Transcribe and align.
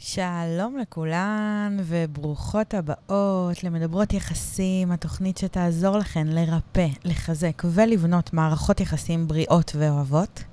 שלום 0.00 0.78
לכולן 0.80 1.76
וברוכות 1.80 2.74
הבאות 2.74 3.64
למדברות 3.64 4.12
יחסים, 4.12 4.92
התוכנית 4.92 5.38
שתעזור 5.38 5.98
לכן 5.98 6.26
לרפא, 6.26 6.86
לחזק 7.04 7.62
ולבנות 7.64 8.32
מערכות 8.32 8.80
יחסים 8.80 9.28
בריאות 9.28 9.72
ואוהבות. 9.78 10.44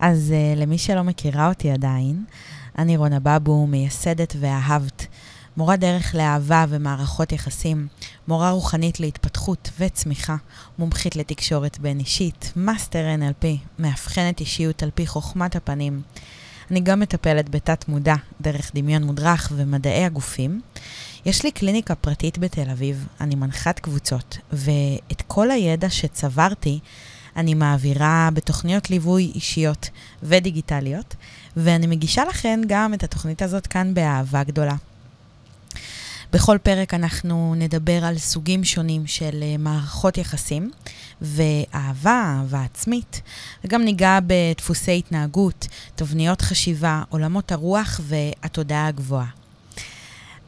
אז 0.00 0.34
uh, 0.34 0.60
למי 0.60 0.78
שלא 0.78 1.02
מכירה 1.02 1.48
אותי 1.48 1.70
עדיין, 1.70 2.24
אני 2.78 2.96
רונה 2.96 3.18
בבו, 3.22 3.66
מייסדת 3.66 4.36
ואהבת, 4.40 5.06
מורה 5.56 5.76
דרך 5.76 6.14
לאהבה 6.14 6.64
ומערכות 6.68 7.32
יחסים, 7.32 7.86
מורה 8.28 8.50
רוחנית 8.50 9.00
להתפתחות 9.00 9.70
וצמיחה, 9.78 10.36
מומחית 10.78 11.16
לתקשורת 11.16 11.78
בין 11.78 11.98
אישית, 11.98 12.52
master 12.56 13.04
NLP, 13.20 13.46
מאבחנת 13.78 14.40
אישיות 14.40 14.82
על 14.82 14.90
פי 14.94 15.06
חוכמת 15.06 15.56
הפנים. 15.56 16.02
אני 16.70 16.80
גם 16.80 17.00
מטפלת 17.00 17.48
בתת 17.48 17.88
מודע, 17.88 18.14
דרך 18.40 18.70
דמיון 18.74 19.04
מודרך 19.04 19.52
ומדעי 19.56 20.04
הגופים. 20.04 20.60
יש 21.26 21.44
לי 21.44 21.50
קליניקה 21.50 21.94
פרטית 21.94 22.38
בתל 22.38 22.70
אביב, 22.70 23.06
אני 23.20 23.34
מנחת 23.34 23.78
קבוצות, 23.78 24.38
ואת 24.52 25.22
כל 25.26 25.50
הידע 25.50 25.90
שצברתי 25.90 26.78
אני 27.36 27.54
מעבירה 27.54 28.28
בתוכניות 28.32 28.90
ליווי 28.90 29.32
אישיות 29.34 29.90
ודיגיטליות, 30.22 31.14
ואני 31.56 31.86
מגישה 31.86 32.24
לכן 32.24 32.60
גם 32.66 32.94
את 32.94 33.04
התוכנית 33.04 33.42
הזאת 33.42 33.66
כאן 33.66 33.94
באהבה 33.94 34.44
גדולה. 34.44 34.74
בכל 36.32 36.58
פרק 36.62 36.94
אנחנו 36.94 37.54
נדבר 37.56 38.04
על 38.04 38.18
סוגים 38.18 38.64
שונים 38.64 39.06
של 39.06 39.42
אה, 39.42 39.56
מערכות 39.58 40.18
יחסים 40.18 40.70
ואהבה, 41.22 42.34
אהבה 42.38 42.64
עצמית, 42.64 43.20
וגם 43.64 43.82
ניגע 43.82 44.18
בדפוסי 44.26 44.98
התנהגות, 44.98 45.68
תבניות 45.94 46.40
חשיבה, 46.40 47.02
עולמות 47.08 47.52
הרוח 47.52 48.00
והתודעה 48.02 48.86
הגבוהה. 48.86 49.26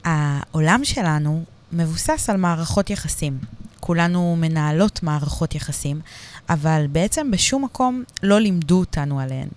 העולם 0.05 0.80
שלנו 0.84 1.45
מבוסס 1.72 2.31
על 2.31 2.36
מערכות 2.36 2.91
יחסים. 2.91 3.38
כולנו 3.81 4.36
מנהלות 4.38 5.03
מערכות 5.03 5.55
יחסים, 5.55 6.00
אבל 6.48 6.86
בעצם 6.92 7.31
בשום 7.31 7.64
מקום 7.64 8.03
לא 8.22 8.41
לימדו 8.41 8.78
אותנו 8.78 9.20
עליהן. 9.20 9.48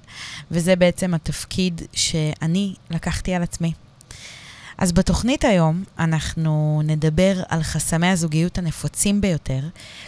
וזה 0.51 0.75
בעצם 0.75 1.13
התפקיד 1.13 1.81
שאני 1.93 2.73
לקחתי 2.89 3.33
על 3.33 3.43
עצמי. 3.43 3.73
אז 4.81 4.91
בתוכנית 4.91 5.45
היום 5.45 5.83
אנחנו 5.99 6.81
נדבר 6.83 7.43
על 7.49 7.63
חסמי 7.63 8.07
הזוגיות 8.07 8.57
הנפוצים 8.57 9.21
ביותר, 9.21 9.59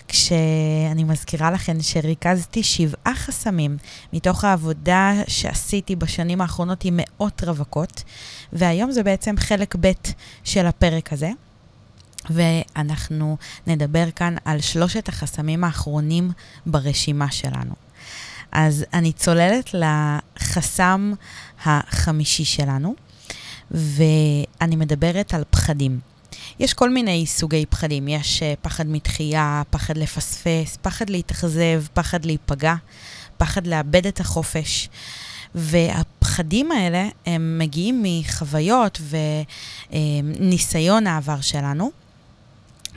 כשאני 0.07 1.03
מזכירה 1.03 1.51
לכם 1.51 1.77
שריכזתי 1.81 2.63
שבעה 2.63 3.15
חסמים 3.15 3.77
מתוך 4.13 4.43
העבודה 4.43 5.13
שעשיתי 5.27 5.95
בשנים 5.95 6.41
האחרונות 6.41 6.85
עם 6.85 6.99
מאות 7.01 7.43
רווקות, 7.43 8.03
והיום 8.53 8.91
זה 8.91 9.03
בעצם 9.03 9.35
חלק 9.37 9.75
ב' 9.79 9.91
של 10.43 10.65
הפרק 10.65 11.13
הזה. 11.13 11.31
ואנחנו 12.29 13.37
נדבר 13.67 14.11
כאן 14.11 14.35
על 14.45 14.61
שלושת 14.61 15.09
החסמים 15.09 15.63
האחרונים 15.63 16.31
ברשימה 16.65 17.31
שלנו. 17.31 17.73
אז 18.51 18.85
אני 18.93 19.11
צוללת 19.11 19.69
לחסם 19.73 21.13
החמישי 21.65 22.45
שלנו, 22.45 22.95
ואני 23.71 24.75
מדברת 24.75 25.33
על 25.33 25.43
פחדים. 25.49 25.99
יש 26.59 26.73
כל 26.73 26.89
מיני 26.89 27.25
סוגי 27.25 27.65
פחדים, 27.65 28.07
יש 28.07 28.39
uh, 28.39 28.45
פחד 28.61 28.87
מתחייה, 28.87 29.61
פחד 29.69 29.97
לפספס, 29.97 30.77
פחד 30.81 31.09
להתאכזב, 31.09 31.83
פחד 31.93 32.25
להיפגע, 32.25 32.75
פחד 33.37 33.67
לאבד 33.67 34.07
את 34.07 34.19
החופש. 34.19 34.89
והפחדים 35.55 36.71
האלה, 36.71 37.07
הם 37.25 37.57
מגיעים 37.57 38.03
מחוויות 38.05 39.01
וניסיון 39.89 41.07
העבר 41.07 41.41
שלנו, 41.41 41.91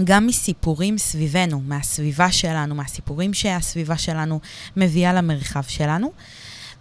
גם 0.05 0.27
מסיפורים 0.27 0.99
סביבנו, 0.99 1.61
מהסביבה 1.61 2.33
שלנו, 2.33 2.75
מהסיפורים 2.75 3.35
שהסביבה 3.35 3.99
שלנו 3.99 4.41
מביאה 4.77 5.13
למרחב 5.13 5.63
שלנו, 5.63 6.13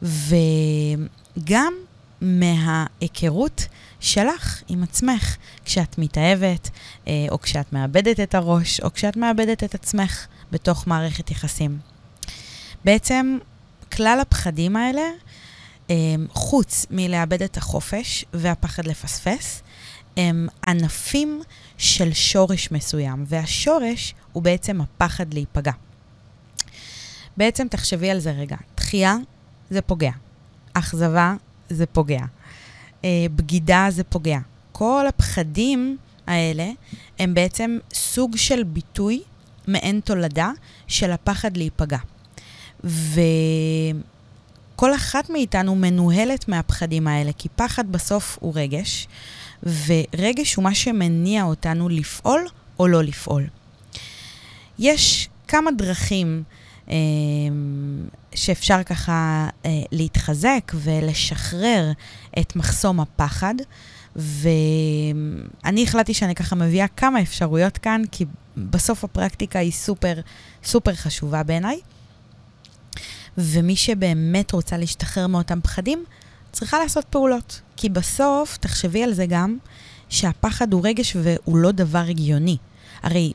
וגם 0.01 1.73
מההיכרות 2.25 3.67
שלך 3.99 4.61
עם 4.67 4.83
עצמך, 4.83 5.37
כשאת 5.65 5.97
מתאהבת, 5.97 6.69
אה, 7.07 7.25
או 7.31 7.41
כשאת 7.41 7.73
מאבדת 7.73 8.19
את 8.19 8.35
הראש, 8.35 8.79
או 8.79 8.93
כשאת 8.93 9.17
מאבדת 9.17 9.63
את 9.63 9.75
עצמך 9.75 10.27
בתוך 10.51 10.87
מערכת 10.87 11.31
יחסים. 11.31 11.79
בעצם, 12.85 13.37
כלל 13.91 14.19
הפחדים 14.21 14.75
האלה, 14.75 15.01
אה, 15.89 15.95
חוץ 16.29 16.85
מלאבד 16.91 17.41
את 17.41 17.57
החופש 17.57 18.25
והפחד 18.33 18.85
לפספס, 18.85 19.63
הם 20.17 20.47
ענפים 20.67 21.41
של 21.77 22.13
שורש 22.13 22.71
מסוים, 22.71 23.23
והשורש 23.27 24.13
הוא 24.33 24.43
בעצם 24.43 24.81
הפחד 24.81 25.33
להיפגע. 25.33 25.71
בעצם 27.37 27.67
תחשבי 27.67 28.09
על 28.09 28.19
זה 28.19 28.31
רגע, 28.31 28.57
דחייה 28.77 29.15
זה 29.69 29.81
פוגע, 29.81 30.11
אכזבה 30.73 31.35
זה 31.69 31.85
פוגע, 31.85 32.21
אה, 33.03 33.25
בגידה 33.35 33.87
זה 33.89 34.03
פוגע. 34.03 34.39
כל 34.71 35.05
הפחדים 35.07 35.97
האלה 36.27 36.69
הם 37.19 37.33
בעצם 37.33 37.77
סוג 37.93 38.37
של 38.37 38.63
ביטוי 38.63 39.21
מעין 39.67 39.99
תולדה 39.99 40.51
של 40.87 41.11
הפחד 41.11 41.57
להיפגע. 41.57 41.97
וכל 42.83 44.03
אחת 44.95 45.29
מאיתנו 45.29 45.75
מנוהלת 45.75 46.47
מהפחדים 46.47 47.07
האלה, 47.07 47.31
כי 47.37 47.49
פחד 47.55 47.91
בסוף 47.91 48.37
הוא 48.41 48.53
רגש, 48.55 49.07
ורגש 49.63 50.55
הוא 50.55 50.63
מה 50.63 50.75
שמניע 50.75 51.43
אותנו 51.43 51.89
לפעול 51.89 52.47
או 52.79 52.87
לא 52.87 53.03
לפעול. 53.03 53.43
יש 54.79 55.29
כמה 55.47 55.71
דרכים 55.71 56.43
שאפשר 58.35 58.83
ככה 58.83 59.47
אה, 59.65 59.69
להתחזק 59.91 60.71
ולשחרר 60.75 61.91
את 62.39 62.55
מחסום 62.55 62.99
הפחד, 62.99 63.55
ואני 64.15 65.83
החלטתי 65.83 66.13
שאני 66.13 66.35
ככה 66.35 66.55
מביאה 66.55 66.87
כמה 66.87 67.21
אפשרויות 67.21 67.77
כאן, 67.77 68.01
כי 68.11 68.25
בסוף 68.57 69.03
הפרקטיקה 69.03 69.59
היא 69.59 69.71
סופר, 69.71 70.13
סופר 70.63 70.93
חשובה 70.93 71.43
בעיניי. 71.43 71.79
ומי 73.37 73.75
שבאמת 73.75 74.51
רוצה 74.51 74.77
להשתחרר 74.77 75.27
מאותם 75.27 75.61
פחדים, 75.61 76.03
צריכה 76.51 76.79
לעשות 76.79 77.05
פעולות. 77.05 77.61
כי 77.77 77.89
בסוף, 77.89 78.57
תחשבי 78.57 79.03
על 79.03 79.13
זה 79.13 79.25
גם, 79.25 79.57
שהפחד 80.09 80.73
הוא 80.73 80.81
רגש 80.83 81.15
והוא 81.23 81.57
לא 81.57 81.71
דבר 81.71 82.03
הגיוני. 82.09 82.57
הרי 83.03 83.33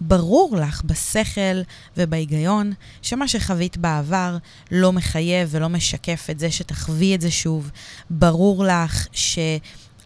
ברור 0.00 0.56
לך 0.56 0.82
בשכל 0.84 1.60
ובהיגיון 1.96 2.72
שמה 3.02 3.28
שחווית 3.28 3.76
בעבר 3.76 4.36
לא 4.70 4.92
מחייב 4.92 5.48
ולא 5.52 5.68
משקף 5.68 6.26
את 6.30 6.38
זה 6.38 6.50
שתחווי 6.50 7.14
את 7.14 7.20
זה 7.20 7.30
שוב. 7.30 7.70
ברור 8.10 8.64
לך 8.64 9.06
ש... 9.12 9.38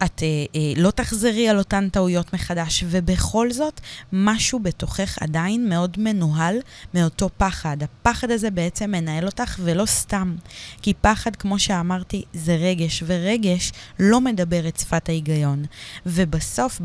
את 0.03 0.23
אה, 0.23 0.45
אה, 0.55 0.73
לא 0.77 0.91
תחזרי 0.91 1.49
על 1.49 1.57
אותן 1.57 1.89
טעויות 1.89 2.33
מחדש, 2.33 2.83
ובכל 2.87 3.51
זאת, 3.51 3.81
משהו 4.13 4.59
בתוכך 4.59 5.17
עדיין 5.21 5.69
מאוד 5.69 5.97
מנוהל 5.99 6.57
מאותו 6.93 7.29
פחד. 7.37 7.77
הפחד 7.83 8.31
הזה 8.31 8.51
בעצם 8.51 8.91
מנהל 8.91 9.25
אותך, 9.25 9.59
ולא 9.63 9.85
סתם. 9.85 10.35
כי 10.81 10.93
פחד, 11.01 11.35
כמו 11.35 11.59
שאמרתי, 11.59 12.23
זה 12.33 12.55
רגש, 12.55 13.03
ורגש 13.05 13.71
לא 13.99 14.21
מדבר 14.21 14.67
את 14.67 14.79
שפת 14.79 15.09
ההיגיון. 15.09 15.65
ובסוף, 16.05 16.81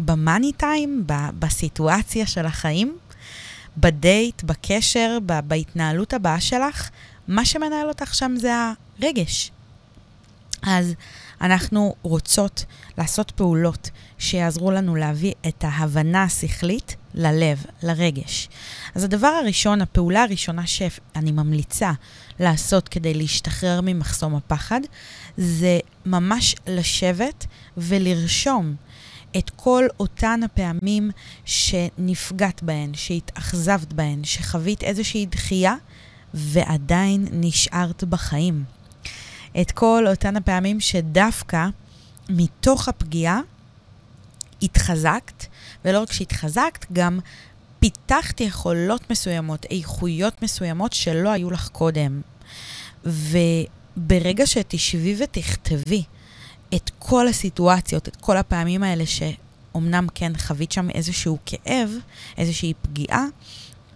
במאני 0.00 0.52
טיים, 0.52 1.04
בסיטואציה 1.38 2.26
של 2.26 2.46
החיים, 2.46 2.98
בדייט, 3.76 4.42
בקשר, 4.42 5.18
בהתנהלות 5.46 6.14
הבאה 6.14 6.40
שלך, 6.40 6.90
מה 7.28 7.44
שמנהל 7.44 7.88
אותך 7.88 8.14
שם 8.14 8.34
זה 8.38 8.52
הרגש. 9.00 9.50
אז 10.62 10.94
אנחנו 11.40 11.94
רוצות 12.02 12.64
לעשות 12.98 13.30
פעולות 13.30 13.90
שיעזרו 14.18 14.70
לנו 14.70 14.96
להביא 14.96 15.32
את 15.48 15.64
ההבנה 15.64 16.22
השכלית 16.22 16.96
ללב, 17.14 17.64
לרגש. 17.82 18.48
אז 18.94 19.04
הדבר 19.04 19.26
הראשון, 19.26 19.80
הפעולה 19.82 20.22
הראשונה 20.22 20.66
שאני 20.66 21.32
ממליצה 21.32 21.92
לעשות 22.40 22.88
כדי 22.88 23.14
להשתחרר 23.14 23.80
ממחסום 23.82 24.34
הפחד, 24.34 24.80
זה 25.36 25.78
ממש 26.06 26.54
לשבת 26.66 27.46
ולרשום 27.76 28.74
את 29.38 29.50
כל 29.56 29.86
אותן 30.00 30.40
הפעמים 30.42 31.10
שנפגעת 31.44 32.62
בהן, 32.62 32.94
שהתאכזבת 32.94 33.92
בהן, 33.92 34.24
שחווית 34.24 34.82
איזושהי 34.82 35.26
דחייה 35.26 35.74
ועדיין 36.34 37.26
נשארת 37.32 38.04
בחיים. 38.04 38.64
את 39.60 39.72
כל 39.72 40.04
אותן 40.08 40.36
הפעמים 40.36 40.80
שדווקא 40.80 41.66
מתוך 42.28 42.88
הפגיעה 42.88 43.40
התחזקת, 44.62 45.46
ולא 45.84 46.02
רק 46.02 46.12
שהתחזקת, 46.12 46.92
גם 46.92 47.20
פיתחת 47.80 48.40
יכולות 48.40 49.10
מסוימות, 49.10 49.66
איכויות 49.70 50.42
מסוימות 50.42 50.92
שלא 50.92 51.28
היו 51.28 51.50
לך 51.50 51.68
קודם. 51.68 52.20
וברגע 53.04 54.46
שתשבי 54.46 55.16
ותכתבי 55.18 56.02
את 56.74 56.90
כל 56.98 57.28
הסיטואציות, 57.28 58.08
את 58.08 58.16
כל 58.16 58.36
הפעמים 58.36 58.82
האלה 58.82 59.04
שאומנם 59.06 60.06
כן 60.14 60.32
חווית 60.38 60.72
שם 60.72 60.90
איזשהו 60.90 61.38
כאב, 61.46 61.90
איזושהי 62.38 62.72
פגיעה, 62.82 63.24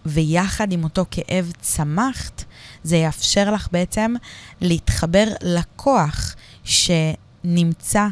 ויחד 0.06 0.72
עם 0.72 0.84
אותו 0.84 1.04
כאב 1.10 1.52
צמחת, 1.60 2.44
זה 2.82 2.96
יאפשר 2.96 3.50
לך 3.50 3.68
בעצם 3.72 4.14
להתחבר 4.60 5.26
לכוח 5.42 6.34
שנמצא 6.64 8.06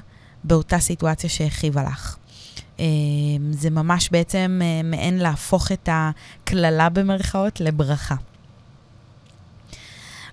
באותה 0.45 0.79
סיטואציה 0.79 1.31
שהכאיבה 1.31 1.83
לך. 1.83 2.17
אה, 2.81 2.85
זה 3.51 3.71
ממש 3.71 4.09
בעצם 4.13 4.61
אה, 4.65 4.83
מעין 4.85 5.19
להפוך 5.19 5.73
את 5.73 5.89
הקללה 5.93 6.89
במרכאות 6.89 7.61
לברכה. 7.61 8.15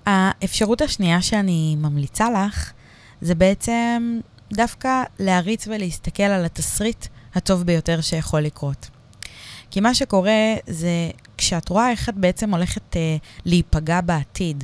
האפשרות 0.06 0.82
השנייה 0.82 1.22
שאני 1.22 1.76
ממליצה 1.80 2.30
לך, 2.30 2.72
זה 3.24 3.36
בעצם 3.36 4.20
דווקא 4.54 5.04
להריץ 5.20 5.68
ולהסתכל 5.68 6.24
על 6.24 6.46
התסריט 6.46 7.06
הטוב 7.36 7.64
ביותר 7.64 8.02
שיכול 8.02 8.42
לקרות. 8.42 8.90
כי 9.72 9.80
מה 9.80 9.96
שקורה 9.96 10.54
זה 10.68 11.10
כשאת 11.38 11.70
רואה 11.70 11.92
איך 11.92 12.10
את 12.10 12.16
בעצם 12.16 12.54
הולכת 12.54 12.98
אה, 12.98 13.18
להיפגע 13.46 14.02
בעתיד, 14.02 14.64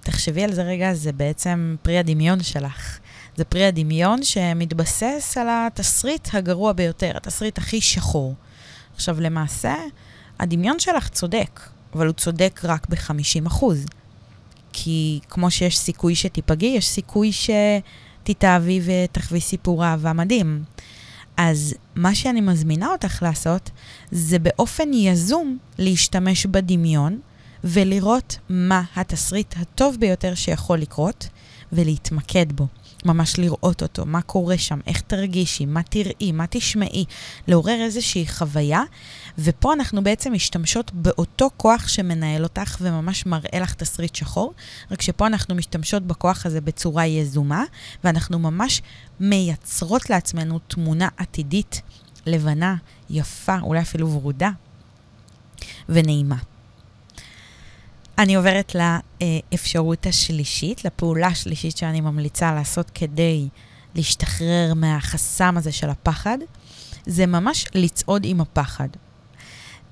תחשבי 0.00 0.44
על 0.44 0.52
זה 0.52 0.62
רגע, 0.62 0.94
זה 0.94 1.12
בעצם 1.12 1.76
פרי 1.82 1.98
הדמיון 1.98 2.42
שלך. 2.42 2.98
זה 3.36 3.44
פרי 3.44 3.66
הדמיון 3.66 4.22
שמתבסס 4.22 5.36
על 5.40 5.46
התסריט 5.50 6.28
הגרוע 6.32 6.72
ביותר, 6.72 7.16
התסריט 7.16 7.58
הכי 7.58 7.80
שחור. 7.80 8.34
עכשיו, 8.94 9.20
למעשה, 9.20 9.74
הדמיון 10.40 10.78
שלך 10.78 11.08
צודק, 11.08 11.60
אבל 11.94 12.06
הוא 12.06 12.14
צודק 12.14 12.60
רק 12.64 12.86
ב-50%. 12.88 13.64
כי 14.76 15.20
כמו 15.28 15.50
שיש 15.50 15.78
סיכוי 15.78 16.14
שתיפגעי, 16.14 16.68
יש 16.68 16.86
סיכוי 16.86 17.30
שתתאהבי 17.32 18.80
ותחווי 18.84 19.40
סיפור 19.40 19.84
אהבה 19.84 20.12
מדהים. 20.12 20.64
אז 21.36 21.74
מה 21.94 22.14
שאני 22.14 22.40
מזמינה 22.40 22.88
אותך 22.88 23.22
לעשות, 23.22 23.70
זה 24.10 24.38
באופן 24.38 24.92
יזום 24.92 25.58
להשתמש 25.78 26.46
בדמיון 26.46 27.18
ולראות 27.64 28.38
מה 28.48 28.82
התסריט 28.96 29.54
הטוב 29.56 29.96
ביותר 30.00 30.34
שיכול 30.34 30.78
לקרות 30.78 31.28
ולהתמקד 31.72 32.52
בו. 32.52 32.66
ממש 33.04 33.38
לראות 33.38 33.82
אותו, 33.82 34.06
מה 34.06 34.22
קורה 34.22 34.58
שם, 34.58 34.80
איך 34.86 35.00
תרגישי, 35.00 35.66
מה 35.66 35.82
תראי, 35.82 36.32
מה 36.32 36.44
תשמעי, 36.50 37.04
לעורר 37.48 37.80
איזושהי 37.80 38.26
חוויה, 38.26 38.82
ופה 39.38 39.72
אנחנו 39.72 40.04
בעצם 40.04 40.32
משתמשות 40.32 40.92
באותו 40.92 41.50
כוח 41.56 41.88
שמנהל 41.88 42.42
אותך 42.42 42.76
וממש 42.80 43.26
מראה 43.26 43.60
לך 43.60 43.74
תסריט 43.74 44.14
שחור, 44.14 44.54
רק 44.90 45.02
שפה 45.02 45.26
אנחנו 45.26 45.54
משתמשות 45.54 46.02
בכוח 46.02 46.46
הזה 46.46 46.60
בצורה 46.60 47.06
יזומה, 47.06 47.64
ואנחנו 48.04 48.38
ממש 48.38 48.82
מייצרות 49.20 50.10
לעצמנו 50.10 50.58
תמונה 50.58 51.08
עתידית, 51.16 51.82
לבנה, 52.26 52.76
יפה, 53.10 53.58
אולי 53.62 53.80
אפילו 53.80 54.10
ורודה, 54.10 54.50
ונעימה. 55.88 56.53
אני 58.18 58.34
עוברת 58.34 58.72
לאפשרות 58.74 60.06
השלישית, 60.06 60.84
לפעולה 60.84 61.26
השלישית 61.26 61.76
שאני 61.76 62.00
ממליצה 62.00 62.54
לעשות 62.54 62.90
כדי 62.94 63.48
להשתחרר 63.94 64.72
מהחסם 64.76 65.56
הזה 65.56 65.72
של 65.72 65.90
הפחד, 65.90 66.38
זה 67.06 67.26
ממש 67.26 67.66
לצעוד 67.74 68.22
עם 68.24 68.40
הפחד. 68.40 68.88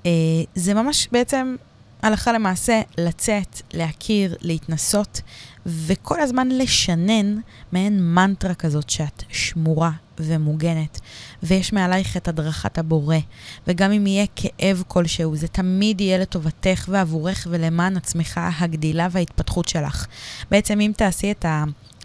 אה, 0.05 0.11
זה 0.55 0.73
ממש 0.73 1.07
בעצם 1.11 1.55
הלכה 2.01 2.31
למעשה 2.31 2.81
לצאת, 2.97 3.61
להכיר, 3.73 4.35
להתנסות, 4.41 5.21
וכל 5.65 6.21
הזמן 6.21 6.49
לשנן 6.49 7.37
מעין 7.71 8.13
מנטרה 8.13 8.53
כזאת 8.53 8.89
שאת 8.89 9.23
שמורה 9.29 9.91
ומוגנת, 10.19 10.99
ויש 11.43 11.73
מעלייך 11.73 12.17
את 12.17 12.27
הדרכת 12.27 12.77
הבורא, 12.77 13.17
וגם 13.67 13.91
אם 13.91 14.07
יהיה 14.07 14.25
כאב 14.35 14.83
כלשהו, 14.87 15.35
זה 15.35 15.47
תמיד 15.47 16.01
יהיה 16.01 16.17
לטובתך 16.17 16.85
ועבורך 16.89 17.47
ולמען 17.49 17.97
עצמך 17.97 18.39
הגדילה 18.59 19.07
וההתפתחות 19.11 19.67
שלך. 19.67 20.05
בעצם 20.51 20.79
אם 20.81 20.91
תעשי 20.97 21.31
את 21.31 21.45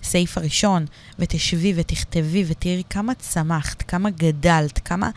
הסעיף 0.03 0.39
הראשון, 0.39 0.87
ותשבי 1.19 1.73
ותכתבי 1.77 2.45
ותראי 2.49 2.83
כמה 2.91 3.15
צמחת, 3.15 3.83
כמה 3.83 4.11
גדלת, 4.11 4.79
כמה 4.79 5.11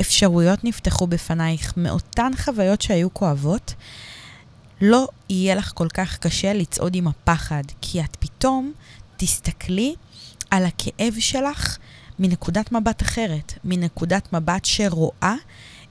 אפשרויות 0.00 0.64
נפתחו 0.64 1.06
בפנייך 1.06 1.72
מאותן 1.76 2.30
חוויות 2.36 2.82
שהיו 2.82 3.14
כואבות, 3.14 3.74
לא 4.84 5.08
יהיה 5.28 5.54
לך 5.54 5.72
כל 5.74 5.88
כך 5.88 6.18
קשה 6.18 6.52
לצעוד 6.52 6.94
עם 6.94 7.08
הפחד, 7.08 7.62
כי 7.80 8.00
את 8.00 8.16
פתאום 8.20 8.72
תסתכלי 9.16 9.94
על 10.50 10.64
הכאב 10.64 11.14
שלך 11.18 11.78
מנקודת 12.18 12.72
מבט 12.72 13.02
אחרת, 13.02 13.52
מנקודת 13.64 14.32
מבט 14.32 14.64
שרואה 14.64 15.34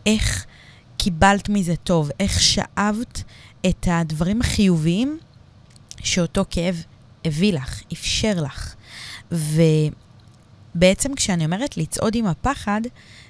איך 0.05 0.45
קיבלת 0.97 1.49
מזה 1.49 1.75
טוב, 1.75 2.09
איך 2.19 2.41
שאבת 2.41 3.23
את 3.65 3.87
הדברים 3.91 4.41
החיוביים 4.41 5.19
שאותו 6.03 6.45
כאב 6.49 6.83
הביא 7.25 7.53
לך, 7.53 7.81
אפשר 7.93 8.33
לך. 8.35 8.75
ובעצם 9.31 11.15
כשאני 11.15 11.45
אומרת 11.45 11.77
לצעוד 11.77 12.15
עם 12.15 12.25
הפחד, 12.25 12.81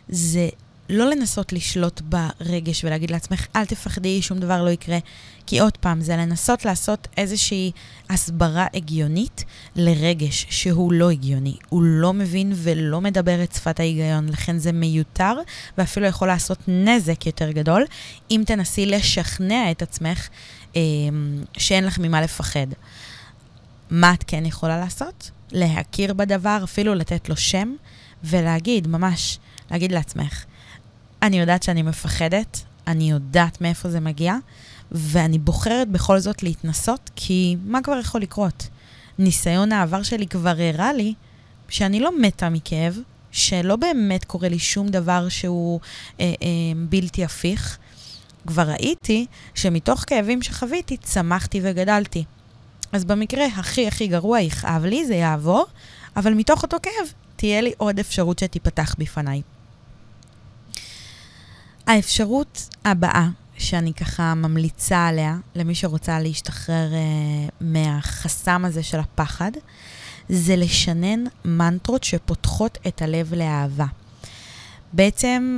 זה 0.09 0.49
לא 0.91 1.09
לנסות 1.09 1.53
לשלוט 1.53 2.01
ברגש 2.01 2.83
ולהגיד 2.83 3.11
לעצמך, 3.11 3.47
אל 3.55 3.65
תפחדי, 3.65 4.21
שום 4.21 4.39
דבר 4.39 4.63
לא 4.63 4.69
יקרה. 4.69 4.97
כי 5.45 5.59
עוד 5.59 5.77
פעם, 5.77 6.01
זה 6.01 6.17
לנסות 6.17 6.65
לעשות 6.65 7.07
איזושהי 7.17 7.71
הסברה 8.09 8.67
הגיונית 8.73 9.43
לרגש 9.75 10.45
שהוא 10.49 10.93
לא 10.93 11.09
הגיוני. 11.09 11.55
הוא 11.69 11.83
לא 11.83 12.13
מבין 12.13 12.53
ולא 12.55 13.01
מדבר 13.01 13.43
את 13.43 13.53
שפת 13.53 13.79
ההיגיון, 13.79 14.29
לכן 14.29 14.57
זה 14.57 14.71
מיותר, 14.71 15.33
ואפילו 15.77 16.05
יכול 16.05 16.27
לעשות 16.27 16.57
נזק 16.67 17.25
יותר 17.25 17.51
גדול, 17.51 17.85
אם 18.31 18.43
תנסי 18.45 18.85
לשכנע 18.85 19.71
את 19.71 19.81
עצמך 19.81 20.29
אה, 20.75 20.81
שאין 21.57 21.85
לך 21.85 21.99
ממה 21.99 22.21
לפחד. 22.21 22.67
מה 23.89 24.13
את 24.13 24.23
כן 24.27 24.45
יכולה 24.45 24.79
לעשות? 24.79 25.31
להכיר 25.51 26.13
בדבר, 26.13 26.59
אפילו 26.63 26.95
לתת 26.95 27.29
לו 27.29 27.37
שם, 27.37 27.75
ולהגיד, 28.23 28.87
ממש, 28.87 29.39
להגיד 29.71 29.91
לעצמך, 29.91 30.45
אני 31.21 31.39
יודעת 31.39 31.63
שאני 31.63 31.81
מפחדת, 31.81 32.63
אני 32.87 33.11
יודעת 33.11 33.61
מאיפה 33.61 33.89
זה 33.89 33.99
מגיע, 33.99 34.35
ואני 34.91 35.39
בוחרת 35.39 35.89
בכל 35.89 36.19
זאת 36.19 36.43
להתנסות, 36.43 37.09
כי 37.15 37.55
מה 37.65 37.81
כבר 37.81 37.99
יכול 37.99 38.21
לקרות? 38.21 38.67
ניסיון 39.19 39.71
העבר 39.71 40.03
שלי 40.03 40.27
כבר 40.27 40.53
הראה 40.59 40.93
לי 40.93 41.13
שאני 41.69 41.99
לא 41.99 42.19
מתה 42.21 42.49
מכאב, 42.49 42.99
שלא 43.31 43.75
באמת 43.75 44.25
קורה 44.25 44.49
לי 44.49 44.59
שום 44.59 44.87
דבר 44.87 45.29
שהוא 45.29 45.79
אה, 46.19 46.25
אה, 46.25 46.47
בלתי 46.89 47.25
הפיך. 47.25 47.77
כבר 48.47 48.69
ראיתי 48.69 49.25
שמתוך 49.55 50.03
כאבים 50.07 50.41
שחוויתי, 50.41 50.97
צמחתי 50.97 51.59
וגדלתי. 51.63 52.23
אז 52.91 53.05
במקרה 53.05 53.45
הכי 53.45 53.87
הכי 53.87 54.07
גרוע 54.07 54.39
יכאב 54.39 54.85
לי, 54.85 55.05
זה 55.05 55.15
יעבור, 55.15 55.65
אבל 56.15 56.33
מתוך 56.33 56.63
אותו 56.63 56.77
כאב 56.83 57.13
תהיה 57.35 57.61
לי 57.61 57.73
עוד 57.77 57.99
אפשרות 57.99 58.39
שתיפתח 58.39 58.95
בפניי. 58.97 59.41
האפשרות 61.91 62.69
הבאה 62.85 63.27
שאני 63.57 63.93
ככה 63.93 64.33
ממליצה 64.33 65.07
עליה, 65.07 65.37
למי 65.55 65.75
שרוצה 65.75 66.19
להשתחרר 66.19 66.91
uh, 66.91 67.53
מהחסם 67.61 68.65
הזה 68.65 68.83
של 68.83 68.99
הפחד, 68.99 69.51
זה 70.29 70.55
לשנן 70.55 71.23
מנטרות 71.45 72.03
שפותחות 72.03 72.77
את 72.87 73.01
הלב 73.01 73.33
לאהבה. 73.33 73.85
בעצם, 74.93 75.57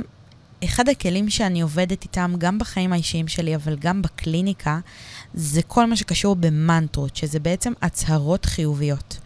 אחד 0.64 0.88
הכלים 0.88 1.30
שאני 1.30 1.60
עובדת 1.60 2.02
איתם, 2.02 2.34
גם 2.38 2.58
בחיים 2.58 2.92
האישיים 2.92 3.28
שלי, 3.28 3.54
אבל 3.54 3.76
גם 3.76 4.02
בקליניקה, 4.02 4.78
זה 5.34 5.62
כל 5.62 5.86
מה 5.86 5.96
שקשור 5.96 6.36
במנטרות, 6.36 7.16
שזה 7.16 7.40
בעצם 7.40 7.72
הצהרות 7.82 8.44
חיוביות. 8.46 9.18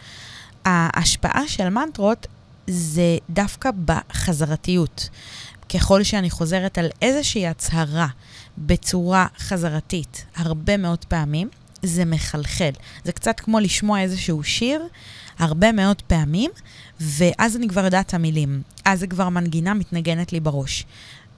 ההשפעה 0.65 1.49
של 1.49 1.69
מנטרות 1.69 2.27
זה 2.67 3.19
דווקא 3.31 3.71
בחזרתיות. 3.85 5.09
ככל 5.68 6.02
שאני 6.02 6.30
חוזרת 6.30 6.78
על 6.78 6.88
איזושהי 7.02 7.46
הצהרה 7.46 8.08
בצורה 8.58 9.26
חזרתית 9.38 10.25
הרבה 10.37 10.76
מאוד 10.76 11.04
פעמים, 11.04 11.48
זה 11.82 12.04
מחלחל. 12.04 12.70
זה 13.04 13.12
קצת 13.12 13.40
כמו 13.40 13.60
לשמוע 13.60 14.00
איזשהו 14.00 14.44
שיר 14.44 14.82
הרבה 15.38 15.72
מאוד 15.72 16.02
פעמים, 16.02 16.50
ואז 17.00 17.56
אני 17.56 17.68
כבר 17.68 17.84
יודעת 17.84 18.06
את 18.06 18.14
המילים. 18.14 18.62
אז 18.84 19.00
זה 19.00 19.06
כבר 19.06 19.28
מנגינה 19.28 19.75
מתנגנת 19.75 20.32
לי 20.32 20.40
בראש. 20.40 20.84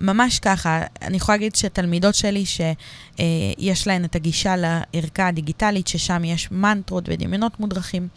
ממש 0.00 0.38
ככה, 0.38 0.82
אני 1.02 1.16
יכולה 1.16 1.36
להגיד 1.36 1.54
שתלמידות 1.54 2.14
שלי 2.14 2.44
שיש 2.46 3.86
להן 3.86 4.04
את 4.04 4.14
הגישה 4.14 4.54
לערכה 4.56 5.28
הדיגיטלית, 5.28 5.88
ששם 5.88 6.24
יש 6.24 6.50
מנטרות 6.50 7.04
ודמיונות 7.08 7.60
מודרכים, 7.60 8.08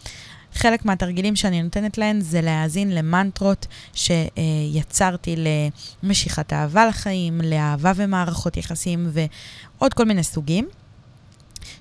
חלק 0.54 0.84
מהתרגילים 0.84 1.36
שאני 1.36 1.62
נותנת 1.62 1.98
להן 1.98 2.20
זה 2.20 2.40
להאזין 2.40 2.94
למנטרות 2.94 3.66
שיצרתי 3.94 5.36
למשיכת 6.02 6.52
אהבה 6.52 6.86
לחיים, 6.86 7.40
לאהבה 7.40 7.92
ומערכות 7.96 8.56
יחסים 8.56 9.10
ועוד 9.78 9.94
כל 9.94 10.04
מיני 10.04 10.22
סוגים. 10.22 10.68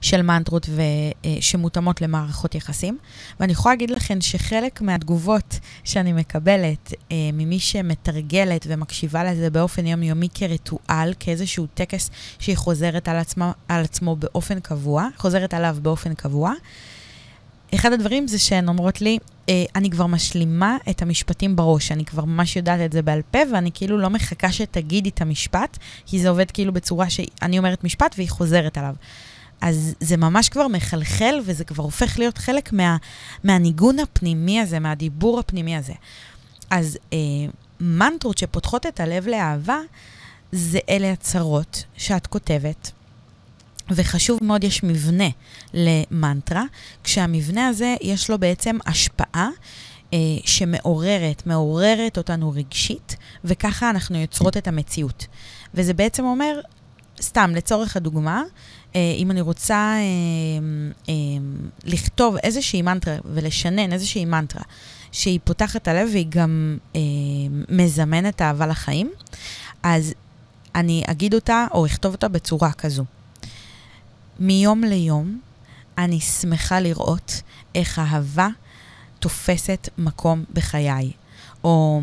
של 0.02 0.22
מנטרות 0.22 0.70
ו, 0.70 0.82
שמותאמות 1.40 2.02
למערכות 2.02 2.56
יחסים. 2.56 2.98
ואני 3.40 3.52
יכולה 3.52 3.76
להגיד 3.76 3.90
לכם 3.90 4.22
שחלק 4.22 4.82
מהתגובות 4.82 5.60
שאני 5.84 6.14
מקבלת 6.14 6.94
אה, 7.12 7.16
ממי 7.34 7.60
שמתרגלת 7.60 8.66
ומקשיבה 8.70 9.24
לזה 9.24 9.50
באופן 9.50 9.88
יומיומי 9.88 10.28
כריטואל, 10.34 11.14
כאיזשהו 11.20 11.68
טקס 11.74 12.10
שהיא 12.40 12.58
חוזרת 12.58 13.08
על, 13.08 13.18
עצמה, 13.18 13.52
על 13.68 13.84
עצמו 13.84 14.16
באופן 14.16 14.60
קבוע, 14.60 15.08
חוזרת 15.18 15.54
עליו 15.54 15.78
באופן 15.82 16.14
קבוע, 16.14 16.54
אחד 17.76 17.94
הדברים 17.94 18.28
זה 18.28 18.40
שהן 18.40 18.68
אומרות 18.68 19.02
לי, 19.02 19.18
אה, 19.50 19.64
אני 19.76 19.90
כבר 19.90 20.08
משלימה 20.08 20.78
את 20.90 21.02
המשפטים 21.02 21.56
בראש, 21.56 21.92
אני 21.92 22.06
כבר 22.06 22.26
ממש 22.26 22.56
יודעת 22.56 22.80
את 22.86 22.92
זה 22.92 23.02
בעל 23.02 23.22
פה, 23.32 23.40
ואני 23.54 23.72
כאילו 23.74 23.98
לא 23.98 24.10
מחכה 24.10 24.52
שתגידי 24.52 25.10
את 25.10 25.22
המשפט, 25.22 25.78
כי 26.06 26.20
זה 26.20 26.30
עובד 26.30 26.52
כאילו 26.52 26.74
בצורה 26.74 27.10
שאני 27.10 27.58
אומרת 27.58 27.84
משפט 27.84 28.16
והיא 28.18 28.30
חוזרת 28.30 28.78
עליו. 28.78 28.96
אז 29.62 29.96
זה 30.00 30.18
ממש 30.18 30.50
כבר 30.50 30.68
מחלחל, 30.68 31.40
וזה 31.46 31.64
כבר 31.64 31.84
הופך 31.84 32.20
להיות 32.20 32.38
חלק 32.38 32.74
מה, 32.74 32.98
מהניגון 33.44 34.00
הפנימי 34.00 34.60
הזה, 34.60 34.80
מהדיבור 34.80 35.40
הפנימי 35.40 35.76
הזה. 35.76 35.94
אז 36.70 36.98
אה, 37.14 37.18
מנטרות 37.80 38.38
שפותחות 38.38 38.86
את 38.86 39.00
הלב 39.00 39.28
לאהבה, 39.28 39.78
זה 40.52 40.80
אלה 40.90 41.12
הצהרות 41.12 41.84
שאת 41.98 42.28
כותבת, 42.28 42.92
וחשוב 43.92 44.40
מאוד, 44.42 44.64
יש 44.64 44.84
מבנה 44.84 45.30
למנטרה, 45.74 46.64
כשהמבנה 47.04 47.68
הזה 47.68 47.96
יש 48.02 48.30
לו 48.30 48.40
בעצם 48.40 48.78
השפעה 48.86 49.50
אה, 50.14 50.18
שמעוררת, 50.46 51.48
מעוררת 51.48 52.18
אותנו 52.18 52.52
רגשית, 52.52 53.16
וככה 53.44 53.90
אנחנו 53.90 54.18
יוצרות 54.18 54.58
את 54.58 54.68
המציאות. 54.68 55.28
וזה 55.74 55.94
בעצם 55.94 56.24
אומר, 56.24 56.60
סתם, 57.22 57.52
לצורך 57.56 57.98
הדוגמה, 57.98 58.44
אה, 58.96 59.14
אם 59.18 59.32
אני 59.32 59.42
רוצה 59.42 59.76
אה, 59.76 60.02
אה, 61.10 61.14
לכתוב 61.84 62.36
איזושהי 62.44 62.82
מנטרה 62.82 63.16
ולשנן 63.26 63.94
איזושהי 63.94 64.26
מנטרה 64.26 64.64
שהיא 65.12 65.40
פותחת 65.44 65.82
את 65.82 65.88
הלב 65.88 66.10
והיא 66.12 66.26
גם 66.30 66.78
מזמנת 67.70 68.42
אהבה 68.42 68.68
לחיים, 68.68 69.12
אז 69.84 70.14
אני 70.76 71.04
אגיד 71.08 71.34
אותה 71.34 71.68
או 71.74 71.86
אכתוב 71.86 72.14
אותה 72.14 72.28
בצורה 72.28 72.72
כזו. 72.72 73.04
מיום 74.40 74.84
ליום 74.84 75.40
אני 75.98 76.20
שמחה 76.20 76.80
לראות 76.80 77.42
איך 77.76 78.00
אהבה 78.00 78.48
תופסת 79.20 79.90
מקום 79.98 80.44
בחיי. 80.54 81.12
או 81.64 82.02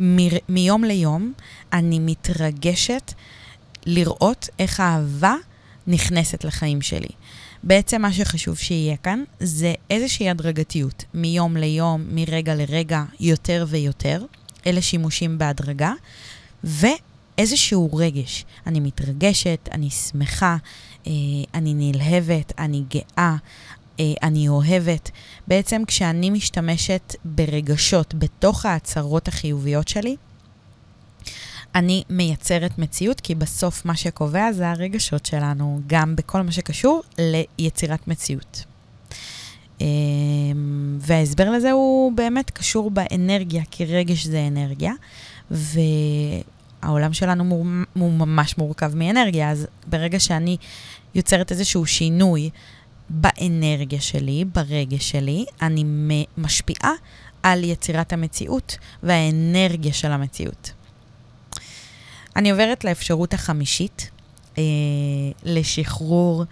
מ- 0.00 0.38
מיום 0.48 0.84
ליום 0.84 1.32
אני 1.72 1.98
מתרגשת 1.98 3.12
לראות 3.86 4.48
איך 4.58 4.80
האהבה 4.80 5.34
נכנסת 5.86 6.44
לחיים 6.44 6.82
שלי. 6.82 7.08
בעצם 7.62 8.02
מה 8.02 8.12
שחשוב 8.12 8.58
שיהיה 8.58 8.96
כאן 8.96 9.24
זה 9.40 9.74
איזושהי 9.90 10.30
הדרגתיות, 10.30 11.04
מיום 11.14 11.56
ליום, 11.56 12.04
מרגע 12.08 12.54
לרגע, 12.54 13.04
יותר 13.20 13.66
ויותר. 13.68 14.24
אלה 14.66 14.82
שימושים 14.82 15.38
בהדרגה. 15.38 15.92
ואיזשהו 16.64 17.90
רגש. 17.94 18.44
אני 18.66 18.80
מתרגשת, 18.80 19.68
אני 19.72 19.90
שמחה, 19.90 20.56
אני 21.54 21.74
נלהבת, 21.74 22.52
אני 22.58 22.82
גאה, 22.88 23.36
אה, 24.00 24.04
אני 24.22 24.48
אוהבת. 24.48 25.10
בעצם 25.48 25.82
כשאני 25.86 26.30
משתמשת 26.30 27.16
ברגשות 27.24 28.14
בתוך 28.14 28.66
ההצהרות 28.66 29.28
החיוביות 29.28 29.88
שלי, 29.88 30.16
אני 31.74 32.02
מייצרת 32.10 32.78
מציאות, 32.78 33.20
כי 33.20 33.34
בסוף 33.34 33.84
מה 33.84 33.96
שקובע 33.96 34.52
זה 34.52 34.70
הרגשות 34.70 35.26
שלנו, 35.26 35.80
גם 35.86 36.16
בכל 36.16 36.42
מה 36.42 36.52
שקשור 36.52 37.02
ליצירת 37.18 38.08
מציאות. 38.08 38.64
אה, 39.80 39.86
וההסבר 40.98 41.50
לזה 41.50 41.72
הוא 41.72 42.12
באמת 42.12 42.50
קשור 42.50 42.90
באנרגיה, 42.90 43.62
כי 43.70 43.84
רגש 43.84 44.26
זה 44.26 44.46
אנרגיה, 44.46 44.92
והעולם 45.50 47.12
שלנו 47.12 47.44
הוא 47.94 48.12
ממש 48.12 48.58
מורכב 48.58 48.94
מאנרגיה, 48.94 49.50
אז 49.50 49.66
ברגע 49.86 50.20
שאני 50.20 50.56
יוצרת 51.14 51.52
איזשהו 51.52 51.86
שינוי 51.86 52.50
באנרגיה 53.08 54.00
שלי, 54.00 54.44
ברגש 54.44 55.10
שלי, 55.10 55.44
אני 55.62 55.84
משפיעה 56.38 56.92
על 57.42 57.64
יצירת 57.64 58.12
המציאות 58.12 58.76
והאנרגיה 59.02 59.92
של 59.92 60.12
המציאות. 60.12 60.72
אני 62.36 62.50
עוברת 62.50 62.84
לאפשרות 62.84 63.34
החמישית, 63.34 64.10
אה, 64.58 64.62
לשחרור 65.44 66.44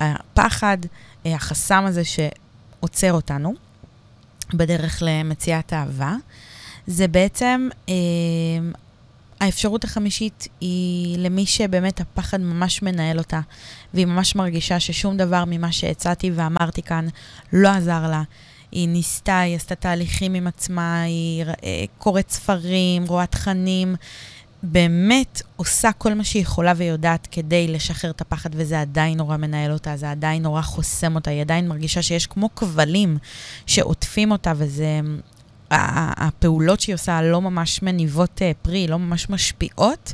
הפחד, 0.00 0.78
אה, 1.26 1.34
החסם 1.34 1.84
הזה 1.86 2.02
שעוצר 2.04 3.12
אותנו 3.12 3.54
בדרך 4.54 5.02
למציאת 5.06 5.72
אהבה. 5.72 6.14
זה 6.86 7.08
בעצם 7.08 7.68
אה, 7.88 7.94
האפשרות 9.44 9.84
החמישית 9.84 10.48
היא 10.60 11.18
למי 11.18 11.46
שבאמת 11.46 12.00
הפחד 12.00 12.40
ממש 12.40 12.82
מנהל 12.82 13.18
אותה, 13.18 13.40
והיא 13.94 14.06
ממש 14.06 14.36
מרגישה 14.36 14.80
ששום 14.80 15.16
דבר 15.16 15.44
ממה 15.46 15.72
שהצעתי 15.72 16.30
ואמרתי 16.34 16.82
כאן 16.82 17.08
לא 17.52 17.68
עזר 17.68 18.06
לה. 18.10 18.22
היא 18.72 18.88
ניסתה, 18.88 19.40
היא 19.40 19.56
עשתה 19.56 19.74
תהליכים 19.74 20.34
עם 20.34 20.46
עצמה, 20.46 21.02
היא 21.02 21.44
אה, 21.44 21.84
קוראת 21.98 22.30
ספרים, 22.30 23.04
רואה 23.06 23.26
תכנים, 23.26 23.96
באמת 24.62 25.42
עושה 25.56 25.92
כל 25.92 26.14
מה 26.14 26.24
שהיא 26.24 26.42
יכולה 26.42 26.72
ויודעת 26.76 27.28
כדי 27.30 27.68
לשחרר 27.68 28.10
את 28.10 28.20
הפחד, 28.20 28.50
וזה 28.52 28.80
עדיין 28.80 29.18
נורא 29.18 29.36
מנהל 29.36 29.72
אותה, 29.72 29.96
זה 29.96 30.10
עדיין 30.10 30.42
נורא 30.42 30.62
חוסם 30.62 31.14
אותה, 31.14 31.30
היא 31.30 31.40
עדיין 31.40 31.68
מרגישה 31.68 32.02
שיש 32.02 32.26
כמו 32.26 32.54
כבלים 32.54 33.18
שעוטפים 33.66 34.30
אותה, 34.30 34.52
וזה 34.56 35.00
הפעולות 36.16 36.80
שהיא 36.80 36.94
עושה 36.94 37.22
לא 37.22 37.40
ממש 37.40 37.82
מניבות 37.82 38.42
אה, 38.42 38.52
פרי, 38.62 38.86
לא 38.86 38.98
ממש 38.98 39.30
משפיעות, 39.30 40.12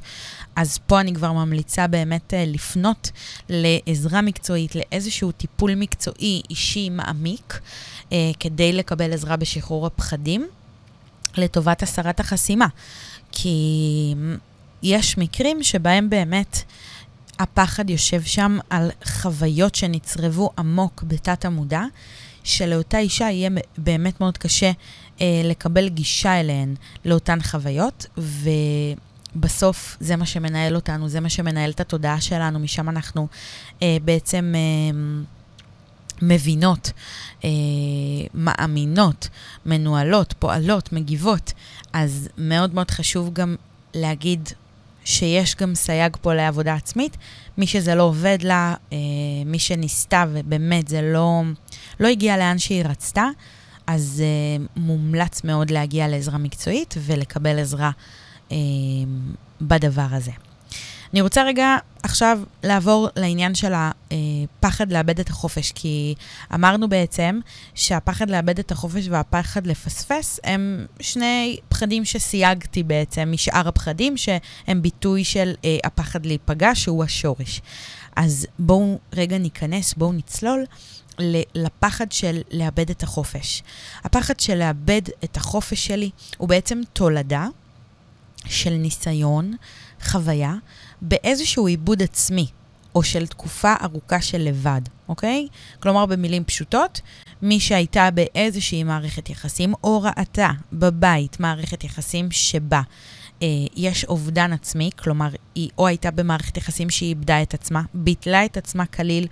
אז 0.56 0.78
פה 0.78 1.00
אני 1.00 1.14
כבר 1.14 1.32
ממליצה 1.32 1.86
באמת 1.86 2.34
אה, 2.34 2.44
לפנות 2.46 3.10
לעזרה 3.48 4.22
מקצועית, 4.22 4.74
לאיזשהו 4.74 5.32
טיפול 5.32 5.74
מקצועי, 5.74 6.42
אישי, 6.50 6.88
מעמיק, 6.88 7.60
אה, 8.12 8.30
כדי 8.40 8.72
לקבל 8.72 9.12
עזרה 9.12 9.36
בשחרור 9.36 9.86
הפחדים, 9.86 10.48
לטובת 11.36 11.82
הסרת 11.82 12.20
החסימה. 12.20 12.66
כי 13.32 14.14
יש 14.82 15.18
מקרים 15.18 15.62
שבהם 15.62 16.10
באמת 16.10 16.62
הפחד 17.38 17.90
יושב 17.90 18.22
שם 18.22 18.58
על 18.70 18.90
חוויות 19.04 19.74
שנצרבו 19.74 20.50
עמוק 20.58 21.02
בתת 21.06 21.44
המודע, 21.44 21.82
שלאותה 22.44 22.98
אישה 22.98 23.24
יהיה 23.24 23.50
באמת 23.78 24.20
מאוד 24.20 24.38
קשה 24.38 24.70
לקבל 25.44 25.88
גישה 25.88 26.40
אליהן, 26.40 26.74
לאותן 27.04 27.38
חוויות, 27.42 28.06
ובסוף 29.36 29.96
זה 30.00 30.16
מה 30.16 30.26
שמנהל 30.26 30.74
אותנו, 30.74 31.08
זה 31.08 31.20
מה 31.20 31.28
שמנהל 31.28 31.70
את 31.70 31.80
התודעה 31.80 32.20
שלנו, 32.20 32.58
משם 32.58 32.88
אנחנו 32.88 33.28
אה, 33.82 33.96
בעצם... 34.04 34.54
אה, 34.56 35.20
מבינות, 36.22 36.92
אה, 37.44 37.50
מאמינות, 38.34 39.28
מנוהלות, 39.66 40.34
פועלות, 40.38 40.92
מגיבות. 40.92 41.52
אז 41.92 42.28
מאוד 42.38 42.74
מאוד 42.74 42.90
חשוב 42.90 43.32
גם 43.32 43.56
להגיד 43.94 44.48
שיש 45.04 45.56
גם 45.56 45.74
סייג 45.74 46.16
פה 46.20 46.34
לעבודה 46.34 46.74
עצמית. 46.74 47.16
מי 47.58 47.66
שזה 47.66 47.94
לא 47.94 48.02
עובד 48.02 48.38
לה, 48.42 48.74
אה, 48.92 48.98
מי 49.46 49.58
שניסתה 49.58 50.24
ובאמת 50.32 50.88
זה 50.88 51.02
לא, 51.02 51.42
לא 52.00 52.08
הגיע 52.08 52.36
לאן 52.36 52.58
שהיא 52.58 52.84
רצתה, 52.84 53.24
אז 53.90 54.23
אה, 54.25 54.64
מומלץ 54.76 55.44
מאוד 55.44 55.70
להגיע 55.70 56.09
לעזרה 56.09 56.38
מקצועית 56.38 56.94
ולקבל 56.99 57.59
עזרה 57.59 57.90
אה, 58.52 58.56
בדבר 59.61 60.06
הזה. 60.11 60.30
אני 61.12 61.20
רוצה 61.20 61.42
רגע 61.42 61.76
עכשיו 62.02 62.38
לעבור 62.62 63.09
לעניין 63.16 63.54
של 63.54 63.73
הפחד 63.75 64.92
לאבד 64.92 65.20
את 65.20 65.28
החופש, 65.28 65.73
כי 65.73 66.14
אמרנו 66.54 66.88
בעצם 66.88 67.40
שהפחד 67.75 68.30
לאבד 68.30 68.59
את 68.59 68.73
החופש 68.73 69.09
והפחד 69.09 69.66
לפספס 69.66 70.40
הם 70.44 70.87
שני 71.00 71.56
פחדים 71.68 72.04
שסייגתי 72.04 72.82
בעצם 72.82 73.28
משאר 73.32 73.68
הפחדים, 73.68 74.16
שהם 74.16 74.82
ביטוי 74.82 75.25
של 75.25 75.54
אה, 75.64 75.78
הפחד 75.85 76.26
להיפגע, 76.26 76.70
שהוא 76.75 77.04
השורש. 77.04 77.61
אז 78.16 78.47
בואו 78.59 78.99
רגע 79.12 79.38
ניכנס, 79.38 79.94
בואו 79.94 80.12
נצלול. 80.12 80.64
לפחד 81.54 82.12
של 82.12 82.40
לאבד 82.50 82.90
את 82.90 83.02
החופש. 83.02 83.62
הפחד 84.04 84.40
של 84.40 84.58
לאבד 84.58 85.02
את 85.24 85.36
החופש 85.36 85.86
שלי 85.86 86.10
הוא 86.38 86.48
בעצם 86.48 86.80
תולדה 86.92 87.46
של 88.46 88.70
ניסיון, 88.70 89.54
חוויה, 90.02 90.54
באיזשהו 91.02 91.66
עיבוד 91.66 92.02
עצמי, 92.02 92.46
או 92.94 93.02
של 93.02 93.26
תקופה 93.26 93.74
ארוכה 93.82 94.20
של 94.20 94.38
לבד, 94.38 94.80
אוקיי? 95.08 95.48
כלומר, 95.80 96.06
במילים 96.06 96.44
פשוטות, 96.44 97.00
מי 97.42 97.60
שהייתה 97.60 98.08
באיזושהי 98.10 98.84
מערכת 98.84 99.30
יחסים, 99.30 99.74
או 99.84 100.02
ראתה 100.02 100.50
בבית 100.72 101.40
מערכת 101.40 101.84
יחסים 101.84 102.30
שבה 102.30 102.80
אה, 103.42 103.48
יש 103.76 104.04
אובדן 104.04 104.52
עצמי, 104.52 104.90
כלומר, 104.98 105.28
היא 105.54 105.70
או 105.78 105.86
הייתה 105.86 106.10
במערכת 106.10 106.56
יחסים 106.56 106.90
שהיא 106.90 107.08
איבדה 107.08 107.42
את 107.42 107.54
עצמה, 107.54 107.82
ביטלה 107.94 108.44
את 108.44 108.56
עצמה 108.56 108.86
כליל, 108.86 109.26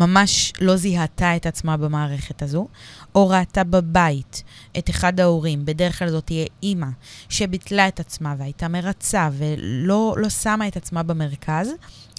ממש 0.00 0.52
לא 0.60 0.76
זיהתה 0.76 1.36
את 1.36 1.46
עצמה 1.46 1.76
במערכת 1.76 2.42
הזו, 2.42 2.68
או 3.14 3.28
ראתה 3.28 3.64
בבית 3.64 4.42
את 4.78 4.90
אחד 4.90 5.20
ההורים, 5.20 5.64
בדרך 5.64 5.98
כלל 5.98 6.10
זאת 6.10 6.26
תהיה 6.26 6.46
אימא, 6.62 6.86
שביטלה 7.28 7.88
את 7.88 8.00
עצמה 8.00 8.34
והייתה 8.38 8.68
מרצה 8.68 9.28
ולא 9.32 10.14
לא 10.18 10.28
שמה 10.28 10.68
את 10.68 10.76
עצמה 10.76 11.02
במרכז, 11.02 11.68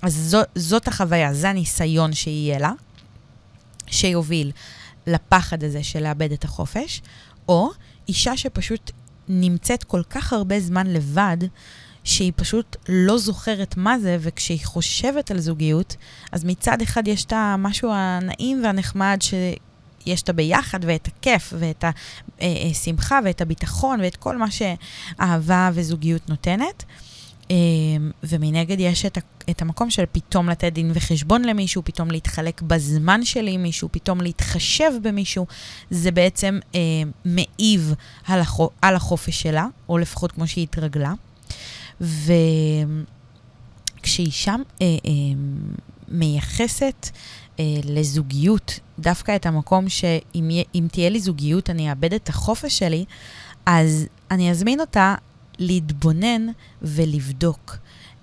אז 0.02 0.16
זו, 0.16 0.40
זאת 0.56 0.88
החוויה, 0.88 1.34
זה 1.34 1.50
הניסיון 1.50 2.14
שיהיה 2.14 2.60
לה, 2.60 2.72
שיוביל 3.88 4.52
לפחד 5.08 5.64
הזה 5.64 5.84
של 5.84 6.04
לאבד 6.04 6.32
את 6.32 6.44
החופש, 6.44 7.02
או 7.50 7.70
אישה 8.08 8.38
שפשוט 8.38 8.92
נמצאת 9.28 9.84
כל 9.84 10.02
כך 10.10 10.34
הרבה 10.34 10.60
זמן 10.60 10.88
לבד, 10.88 11.38
שהיא 12.04 12.32
פשוט 12.36 12.76
לא 12.90 13.18
זוכרת 13.18 13.78
מה 13.78 14.00
זה, 14.00 14.18
וכשהיא 14.20 14.66
חושבת 14.66 15.32
על 15.32 15.40
זוגיות, 15.40 15.96
אז 16.32 16.44
מצד 16.44 16.82
אחד 16.82 17.08
יש 17.08 17.26
את 17.26 17.34
המשהו 17.36 17.90
הנעים 17.94 18.64
והנחמד 18.64 19.18
שיש 19.22 20.22
את 20.22 20.30
הביחד, 20.30 20.80
ואת 20.82 21.08
הכיף, 21.08 21.54
ואת 21.60 21.86
השמחה, 22.42 23.20
ואת 23.26 23.42
הביטחון, 23.42 24.02
ואת 24.02 24.16
כל 24.16 24.38
מה 24.38 24.48
שאהבה 24.52 25.70
וזוגיות 25.74 26.30
נותנת. 26.30 26.84
אמ, 27.52 28.12
ומנגד 28.24 28.80
יש 28.80 29.06
את, 29.06 29.18
את 29.50 29.62
המקום 29.62 29.90
של 29.90 30.04
פתאום 30.12 30.50
לתת 30.50 30.74
דין 30.74 30.92
וחשבון 30.94 31.46
למישהו, 31.46 31.82
פתאום 31.86 32.12
להתחלק 32.12 32.62
בזמן 32.62 33.26
שלי 33.26 33.52
עם 33.52 33.64
מישהו, 33.64 33.90
פתאום 33.92 34.22
להתחשב 34.22 34.92
במישהו, 35.02 35.46
זה 35.90 36.12
בעצם 36.12 36.60
אה, 36.76 36.80
מעיב 37.26 37.94
על, 38.28 38.40
החו, 38.40 38.70
על 38.82 38.96
החופש 38.96 39.42
שלה, 39.42 39.66
או 39.90 39.98
לפחות 39.98 40.32
כמו 40.32 40.48
שהיא 40.48 40.64
התרגלה. 40.64 41.14
וכשאישה 44.02 44.56
אה, 44.82 44.86
אה, 45.06 45.12
מייחסת 46.08 47.10
אה, 47.60 47.66
לזוגיות 47.84 48.80
דווקא 49.00 49.36
את 49.36 49.46
המקום 49.46 49.90
שאם 49.90 50.88
תהיה 50.92 51.10
לי 51.10 51.20
זוגיות 51.20 51.70
אני 51.70 51.90
אאבד 51.90 52.14
את 52.14 52.30
החופש 52.30 52.80
שלי, 52.80 53.06
אז 53.66 54.06
אני 54.32 54.52
אזמין 54.52 54.80
אותה 54.80 55.16
להתבונן 55.60 56.48
ולבדוק 56.82 57.78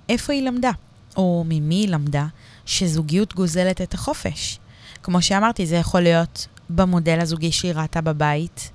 איפה 0.09 0.33
היא 0.33 0.43
למדה, 0.43 0.71
או 1.17 1.45
ממי 1.49 1.75
היא 1.75 1.89
למדה, 1.89 2.27
שזוגיות 2.67 3.35
גוזלת 3.35 3.81
את 3.81 3.95
החופש. 3.95 4.59
כמו 5.03 5.23
שאמרתי, 5.23 5.67
זה 5.67 5.77
יכול 5.77 6.01
להיות 6.01 6.47
במודל 6.71 7.21
הזוגי 7.21 7.53
שהיא 7.53 7.73
ראתה 7.73 8.01
בבית 8.01 8.71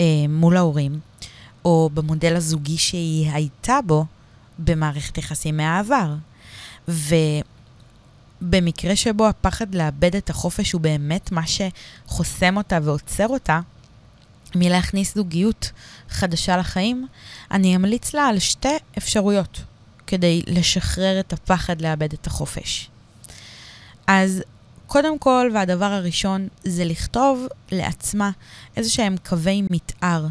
אה, 0.00 0.06
מול 0.28 0.56
ההורים, 0.56 1.00
או 1.64 1.90
במודל 1.94 2.36
הזוגי 2.36 2.78
שהיא 2.78 3.30
הייתה 3.30 3.78
בו 3.86 4.04
במערכת 4.58 5.18
יחסים 5.18 5.56
מהעבר. 5.56 6.14
ובמקרה 8.42 8.96
שבו 8.96 9.28
הפחד 9.28 9.74
לאבד 9.74 10.16
את 10.16 10.30
החופש 10.30 10.72
הוא 10.72 10.80
באמת 10.80 11.32
מה 11.32 11.42
שחוסם 11.46 12.56
אותה 12.56 12.78
ועוצר 12.82 13.28
אותה, 13.28 13.60
מלהכניס 14.54 15.14
זוגיות 15.14 15.72
חדשה 16.08 16.56
לחיים, 16.56 17.06
אני 17.50 17.76
אמליץ 17.76 18.14
לה 18.14 18.26
על 18.26 18.38
שתי 18.38 18.76
אפשרויות 18.98 19.62
כדי 20.06 20.42
לשחרר 20.46 21.20
את 21.20 21.32
הפחד 21.32 21.80
לאבד 21.80 22.12
את 22.12 22.26
החופש. 22.26 22.90
אז 24.06 24.42
קודם 24.86 25.18
כל, 25.18 25.50
והדבר 25.54 25.84
הראשון, 25.92 26.48
זה 26.64 26.84
לכתוב 26.84 27.46
לעצמה 27.72 28.30
איזה 28.76 28.90
שהם 28.90 29.16
קווי 29.28 29.62
מתאר, 29.70 30.26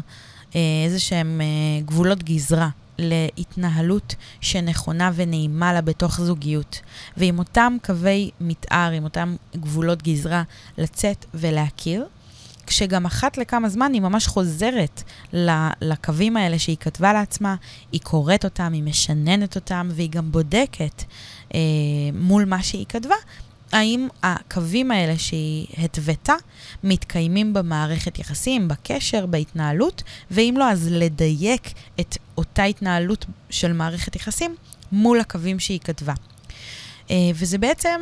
אה, 0.54 0.60
איזה 0.84 1.00
שהם 1.00 1.40
אה, 1.40 1.82
גבולות 1.84 2.22
גזרה 2.22 2.68
להתנהלות 2.98 4.14
שנכונה 4.40 5.10
ונעימה 5.14 5.72
לה 5.72 5.80
בתוך 5.80 6.20
זוגיות. 6.20 6.80
ועם 7.16 7.38
אותם 7.38 7.76
קווי 7.84 8.30
מתאר, 8.40 8.90
עם 8.90 9.04
אותם 9.04 9.36
גבולות 9.56 10.02
גזרה, 10.02 10.42
לצאת 10.78 11.24
ולהכיר. 11.34 12.06
כשגם 12.66 13.06
אחת 13.06 13.38
לכמה 13.38 13.68
זמן 13.68 13.92
היא 13.92 14.02
ממש 14.02 14.26
חוזרת 14.26 15.02
לקווים 15.82 16.36
האלה 16.36 16.58
שהיא 16.58 16.76
כתבה 16.80 17.12
לעצמה, 17.12 17.54
היא 17.92 18.00
קוראת 18.00 18.44
אותם, 18.44 18.72
היא 18.72 18.82
משננת 18.82 19.56
אותם, 19.56 19.88
והיא 19.90 20.10
גם 20.10 20.32
בודקת 20.32 21.04
אה, 21.54 21.60
מול 22.14 22.44
מה 22.44 22.62
שהיא 22.62 22.86
כתבה, 22.88 23.14
האם 23.74 24.08
הקווים 24.22 24.90
האלה 24.90 25.18
שהיא 25.18 25.66
התוותה 25.78 26.34
מתקיימים 26.84 27.52
במערכת 27.52 28.18
יחסים, 28.18 28.68
בקשר, 28.68 29.26
בהתנהלות, 29.26 30.02
ואם 30.30 30.54
לא, 30.58 30.70
אז 30.70 30.88
לדייק 30.90 31.72
את 32.00 32.16
אותה 32.38 32.62
התנהלות 32.62 33.26
של 33.50 33.72
מערכת 33.72 34.16
יחסים 34.16 34.56
מול 34.92 35.20
הקווים 35.20 35.58
שהיא 35.58 35.80
כתבה. 35.80 36.12
אה, 37.10 37.16
וזה 37.34 37.58
בעצם 37.58 38.00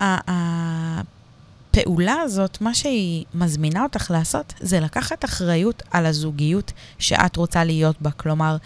הפעולה 0.00 2.14
הזאת, 2.14 2.60
מה 2.60 2.74
שהיא 2.74 3.24
מזמינה 3.34 3.82
אותך 3.82 4.10
לעשות, 4.10 4.54
זה 4.60 4.80
לקחת 4.80 5.24
אחריות 5.24 5.82
על 5.90 6.06
הזוגיות 6.06 6.72
שאת 6.98 7.36
רוצה 7.36 7.64
להיות 7.64 8.02
בה. 8.02 8.10
כלומר, 8.10 8.56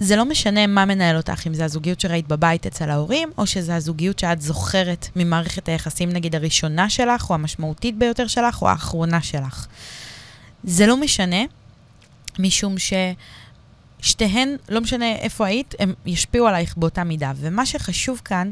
זה 0.00 0.16
לא 0.16 0.24
משנה 0.24 0.66
מה 0.66 0.84
מנהל 0.84 1.16
אותך, 1.16 1.46
אם 1.46 1.54
זה 1.54 1.64
הזוגיות 1.64 2.00
שראית 2.00 2.28
בבית 2.28 2.66
אצל 2.66 2.90
ההורים, 2.90 3.30
או 3.38 3.46
שזה 3.46 3.76
הזוגיות 3.76 4.18
שאת 4.18 4.40
זוכרת 4.40 5.08
ממערכת 5.16 5.68
היחסים, 5.68 6.08
נגיד, 6.10 6.34
הראשונה 6.34 6.90
שלך, 6.90 7.30
או 7.30 7.34
המשמעותית 7.34 7.98
ביותר 7.98 8.26
שלך, 8.26 8.62
או 8.62 8.68
האחרונה 8.68 9.22
שלך. 9.22 9.66
זה 10.64 10.86
לא 10.86 10.96
משנה, 10.96 11.40
משום 12.38 12.74
ששתיהן, 14.00 14.56
לא 14.68 14.80
משנה 14.80 15.12
איפה 15.12 15.46
היית, 15.46 15.74
הם 15.78 15.94
ישפיעו 16.06 16.46
עלייך 16.46 16.76
באותה 16.76 17.04
מידה. 17.04 17.32
ומה 17.36 17.66
שחשוב 17.66 18.20
כאן 18.24 18.50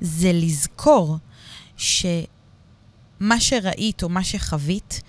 זה 0.00 0.32
לזכור 0.32 1.16
שמה 1.76 3.40
שראית 3.40 4.02
או 4.02 4.08
מה 4.08 4.24
שחווית 4.24 5.00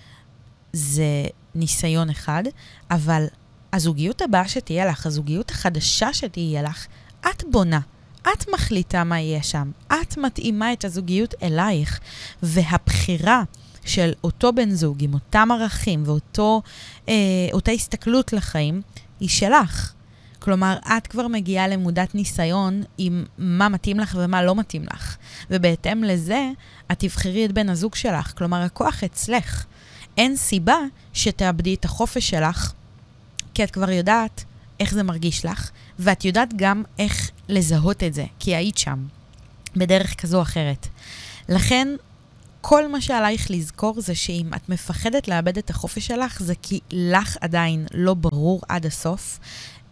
זה 0.72 1.24
ניסיון 1.54 2.10
אחד, 2.10 2.42
אבל 2.90 3.26
הזוגיות 3.72 4.22
הבאה 4.22 4.48
שתהיה 4.48 4.86
לך, 4.86 5.06
הזוגיות 5.06 5.50
החדשה 5.50 6.12
שתהיה 6.12 6.62
לך, 6.62 6.86
את 7.30 7.44
בונה. 7.50 7.80
את 8.22 8.48
מחליטה 8.54 9.04
מה 9.04 9.20
יהיה 9.20 9.42
שם. 9.42 9.70
את 9.86 10.16
מתאימה 10.16 10.72
את 10.72 10.84
הזוגיות 10.84 11.34
אלייך. 11.42 12.00
והבחירה 12.42 13.42
של 13.84 14.12
אותו 14.24 14.52
בן 14.52 14.70
זוג 14.70 15.04
עם 15.04 15.14
אותם 15.14 15.48
ערכים 15.52 16.02
ואותה 16.06 17.70
אה, 17.70 17.74
הסתכלות 17.74 18.32
לחיים, 18.32 18.82
היא 19.20 19.28
שלך. 19.28 19.92
כלומר, 20.38 20.76
את 20.96 21.06
כבר 21.06 21.28
מגיעה 21.28 21.68
למודת 21.68 22.14
ניסיון 22.14 22.82
עם 22.98 23.24
מה 23.38 23.68
מתאים 23.68 24.00
לך 24.00 24.16
ומה 24.18 24.42
לא 24.42 24.54
מתאים 24.54 24.84
לך. 24.94 25.16
ובהתאם 25.50 26.04
לזה, 26.04 26.50
את 26.92 26.98
תבחרי 26.98 27.44
את 27.44 27.52
בן 27.52 27.68
הזוג 27.68 27.94
שלך. 27.94 28.32
כלומר, 28.38 28.62
הכוח 28.62 29.04
אצלך. 29.04 29.64
אין 30.16 30.36
סיבה 30.36 30.76
שתאבדי 31.12 31.74
את 31.74 31.84
החופש 31.84 32.30
שלך 32.30 32.72
כי 33.54 33.64
את 33.64 33.70
כבר 33.70 33.90
יודעת 33.90 34.44
איך 34.80 34.94
זה 34.94 35.02
מרגיש 35.02 35.44
לך, 35.44 35.70
ואת 35.98 36.24
יודעת 36.24 36.48
גם 36.56 36.82
איך 36.98 37.30
לזהות 37.48 38.02
את 38.02 38.14
זה, 38.14 38.24
כי 38.38 38.56
היית 38.56 38.78
שם, 38.78 39.06
בדרך 39.76 40.20
כזו 40.20 40.36
או 40.36 40.42
אחרת. 40.42 40.86
לכן, 41.48 41.88
כל 42.60 42.88
מה 42.88 43.00
שעלייך 43.00 43.50
לזכור 43.50 44.00
זה 44.00 44.14
שאם 44.14 44.50
את 44.56 44.68
מפחדת 44.68 45.28
לאבד 45.28 45.58
את 45.58 45.70
החופש 45.70 46.06
שלך, 46.06 46.42
זה 46.42 46.54
כי 46.62 46.80
לך 46.92 47.36
עדיין 47.40 47.86
לא 47.94 48.14
ברור 48.14 48.60
עד 48.68 48.86
הסוף 48.86 49.38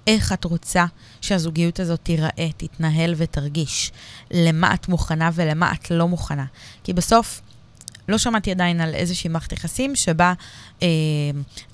איך 0.07 0.33
את 0.33 0.44
רוצה 0.44 0.85
שהזוגיות 1.20 1.81
הזאת 1.81 2.01
תיראה, 2.03 2.49
תתנהל 2.57 3.14
ותרגיש, 3.16 3.92
למה 4.31 4.75
את 4.75 4.88
מוכנה 4.88 5.31
ולמה 5.35 5.73
את 5.73 5.90
לא 5.90 6.09
מוכנה. 6.09 6.44
כי 6.85 6.92
בסוף, 6.92 7.40
לא 8.11 8.18
שמעתי 8.18 8.51
עדיין 8.51 8.81
על 8.81 8.94
איזושהי 8.94 9.31
מערכת 9.31 9.53
יחסים 9.53 9.96
שבה 9.96 10.33
אה, 10.83 10.88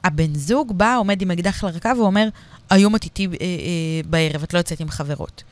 הבן 0.04 0.34
זוג 0.34 0.72
בא, 0.78 0.96
עומד 0.96 1.22
עם 1.22 1.30
אקדח 1.30 1.64
לרקה 1.64 1.92
ואומר, 1.98 2.28
היום 2.70 2.96
את 2.96 3.04
איתי 3.04 3.26
אה, 3.26 3.30
אה, 3.40 3.46
בערב, 4.06 4.42
את 4.42 4.54
לא 4.54 4.58
יוצאת 4.58 4.80
עם 4.80 4.88
חברות. 4.88 5.42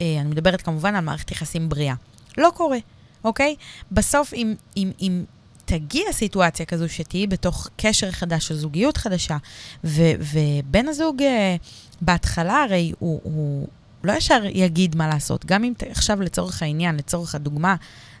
אה, 0.00 0.16
אני 0.20 0.28
מדברת 0.28 0.62
כמובן 0.62 0.94
על 0.94 1.04
מערכת 1.04 1.30
יחסים 1.30 1.68
בריאה. 1.68 1.94
לא 2.38 2.50
קורה, 2.54 2.78
אוקיי? 3.24 3.54
בסוף, 3.92 4.34
אם, 4.34 4.54
אם, 4.76 4.90
אם 5.00 5.24
תגיע 5.64 6.12
סיטואציה 6.12 6.66
כזו 6.66 6.88
שתהיי 6.88 7.26
בתוך 7.26 7.68
קשר 7.76 8.10
חדש 8.10 8.50
או 8.50 8.56
זוגיות 8.56 8.96
חדשה, 8.96 9.36
ו, 9.84 10.02
ובן 10.18 10.88
הזוג 10.88 11.22
אה, 11.22 11.56
בהתחלה 12.00 12.62
הרי 12.62 12.92
הוא, 12.98 13.20
הוא 13.22 13.68
לא 14.04 14.12
ישר 14.12 14.42
יגיד 14.52 14.96
מה 14.96 15.08
לעשות. 15.08 15.46
גם 15.46 15.64
אם 15.64 15.72
עכשיו 15.90 16.20
לצורך 16.22 16.62
העניין, 16.62 16.96
לצורך 16.96 17.34
הדוגמה, 17.34 17.76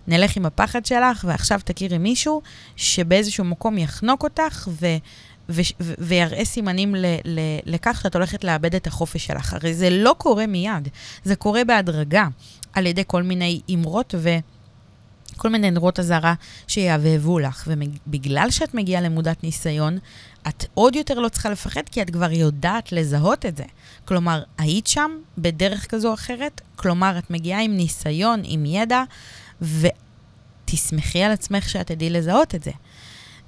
נלך 0.08 0.36
עם 0.36 0.46
הפחד 0.46 0.86
שלך, 0.86 1.24
ועכשיו 1.28 1.60
תכירי 1.64 1.98
מישהו 1.98 2.42
שבאיזשהו 2.76 3.44
מקום 3.44 3.78
יחנוק 3.78 4.22
אותך 4.24 4.68
ו... 4.80 4.86
ו- 5.48 5.60
ו- 5.80 5.94
ויראה 5.98 6.44
סימנים 6.44 6.94
ל- 6.94 7.16
ל- 7.24 7.58
לכך 7.66 8.00
שאת 8.02 8.14
הולכת 8.14 8.44
לאבד 8.44 8.74
את 8.74 8.86
החופש 8.86 9.26
שלך. 9.26 9.54
הרי 9.54 9.74
זה 9.74 9.90
לא 9.90 10.14
קורה 10.18 10.46
מיד, 10.46 10.88
זה 11.24 11.36
קורה 11.36 11.64
בהדרגה, 11.64 12.28
על 12.72 12.86
ידי 12.86 13.02
כל 13.06 13.22
מיני 13.22 13.60
אמרות 13.74 14.14
וכל 15.34 15.48
מיני 15.48 15.70
נרות 15.70 15.98
אזהרה 16.00 16.34
שיהבהבו 16.68 17.38
לך. 17.38 17.64
ובגלל 17.66 18.50
שאת 18.50 18.74
מגיעה 18.74 19.02
למודת 19.02 19.44
ניסיון, 19.44 19.98
את 20.48 20.64
עוד 20.74 20.96
יותר 20.96 21.18
לא 21.18 21.28
צריכה 21.28 21.50
לפחד, 21.50 21.82
כי 21.90 22.02
את 22.02 22.10
כבר 22.10 22.32
יודעת 22.32 22.92
לזהות 22.92 23.46
את 23.46 23.56
זה. 23.56 23.64
כלומר, 24.04 24.42
היית 24.58 24.86
שם 24.86 25.10
בדרך 25.38 25.86
כזו 25.86 26.08
או 26.08 26.14
אחרת, 26.14 26.60
כלומר, 26.76 27.18
את 27.18 27.30
מגיעה 27.30 27.60
עם 27.60 27.76
ניסיון, 27.76 28.40
עם 28.44 28.66
ידע, 28.66 29.02
ו... 29.62 29.86
תסמכי 30.70 31.22
על 31.22 31.32
עצמך 31.32 31.68
שאת 31.68 31.86
תדעי 31.86 32.10
לזהות 32.10 32.54
את 32.54 32.62
זה. 32.62 32.70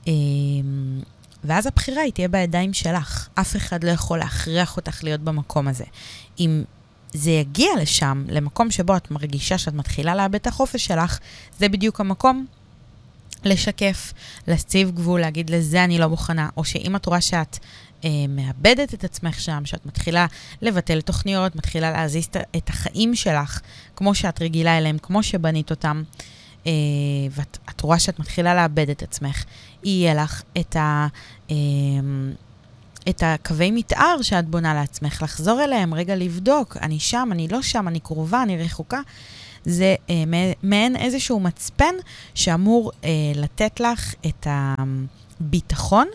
אמ, 0.06 1.00
ואז 1.44 1.66
הבחירה 1.66 2.02
היא 2.02 2.12
תהיה 2.12 2.28
בידיים 2.28 2.72
שלך. 2.72 3.28
אף 3.34 3.56
אחד 3.56 3.84
לא 3.84 3.90
יכול 3.90 4.18
להכריח 4.18 4.76
אותך 4.76 5.04
להיות 5.04 5.20
במקום 5.20 5.68
הזה. 5.68 5.84
אם 6.40 6.62
זה 7.12 7.30
יגיע 7.30 7.70
לשם, 7.80 8.24
למקום 8.28 8.70
שבו 8.70 8.96
את 8.96 9.10
מרגישה 9.10 9.58
שאת 9.58 9.74
מתחילה 9.74 10.14
לאבד 10.14 10.34
את 10.34 10.46
החופש 10.46 10.84
שלך, 10.84 11.18
זה 11.58 11.68
בדיוק 11.68 12.00
המקום 12.00 12.46
לשקף, 13.44 14.12
להציב 14.48 14.90
גבול, 14.90 15.20
להגיד 15.20 15.50
לזה 15.50 15.84
אני 15.84 15.98
לא 15.98 16.08
מוכנה, 16.08 16.48
או 16.56 16.64
שאם 16.64 16.96
את 16.96 17.06
רואה 17.06 17.20
שאת 17.20 17.58
אה, 17.58 17.66
מאבדת 18.28 18.94
את 18.94 19.04
עצמך 19.04 19.40
שם, 19.40 19.62
שאת 19.64 19.86
מתחילה 19.86 20.26
לבטל 20.62 21.00
תוכניות, 21.00 21.56
מתחילה 21.56 21.90
להזיז 21.90 22.28
את 22.56 22.68
החיים 22.68 23.14
שלך 23.14 23.60
כמו 23.96 24.14
שאת 24.14 24.42
רגילה 24.42 24.78
אליהם, 24.78 24.98
כמו 25.02 25.22
שבנית 25.22 25.70
אותם, 25.70 26.02
אה, 26.66 26.72
ואת 27.30 27.80
רואה 27.80 27.98
שאת 27.98 28.18
מתחילה 28.18 28.54
לאבד 28.54 28.90
את 28.90 29.02
עצמך, 29.02 29.44
יהיה 29.84 30.14
לך 30.14 30.42
את 30.58 30.76
ה... 30.76 31.06
אה, 31.50 31.56
את 33.08 33.22
הקווי 33.26 33.70
מתאר 33.70 34.22
שאת 34.22 34.48
בונה 34.48 34.74
לעצמך, 34.74 35.22
לחזור 35.22 35.64
אליהם, 35.64 35.94
רגע 35.94 36.16
לבדוק, 36.16 36.76
אני 36.76 37.00
שם, 37.00 37.28
אני 37.32 37.48
לא 37.48 37.62
שם, 37.62 37.88
אני 37.88 38.00
קרובה, 38.00 38.42
אני 38.42 38.56
רחוקה. 38.64 39.00
זה 39.64 39.94
אה, 40.10 40.24
מעין 40.62 40.96
איזשהו 40.96 41.40
מצפן 41.40 41.94
שאמור 42.34 42.92
אה, 43.04 43.10
לתת 43.34 43.80
לך 43.80 44.14
את 44.26 44.46
הביטחון 44.50 46.06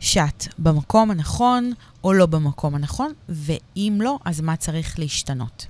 שאת 0.00 0.44
במקום 0.58 1.10
הנכון 1.10 1.72
או 2.04 2.12
לא 2.12 2.26
במקום 2.26 2.74
הנכון, 2.74 3.12
ואם 3.28 3.98
לא, 4.02 4.18
אז 4.24 4.40
מה 4.40 4.56
צריך 4.56 4.98
להשתנות. 4.98 5.66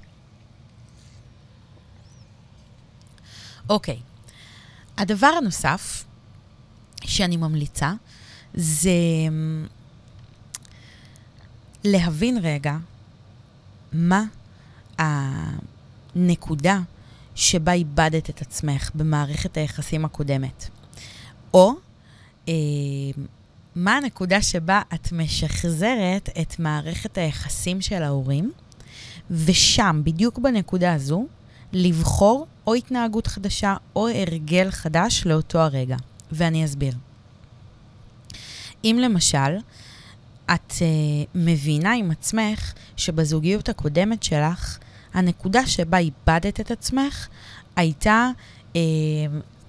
אוקיי, 3.71 3.99
הדבר 4.99 5.27
הנוסף 5.27 6.05
שאני 7.05 7.37
ממליצה 7.37 7.93
זה 8.55 8.91
להבין 11.85 12.39
רגע 12.43 12.77
מה 13.93 14.25
הנקודה 14.99 16.81
שבה 17.35 17.73
איבדת 17.73 18.31
את 18.31 18.43
עצמך 18.43 18.91
במערכת 18.95 19.57
היחסים 19.57 20.05
הקודמת. 20.05 20.69
או 21.55 21.73
אה, 22.49 22.55
מה 23.77 23.97
הנקודה 23.97 24.43
שבה 24.43 24.83
את 24.95 25.13
משחזרת 25.13 26.29
את 26.41 26.59
מערכת 26.59 27.19
היחסים 27.19 27.81
של 27.81 28.03
ההורים, 28.03 28.53
ושם, 29.31 30.01
בדיוק 30.05 30.39
בנקודה 30.39 30.95
הזו, 30.95 31.27
לבחור 31.73 32.47
או 32.67 32.75
התנהגות 32.75 33.27
חדשה 33.27 33.75
או 33.97 34.09
הרגל 34.09 34.71
חדש 34.71 35.27
לאותו 35.27 35.59
הרגע. 35.59 35.97
ואני 36.33 36.65
אסביר. 36.65 36.93
אם 38.85 38.99
למשל, 39.03 39.57
את 40.55 40.71
uh, 40.71 40.83
מבינה 41.35 41.93
עם 41.93 42.11
עצמך 42.11 42.73
שבזוגיות 42.97 43.69
הקודמת 43.69 44.23
שלך, 44.23 44.79
הנקודה 45.15 45.67
שבה 45.67 45.99
איבדת 45.99 46.61
את 46.61 46.71
עצמך 46.71 47.29
הייתה 47.77 48.31
uh, 48.73 48.77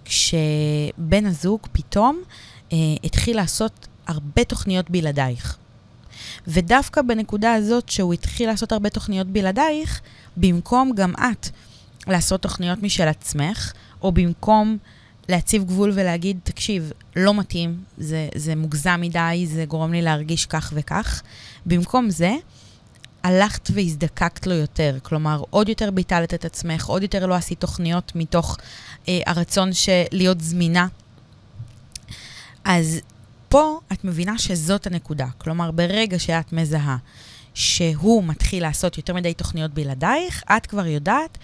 כשבן 0.05 1.25
הזוג 1.25 1.59
פתאום 1.71 2.21
uh, 2.69 2.73
התחיל 3.03 3.35
לעשות 3.35 3.87
הרבה 4.07 4.43
תוכניות 4.43 4.89
בלעדייך. 4.89 5.57
ודווקא 6.47 7.01
בנקודה 7.01 7.53
הזאת 7.53 7.89
שהוא 7.89 8.13
התחיל 8.13 8.49
לעשות 8.49 8.71
הרבה 8.71 8.89
תוכניות 8.89 9.27
בלעדייך, 9.27 10.01
במקום 10.37 10.91
גם 10.95 11.13
את 11.15 11.49
לעשות 12.07 12.41
תוכניות 12.41 12.83
משל 12.83 13.07
עצמך, 13.07 13.73
או 14.01 14.11
במקום 14.11 14.77
להציב 15.29 15.63
גבול 15.63 15.91
ולהגיד, 15.93 16.39
תקשיב, 16.43 16.91
לא 17.15 17.33
מתאים, 17.33 17.83
זה, 17.97 18.29
זה 18.35 18.55
מוגזם 18.55 19.01
מדי, 19.01 19.47
זה 19.47 19.65
גורם 19.65 19.93
לי 19.93 20.01
להרגיש 20.01 20.45
כך 20.45 20.73
וכך. 20.75 21.21
במקום 21.65 22.09
זה, 22.09 22.35
הלכת 23.23 23.69
והזדקקת 23.73 24.47
לו 24.47 24.53
יותר. 24.53 24.97
כלומר, 25.03 25.43
עוד 25.49 25.69
יותר 25.69 25.91
ביטלת 25.91 26.33
את 26.33 26.45
עצמך, 26.45 26.85
עוד 26.85 27.01
יותר 27.01 27.25
לא 27.25 27.33
עשית 27.33 27.59
תוכניות 27.59 28.11
מתוך 28.15 28.57
אה, 29.07 29.19
הרצון 29.25 29.73
של 29.73 30.03
להיות 30.11 30.41
זמינה. 30.41 30.87
אז 32.63 32.99
פה 33.49 33.79
את 33.93 34.03
מבינה 34.03 34.37
שזאת 34.37 34.87
הנקודה. 34.87 35.27
כלומר, 35.37 35.71
ברגע 35.71 36.19
שאת 36.19 36.53
מזהה 36.53 36.97
שהוא 37.53 38.23
מתחיל 38.23 38.63
לעשות 38.63 38.97
יותר 38.97 39.13
מדי 39.13 39.33
תוכניות 39.33 39.73
בלעדייך, 39.73 40.43
את 40.57 40.65
כבר 40.65 40.85
יודעת 40.85 41.37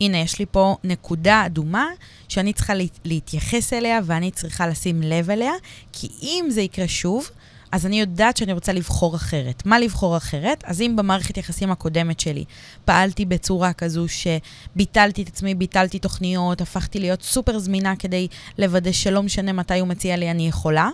הנה, 0.00 0.18
יש 0.18 0.38
לי 0.38 0.46
פה 0.50 0.76
נקודה 0.84 1.46
אדומה 1.46 1.86
שאני 2.28 2.52
צריכה 2.52 2.72
להתייחס 3.04 3.72
אליה 3.72 4.00
ואני 4.04 4.30
צריכה 4.30 4.66
לשים 4.66 5.02
לב 5.02 5.30
אליה, 5.30 5.52
כי 5.92 6.08
אם 6.22 6.46
זה 6.50 6.60
יקרה 6.60 6.88
שוב, 6.88 7.30
אז 7.72 7.86
אני 7.86 8.00
יודעת 8.00 8.36
שאני 8.36 8.52
רוצה 8.52 8.72
לבחור 8.72 9.16
אחרת. 9.16 9.66
מה 9.66 9.78
לבחור 9.78 10.16
אחרת? 10.16 10.64
אז 10.66 10.80
אם 10.80 10.96
במערכת 10.96 11.36
יחסים 11.36 11.70
הקודמת 11.70 12.20
שלי 12.20 12.44
פעלתי 12.84 13.24
בצורה 13.24 13.72
כזו 13.72 14.06
שביטלתי 14.08 15.22
את 15.22 15.28
עצמי, 15.28 15.54
ביטלתי 15.54 15.98
תוכניות, 15.98 16.60
הפכתי 16.60 17.00
להיות 17.00 17.22
סופר 17.22 17.58
זמינה 17.58 17.96
כדי 17.96 18.28
לוודא 18.58 18.92
שלא 18.92 19.22
משנה 19.22 19.52
מתי 19.52 19.78
הוא 19.78 19.88
מציע 19.88 20.16
לי, 20.16 20.30
אני 20.30 20.48
יכולה. 20.48 20.88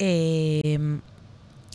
אמ, 0.00 0.98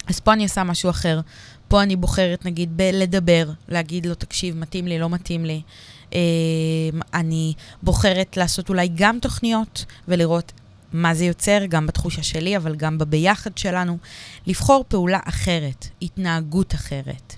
אז 0.08 0.20
פה 0.20 0.34
אני 0.34 0.44
עושה 0.44 0.64
משהו 0.64 0.90
אחר. 0.90 1.20
פה 1.68 1.84
אני 1.84 1.96
בוחרת, 1.96 2.46
נגיד, 2.46 2.78
בלדבר, 2.78 3.50
להגיד 3.68 4.06
לו, 4.06 4.16
תקשיב, 4.16 4.58
מתאים 4.58 4.88
לי, 4.88 5.00
לא 5.00 5.10
מתאים 5.10 5.46
לי. 5.46 5.62
אמ, 6.14 6.20
אני 7.14 7.54
בוחרת 7.84 8.38
לעשות 8.38 8.70
אולי 8.70 8.90
גם 8.96 9.20
תוכניות 9.20 9.86
ולראות 10.08 10.52
מה 10.94 11.14
זה 11.14 11.26
יוצר, 11.26 11.66
גם 11.70 11.88
בתחושה 11.88 12.24
שלי, 12.24 12.58
אבל 12.58 12.76
גם 12.76 12.98
בביחד 12.98 13.58
שלנו. 13.58 13.98
לבחור 14.48 14.86
פעולה 14.88 15.20
אחרת, 15.26 15.88
התנהגות 16.02 16.76
אחרת, 16.76 17.36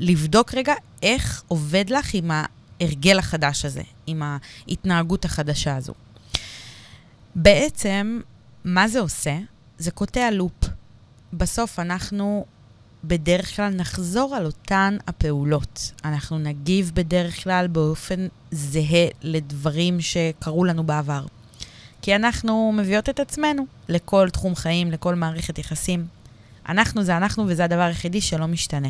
ולבדוק 0.00 0.54
רגע 0.54 0.74
איך 1.02 1.42
עובד 1.48 1.84
לך 1.90 2.14
עם 2.14 2.30
ההרגל 2.30 3.18
החדש 3.18 3.64
הזה, 3.64 3.82
עם 4.06 4.22
ההתנהגות 4.22 5.24
החדשה 5.24 5.76
הזו. 5.76 5.94
בעצם, 7.34 8.20
מה 8.64 8.88
זה 8.88 9.00
עושה? 9.00 9.38
זה 9.78 9.90
קוטע 9.90 10.30
לופ. 10.30 10.52
בסוף 11.32 11.78
אנחנו 11.78 12.44
בדרך 13.04 13.56
כלל 13.56 13.74
נחזור 13.74 14.34
על 14.36 14.46
אותן 14.46 14.96
הפעולות. 15.06 15.92
אנחנו 16.04 16.38
נגיב 16.38 16.90
בדרך 16.94 17.44
כלל 17.44 17.66
באופן 17.66 18.26
זהה 18.50 19.06
לדברים 19.22 20.00
שקרו 20.00 20.64
לנו 20.64 20.84
בעבר. 20.84 21.26
כי 22.02 22.16
אנחנו 22.16 22.72
מביאות 22.76 23.08
את 23.08 23.20
עצמנו 23.20 23.66
לכל 23.88 24.30
תחום 24.30 24.54
חיים, 24.54 24.90
לכל 24.90 25.14
מערכת 25.14 25.58
יחסים. 25.58 26.06
אנחנו 26.68 27.04
זה 27.04 27.16
אנחנו 27.16 27.44
וזה 27.48 27.64
הדבר 27.64 27.80
היחידי 27.80 28.20
שלא 28.20 28.46
משתנה. 28.46 28.88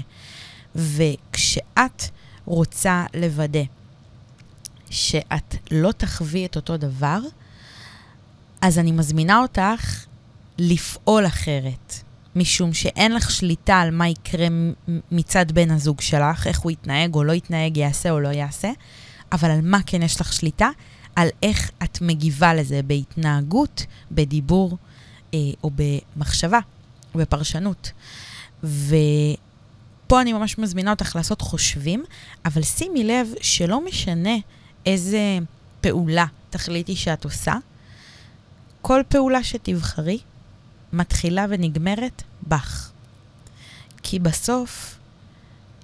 וכשאת 0.75 2.03
רוצה 2.45 3.05
לוודא 3.15 3.63
שאת 4.91 5.55
לא 5.71 5.93
תחווי 5.93 6.47
את 6.47 6.57
אותו 6.57 6.77
דבר, 6.77 7.21
אז 8.61 8.79
אני 8.79 8.93
מזמינה 8.93 9.39
אותך 9.39 10.05
לפעול 10.59 11.27
אחרת. 11.27 11.95
משום 12.37 12.73
שאין 12.73 13.15
לך 13.15 13.31
שליטה 13.31 13.81
על 13.81 13.91
מה 13.91 14.09
יקרה 14.09 14.47
מצד 15.11 15.53
בן 15.53 15.71
הזוג 15.71 16.01
שלך, 16.01 16.47
איך 16.47 16.61
הוא 16.61 16.71
יתנהג 16.71 17.15
או 17.15 17.25
לא 17.25 17.33
יתנהג, 17.33 17.77
יעשה 17.77 18.11
או 18.11 18.21
לא 18.21 18.29
יעשה, 18.29 18.71
אבל 19.33 19.51
על 19.51 19.61
מה 19.63 19.79
כן 19.87 20.03
יש 20.03 20.21
לך 20.21 20.33
שליטה? 20.33 20.69
על 21.17 21.29
איך 21.43 21.71
את 21.85 22.01
מגיבה 22.01 22.55
לזה 22.55 22.81
בהתנהגות, 22.83 23.87
בדיבור 24.13 24.77
אה, 25.35 25.39
או 25.65 25.71
במחשבה, 25.75 26.59
בפרשנות. 27.15 27.93
ופה 28.63 30.21
אני 30.21 30.33
ממש 30.33 30.59
מזמינה 30.59 30.91
אותך 30.91 31.17
לעשות 31.17 31.41
חושבים, 31.41 32.05
אבל 32.45 32.63
שימי 32.63 33.05
לב 33.05 33.29
שלא 33.41 33.85
משנה 33.85 34.37
איזה 34.87 35.39
פעולה 35.81 36.27
תחליטי 36.51 36.97
שאת 36.97 37.25
עושה, 37.25 37.55
כל 38.83 39.03
פעולה 39.09 39.45
שתבחרי, 39.45 40.19
מתחילה 40.93 41.47
ונגמרת 41.49 42.23
בך. 42.49 42.91
כי 44.03 44.19
בסוף 44.19 44.99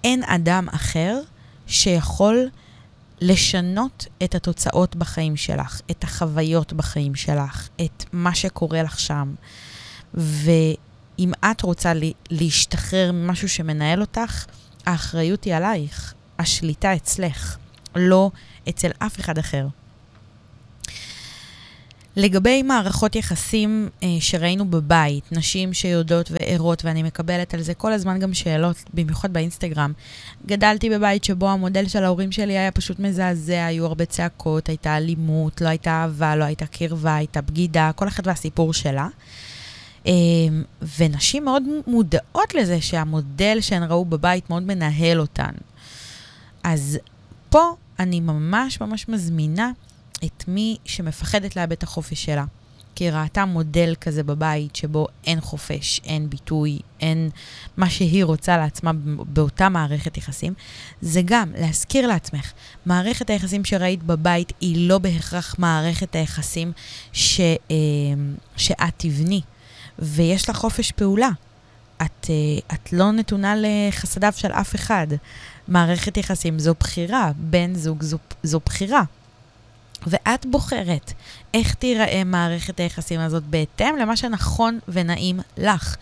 אין 0.04 0.22
אדם 0.24 0.68
אחר 0.68 1.20
שיכול 1.66 2.48
לשנות 3.20 4.06
את 4.24 4.34
התוצאות 4.34 4.96
בחיים 4.96 5.36
שלך, 5.36 5.80
את 5.90 6.04
החוויות 6.04 6.72
בחיים 6.72 7.14
שלך, 7.14 7.68
את 7.84 8.04
מה 8.12 8.34
שקורה 8.34 8.82
לך 8.82 9.00
שם. 9.00 9.34
ואם 10.14 11.32
את 11.50 11.62
רוצה 11.62 11.92
להשתחרר 12.30 13.12
ממשהו 13.12 13.48
שמנהל 13.48 14.00
אותך, 14.00 14.46
האחריות 14.86 15.44
היא 15.44 15.54
עלייך, 15.54 16.14
השליטה 16.38 16.94
אצלך, 16.94 17.56
לא 17.96 18.30
אצל 18.68 18.90
אף 18.98 19.20
אחד 19.20 19.38
אחר. 19.38 19.66
לגבי 22.16 22.62
מערכות 22.62 23.16
יחסים 23.16 23.88
אה, 24.02 24.08
שראינו 24.20 24.70
בבית, 24.70 25.32
נשים 25.32 25.72
שיודעות 25.72 26.30
וערות, 26.30 26.84
ואני 26.84 27.02
מקבלת 27.02 27.54
על 27.54 27.62
זה 27.62 27.74
כל 27.74 27.92
הזמן 27.92 28.18
גם 28.18 28.34
שאלות, 28.34 28.76
במיוחד 28.94 29.32
באינסטגרם. 29.32 29.92
גדלתי 30.46 30.90
בבית 30.90 31.24
שבו 31.24 31.50
המודל 31.50 31.88
של 31.88 32.04
ההורים 32.04 32.32
שלי 32.32 32.58
היה 32.58 32.70
פשוט 32.70 32.98
מזעזע, 32.98 33.64
היו 33.64 33.86
הרבה 33.86 34.04
צעקות, 34.04 34.68
הייתה 34.68 34.96
אלימות, 34.96 35.60
לא 35.60 35.68
הייתה 35.68 35.90
אהבה, 35.90 36.36
לא 36.36 36.44
הייתה 36.44 36.66
קרבה, 36.66 37.14
הייתה 37.14 37.40
בגידה, 37.40 37.90
כל 37.94 38.08
אחת 38.08 38.26
והסיפור 38.26 38.72
שלה. 38.72 39.08
אה, 40.06 40.12
ונשים 40.98 41.44
מאוד 41.44 41.62
מודעות 41.86 42.54
לזה 42.54 42.80
שהמודל 42.80 43.58
שהן 43.60 43.82
ראו 43.82 44.04
בבית 44.04 44.50
מאוד 44.50 44.62
מנהל 44.62 45.20
אותן. 45.20 45.52
אז 46.64 46.98
פה 47.50 47.74
אני 47.98 48.20
ממש 48.20 48.80
ממש 48.80 49.08
מזמינה 49.08 49.70
את 50.24 50.44
מי 50.48 50.76
שמפחדת 50.84 51.56
לאבד 51.56 51.72
את 51.72 51.82
החופש 51.82 52.24
שלה. 52.24 52.44
כי 52.96 53.10
ראתה 53.10 53.44
מודל 53.44 53.94
כזה 54.00 54.22
בבית 54.22 54.76
שבו 54.76 55.06
אין 55.24 55.40
חופש, 55.40 56.00
אין 56.04 56.30
ביטוי, 56.30 56.78
אין 57.00 57.30
מה 57.76 57.90
שהיא 57.90 58.24
רוצה 58.24 58.56
לעצמה 58.56 58.90
באותה 59.18 59.68
מערכת 59.68 60.16
יחסים, 60.16 60.54
זה 61.00 61.20
גם 61.24 61.52
להזכיר 61.58 62.06
לעצמך, 62.06 62.52
מערכת 62.86 63.30
היחסים 63.30 63.64
שראית 63.64 64.02
בבית 64.02 64.52
היא 64.60 64.88
לא 64.88 64.98
בהכרח 64.98 65.54
מערכת 65.58 66.14
היחסים 66.14 66.72
ש, 67.12 67.40
אה, 67.40 67.76
שאת 68.56 68.94
תבני, 68.96 69.40
ויש 69.98 70.50
לך 70.50 70.56
חופש 70.56 70.92
פעולה. 70.92 71.30
את, 71.96 72.30
אה, 72.30 72.74
את 72.74 72.92
לא 72.92 73.12
נתונה 73.12 73.54
לחסדיו 73.56 74.32
של 74.36 74.52
אף 74.52 74.74
אחד. 74.74 75.06
מערכת 75.68 76.16
יחסים 76.16 76.58
זו 76.58 76.74
בחירה, 76.80 77.30
בן 77.36 77.74
זוג 77.74 78.02
זו, 78.02 78.18
זו 78.42 78.60
בחירה. 78.64 79.02
ואת 80.06 80.46
בוחרת 80.46 81.12
איך 81.54 81.74
תיראה 81.74 82.22
מערכת 82.24 82.80
היחסים 82.80 83.20
הזאת 83.20 83.42
בהתאם 83.42 83.96
למה 83.96 84.16
שנכון 84.16 84.78
ונעים 84.88 85.40
לך. 85.56 85.96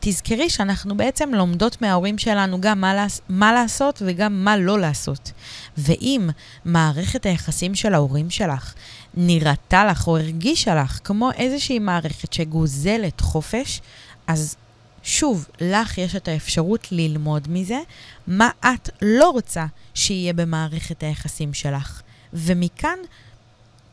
תזכרי 0.00 0.50
שאנחנו 0.50 0.96
בעצם 0.96 1.34
לומדות 1.34 1.82
מההורים 1.82 2.18
שלנו 2.18 2.60
גם 2.60 2.80
מה, 2.80 2.94
לעש, 2.94 3.20
מה 3.28 3.52
לעשות 3.52 4.02
וגם 4.06 4.44
מה 4.44 4.56
לא 4.56 4.78
לעשות. 4.80 5.32
ואם 5.78 6.30
מערכת 6.64 7.26
היחסים 7.26 7.74
של 7.74 7.94
ההורים 7.94 8.30
שלך 8.30 8.74
נראתה 9.14 9.84
לך 9.84 10.06
או 10.06 10.18
הרגישה 10.18 10.74
לך 10.74 11.00
כמו 11.04 11.30
איזושהי 11.32 11.78
מערכת 11.78 12.32
שגוזלת 12.32 13.20
חופש, 13.20 13.80
אז 14.26 14.56
שוב, 15.02 15.48
לך 15.60 15.98
יש 15.98 16.16
את 16.16 16.28
האפשרות 16.28 16.92
ללמוד 16.92 17.48
מזה 17.50 17.80
מה 18.26 18.50
את 18.60 18.90
לא 19.02 19.30
רוצה 19.30 19.66
שיהיה 19.94 20.32
במערכת 20.32 21.02
היחסים 21.02 21.54
שלך. 21.54 22.02
ומכאן 22.32 22.98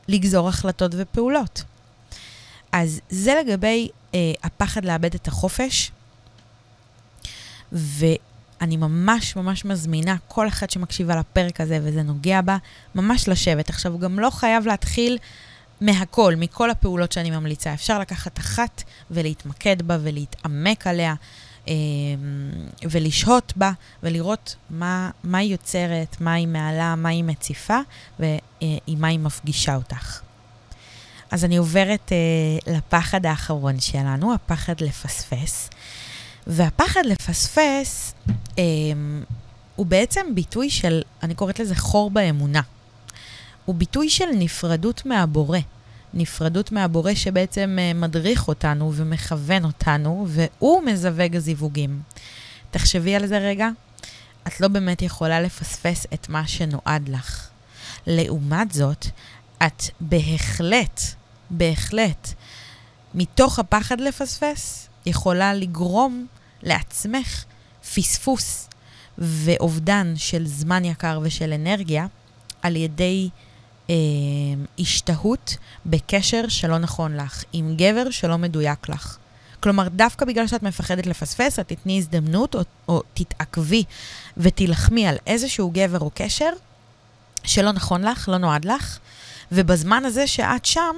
לגזור 0.07 0.49
החלטות 0.49 0.91
ופעולות. 0.97 1.63
אז 2.71 3.01
זה 3.09 3.41
לגבי 3.43 3.89
אה, 4.13 4.33
הפחד 4.43 4.85
לאבד 4.85 5.15
את 5.15 5.27
החופש, 5.27 5.91
ואני 7.71 8.77
ממש 8.77 9.35
ממש 9.35 9.65
מזמינה 9.65 10.15
כל 10.27 10.47
אחת 10.47 10.69
שמקשיבה 10.69 11.15
לפרק 11.15 11.61
הזה 11.61 11.79
וזה 11.83 12.03
נוגע 12.03 12.41
בה, 12.41 12.57
ממש 12.95 13.27
לשבת. 13.27 13.69
עכשיו, 13.69 13.91
הוא 13.91 13.99
גם 13.99 14.19
לא 14.19 14.29
חייב 14.29 14.67
להתחיל 14.67 15.17
מהכל, 15.81 16.35
מכל 16.37 16.71
הפעולות 16.71 17.11
שאני 17.11 17.31
ממליצה. 17.31 17.73
אפשר 17.73 17.99
לקחת 17.99 18.39
אחת 18.39 18.83
ולהתמקד 19.11 19.81
בה 19.81 19.97
ולהתעמק 20.01 20.87
עליה. 20.87 21.13
אמ, 21.67 21.73
ולשהות 22.89 23.53
בה 23.55 23.71
ולראות 24.03 24.55
מה, 24.69 25.09
מה 25.23 25.37
היא 25.37 25.51
יוצרת, 25.51 26.21
מה 26.21 26.33
היא 26.33 26.47
מעלה, 26.47 26.95
מה 26.95 27.09
היא 27.09 27.23
מציפה 27.23 27.79
ועם 28.19 28.29
מה 28.97 29.07
היא 29.07 29.19
מפגישה 29.19 29.75
אותך. 29.75 30.21
אז 31.31 31.45
אני 31.45 31.57
עוברת 31.57 32.11
uh, 32.11 32.71
לפחד 32.71 33.25
האחרון 33.25 33.79
שלנו, 33.79 34.33
הפחד 34.33 34.81
לפספס. 34.81 35.69
והפחד 36.47 37.01
לפספס 37.05 38.13
um, 38.27 38.59
הוא 39.75 39.85
בעצם 39.85 40.25
ביטוי 40.33 40.69
של, 40.69 41.01
אני 41.23 41.35
קוראת 41.35 41.59
לזה 41.59 41.75
חור 41.75 42.09
באמונה. 42.09 42.61
הוא 43.65 43.75
ביטוי 43.75 44.09
של 44.09 44.25
נפרדות 44.33 45.05
מהבורא. 45.05 45.59
נפרדות 46.13 46.71
מהבורא 46.71 47.13
שבעצם 47.13 47.77
אה, 47.79 47.93
מדריך 47.93 48.47
אותנו 48.47 48.91
ומכוון 48.95 49.65
אותנו, 49.65 50.25
והוא 50.27 50.83
מזווג 50.83 51.35
הזיווגים. 51.35 52.01
תחשבי 52.71 53.15
על 53.15 53.27
זה 53.27 53.37
רגע, 53.37 53.69
את 54.47 54.61
לא 54.61 54.67
באמת 54.67 55.01
יכולה 55.01 55.41
לפספס 55.41 56.05
את 56.13 56.29
מה 56.29 56.47
שנועד 56.47 57.09
לך. 57.09 57.49
לעומת 58.07 58.71
זאת, 58.71 59.05
את 59.65 59.83
בהחלט, 59.99 61.01
בהחלט, 61.49 62.33
מתוך 63.13 63.59
הפחד 63.59 64.01
לפספס, 64.01 64.89
יכולה 65.05 65.53
לגרום 65.53 66.27
לעצמך 66.63 67.43
פספוס 67.95 68.69
ואובדן 69.17 70.13
של 70.15 70.47
זמן 70.47 70.85
יקר 70.85 71.19
ושל 71.23 71.53
אנרגיה 71.53 72.07
על 72.61 72.75
ידי 72.75 73.29
אה, 73.89 73.95
השתהות 74.79 75.57
בקשר 75.85 76.47
שלא 76.47 76.77
נכון 76.77 77.15
לך, 77.15 77.43
עם 77.53 77.75
גבר 77.77 78.09
שלא 78.09 78.37
מדויק 78.37 78.89
לך. 78.89 79.17
כלומר, 79.59 79.87
דווקא 79.87 80.25
בגלל 80.25 80.47
שאת 80.47 80.63
מפחדת 80.63 81.05
לפספס, 81.05 81.59
את 81.59 81.67
תתני 81.67 81.97
הזדמנות 81.97 82.55
או, 82.55 82.61
או 82.87 83.01
תתעכבי 83.13 83.83
ותילחמי 84.37 85.07
על 85.07 85.15
איזשהו 85.27 85.71
גבר 85.73 85.99
או 85.99 86.11
קשר 86.13 86.49
שלא 87.43 87.71
נכון 87.71 88.01
לך, 88.01 88.29
לא 88.29 88.37
נועד 88.37 88.65
לך, 88.65 88.99
ובזמן 89.51 90.05
הזה 90.05 90.27
שאת 90.27 90.65
שם, 90.65 90.95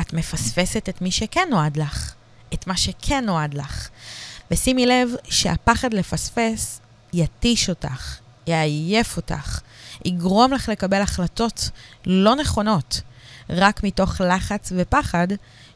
את 0.00 0.12
מפספסת 0.12 0.88
את 0.88 1.02
מי 1.02 1.10
שכן 1.10 1.48
נועד 1.50 1.76
לך, 1.76 2.14
את 2.54 2.66
מה 2.66 2.76
שכן 2.76 3.24
נועד 3.24 3.54
לך. 3.54 3.88
ושימי 4.50 4.86
לב 4.86 5.08
שהפחד 5.28 5.94
לפספס 5.94 6.80
יתיש 7.12 7.68
אותך, 7.68 8.16
יעייף 8.46 9.16
אותך, 9.16 9.60
יגרום 10.04 10.52
לך 10.52 10.68
לקבל 10.68 11.02
החלטות 11.02 11.70
לא 12.06 12.36
נכונות, 12.36 13.00
רק 13.50 13.84
מתוך 13.84 14.20
לחץ 14.20 14.72
ופחד, 14.76 15.28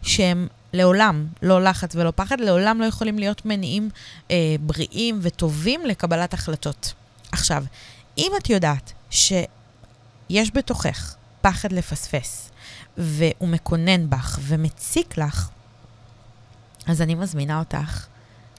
שהם 0.02 0.48
לעולם, 0.72 1.26
לא 1.42 1.64
לחץ 1.64 1.96
ולא 1.96 2.12
פחד, 2.16 2.40
לעולם 2.40 2.80
לא 2.80 2.84
יכולים 2.84 3.18
להיות 3.18 3.46
מניעים 3.46 3.90
אה, 4.30 4.56
בריאים 4.60 5.18
וטובים 5.22 5.86
לקבלת 5.86 6.34
החלטות. 6.34 6.92
עכשיו, 7.32 7.64
אם 8.18 8.32
את 8.38 8.50
יודעת 8.50 8.92
שיש 9.10 10.50
בתוכך 10.54 11.14
פחד 11.40 11.72
לפספס, 11.72 12.50
והוא 12.98 13.48
מקונן 13.48 14.10
בך 14.10 14.38
ומציק 14.42 15.18
לך, 15.18 15.48
אז 16.86 17.02
אני 17.02 17.14
מזמינה 17.14 17.58
אותך 17.58 18.06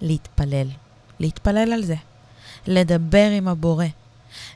להתפלל. 0.01 0.67
להתפלל 1.19 1.73
על 1.73 1.83
זה. 1.83 1.95
לדבר 2.67 3.29
עם 3.29 3.47
הבורא. 3.47 3.85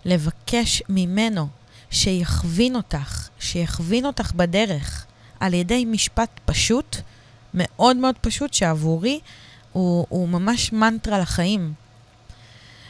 לבקש 0.05 0.83
ממנו 0.89 1.47
שיכווין 1.91 2.75
אותך, 2.75 3.29
שיכווין 3.39 4.05
אותך 4.05 4.31
בדרך, 4.35 5.05
על 5.39 5.53
ידי 5.53 5.85
משפט 5.85 6.39
פשוט, 6.45 6.97
מאוד 7.53 7.97
מאוד 7.97 8.15
פשוט, 8.21 8.53
שעבורי 8.53 9.19
הוא, 9.71 10.05
הוא 10.09 10.29
ממש 10.29 10.73
מנטרה 10.73 11.19
לחיים. 11.19 11.73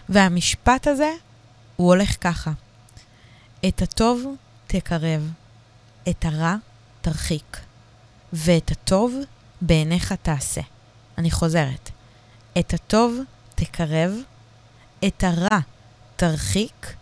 והמשפט 0.10 0.88
הזה, 0.88 1.12
הוא 1.76 1.88
הולך 1.88 2.16
ככה: 2.22 2.52
את 3.68 3.82
הטוב 3.82 4.36
תקרב, 4.68 5.32
את 6.10 6.26
הרע 6.26 6.56
תרחיק, 7.02 7.58
ואת 8.34 8.72
הטוב 8.72 9.16
בעיניך 9.62 10.14
תעשה. 10.14 10.62
אני 11.18 11.32
חוזרת. 11.32 11.90
את 12.60 12.74
הטוב 12.74 13.20
תקרב, 13.56 14.14
את 15.08 15.24
הרע 15.24 15.60
תרחיק, 16.16 16.94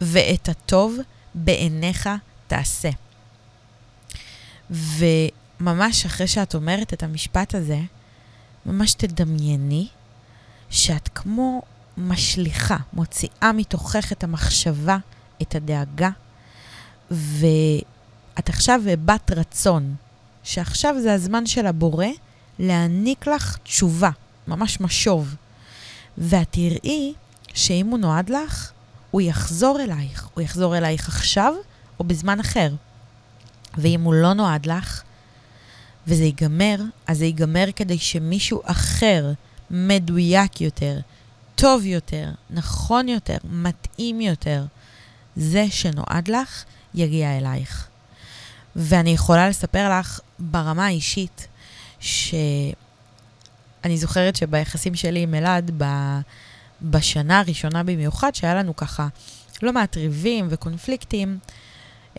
ואת 0.00 0.48
הטוב 0.48 0.96
בעיניך 1.34 2.08
תעשה. 2.46 2.90
וממש 4.70 6.06
אחרי 6.06 6.26
שאת 6.26 6.54
אומרת 6.54 6.92
את 6.92 7.02
המשפט 7.02 7.54
הזה, 7.54 7.80
ממש 8.66 8.94
תדמייני 8.94 9.88
שאת 10.70 11.08
כמו 11.14 11.62
משליכה, 11.96 12.76
מוציאה 12.92 13.52
מתוכך 13.54 14.12
את 14.12 14.24
המחשבה, 14.24 14.96
את 15.42 15.54
הדאגה, 15.54 16.10
ואת 17.10 18.48
עכשיו 18.48 18.80
בת 19.04 19.30
רצון, 19.30 19.94
שעכשיו 20.42 20.94
זה 21.02 21.14
הזמן 21.14 21.46
של 21.46 21.66
הבורא 21.66 22.06
להעניק 22.58 23.26
לך 23.26 23.56
תשובה, 23.62 24.10
ממש 24.48 24.80
משוב. 24.80 25.34
ואת 26.18 26.48
תראי 26.50 27.14
שאם 27.54 27.86
הוא 27.86 27.98
נועד 27.98 28.30
לך, 28.30 28.72
הוא 29.16 29.20
יחזור 29.20 29.80
אלייך. 29.80 30.28
הוא 30.34 30.42
יחזור 30.42 30.78
אלייך 30.78 31.08
עכשיו 31.08 31.54
או 32.00 32.04
בזמן 32.04 32.40
אחר. 32.40 32.72
ואם 33.78 34.00
הוא 34.00 34.14
לא 34.14 34.32
נועד 34.32 34.66
לך, 34.66 35.02
וזה 36.06 36.24
ייגמר, 36.24 36.76
אז 37.06 37.18
זה 37.18 37.24
ייגמר 37.24 37.64
כדי 37.76 37.98
שמישהו 37.98 38.62
אחר, 38.64 39.32
מדויק 39.70 40.60
יותר, 40.60 40.98
טוב 41.54 41.84
יותר, 41.84 42.30
נכון 42.50 43.08
יותר, 43.08 43.36
מתאים 43.44 44.20
יותר, 44.20 44.64
זה 45.36 45.66
שנועד 45.70 46.28
לך, 46.28 46.64
יגיע 46.94 47.38
אלייך. 47.38 47.88
ואני 48.76 49.10
יכולה 49.10 49.48
לספר 49.48 49.98
לך 49.98 50.20
ברמה 50.38 50.86
האישית, 50.86 51.48
שאני 52.00 52.74
זוכרת 53.94 54.36
שביחסים 54.36 54.94
שלי 54.94 55.22
עם 55.22 55.34
אלעד, 55.34 55.70
ב... 55.78 55.84
בשנה 56.82 57.38
הראשונה 57.38 57.82
במיוחד, 57.82 58.34
שהיה 58.34 58.54
לנו 58.54 58.76
ככה 58.76 59.08
לא 59.62 59.72
מעט 59.72 59.96
ריבים 59.96 60.46
וקונפליקטים, 60.50 61.38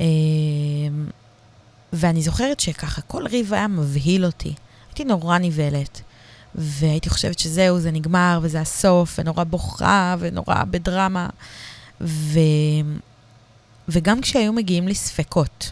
אה, 0.01 0.05
ואני 1.93 2.21
זוכרת 2.21 2.59
שככה 2.59 3.01
כל 3.01 3.27
ריב 3.27 3.53
היה 3.53 3.67
מבהיל 3.67 4.25
אותי. 4.25 4.53
הייתי 4.89 5.03
נורא 5.05 5.37
נבהלת. 5.37 6.01
והייתי 6.55 7.09
חושבת 7.09 7.39
שזהו, 7.39 7.79
זה 7.79 7.91
נגמר, 7.91 8.39
וזה 8.41 8.61
הסוף, 8.61 9.19
ונורא 9.19 9.43
בוכה, 9.43 10.15
ונורא 10.19 10.63
בדרמה. 10.63 11.29
ו... 12.01 12.39
וגם 13.89 14.21
כשהיו 14.21 14.53
מגיעים 14.53 14.87
לי 14.87 14.95
ספקות, 14.95 15.71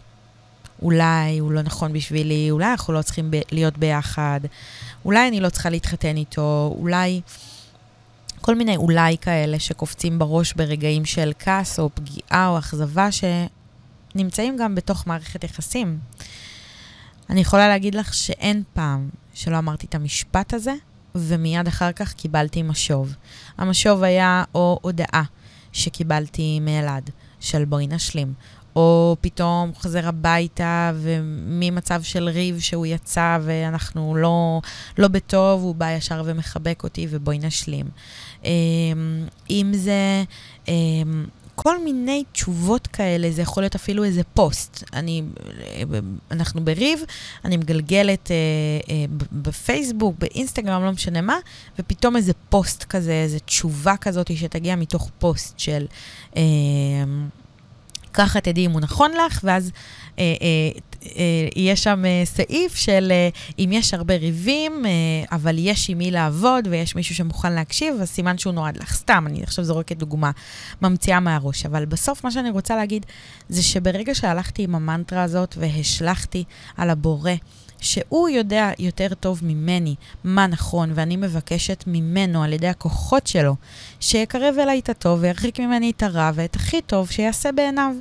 אולי 0.81 1.37
הוא 1.39 1.51
לא 1.51 1.61
נכון 1.61 1.93
בשבילי, 1.93 2.51
אולי 2.51 2.71
אנחנו 2.71 2.93
לא 2.93 3.01
צריכים 3.01 3.31
ב- 3.31 3.41
להיות 3.51 3.77
ביחד, 3.77 4.39
אולי 5.05 5.27
אני 5.27 5.39
לא 5.39 5.49
צריכה 5.49 5.69
להתחתן 5.69 6.17
איתו, 6.17 6.75
אולי... 6.79 7.21
כל 8.45 8.55
מיני 8.55 8.77
אולי 8.77 9.17
כאלה 9.17 9.59
שקופצים 9.59 10.19
בראש 10.19 10.53
ברגעים 10.53 11.05
של 11.05 11.31
כעס 11.39 11.79
או 11.79 11.89
פגיעה 11.93 12.47
או 12.47 12.59
אכזבה 12.59 13.07
שנמצאים 13.11 14.57
גם 14.57 14.75
בתוך 14.75 15.07
מערכת 15.07 15.43
יחסים. 15.43 15.99
אני 17.29 17.41
יכולה 17.41 17.67
להגיד 17.67 17.95
לך 17.95 18.13
שאין 18.13 18.63
פעם 18.73 19.09
שלא 19.33 19.57
אמרתי 19.57 19.85
את 19.85 19.95
המשפט 19.95 20.53
הזה, 20.53 20.73
ומיד 21.15 21.67
אחר 21.67 21.91
כך 21.91 22.13
קיבלתי 22.13 22.63
משוב. 22.63 23.15
המשוב 23.57 24.03
היה 24.03 24.43
או 24.55 24.79
הודעה 24.81 25.23
שקיבלתי 25.71 26.59
מאלעד, 26.59 27.09
של 27.39 27.65
בואי 27.65 27.87
נשלים, 27.87 28.33
או 28.75 29.15
פתאום 29.21 29.71
חוזר 29.73 30.07
הביתה 30.07 30.91
וממצב 30.95 32.03
של 32.03 32.29
ריב 32.29 32.59
שהוא 32.59 32.85
יצא 32.85 33.37
ואנחנו 33.41 34.15
לא, 34.15 34.61
לא 34.97 35.07
בטוב, 35.07 35.61
הוא 35.61 35.75
בא 35.75 35.91
ישר 35.91 36.21
ומחבק 36.25 36.83
אותי 36.83 37.07
ובואי 37.09 37.39
נשלים. 37.39 37.85
אמ, 38.45 39.25
אם 39.49 39.71
זה 39.75 40.23
אמ, 40.67 41.25
כל 41.55 41.83
מיני 41.83 42.23
תשובות 42.31 42.87
כאלה, 42.87 43.31
זה 43.31 43.41
יכול 43.41 43.63
להיות 43.63 43.75
אפילו 43.75 44.03
איזה 44.03 44.21
פוסט. 44.33 44.83
אני, 44.93 45.23
אנחנו 46.31 46.65
בריב, 46.65 46.99
אני 47.45 47.57
מגלגלת 47.57 48.31
אה, 48.31 48.35
אה, 48.89 49.05
בפייסבוק, 49.31 50.15
באינסטגרם, 50.19 50.83
לא 50.83 50.91
משנה 50.91 51.21
מה, 51.21 51.37
ופתאום 51.79 52.15
איזה 52.15 52.33
פוסט 52.49 52.83
כזה, 52.83 53.11
איזה 53.11 53.39
תשובה 53.39 53.97
כזאת 53.97 54.37
שתגיע 54.37 54.75
מתוך 54.75 55.09
פוסט 55.19 55.59
של... 55.59 55.85
אה, 56.37 56.43
ככה 58.15 58.41
תדעי 58.41 58.65
אם 58.65 58.71
הוא 58.71 58.81
נכון 58.81 59.11
לך, 59.11 59.39
ואז 59.43 59.71
אה, 60.19 60.23
אה, 60.23 60.35
אה, 60.41 60.79
יהיה 61.55 61.75
שם 61.75 62.05
אה, 62.05 62.21
סעיף 62.25 62.75
של 62.75 63.11
אה, 63.11 63.29
אם 63.59 63.69
יש 63.73 63.93
הרבה 63.93 64.15
ריבים, 64.15 64.85
אה, 64.85 64.91
אבל 65.31 65.55
יש 65.59 65.89
עם 65.89 65.97
מי 65.97 66.11
לעבוד 66.11 66.67
ויש 66.71 66.95
מישהו 66.95 67.15
שמוכן 67.15 67.53
להקשיב, 67.53 67.95
אז 68.01 68.09
סימן 68.09 68.37
שהוא 68.37 68.53
נועד 68.53 68.77
לך. 68.77 68.93
סתם, 68.95 69.23
אני 69.27 69.43
עכשיו 69.43 69.65
זורקת 69.65 69.97
דוגמה, 69.97 70.31
ממציאה 70.81 71.19
מהראש. 71.19 71.65
אבל 71.65 71.85
בסוף 71.85 72.23
מה 72.23 72.31
שאני 72.31 72.49
רוצה 72.49 72.75
להגיד, 72.75 73.05
זה 73.49 73.63
שברגע 73.63 74.15
שהלכתי 74.15 74.63
עם 74.63 74.75
המנטרה 74.75 75.23
הזאת 75.23 75.55
והשלכתי 75.59 76.43
על 76.77 76.89
הבורא, 76.89 77.31
שהוא 77.79 78.29
יודע 78.29 78.71
יותר 78.79 79.07
טוב 79.19 79.39
ממני 79.43 79.95
מה 80.23 80.47
נכון, 80.47 80.91
ואני 80.95 81.17
מבקשת 81.17 81.83
ממנו, 81.87 82.43
על 82.43 82.53
ידי 82.53 82.67
הכוחות 82.67 83.27
שלו, 83.27 83.55
שיקרב 83.99 84.55
אליי 84.59 84.79
את 84.79 84.89
הטוב 84.89 85.19
וירחיק 85.21 85.59
ממני 85.59 85.91
את 85.97 86.03
הרע 86.03 86.31
ואת 86.35 86.55
הכי 86.55 86.81
טוב 86.81 87.09
שיעשה 87.09 87.51
בעיניו. 87.51 87.95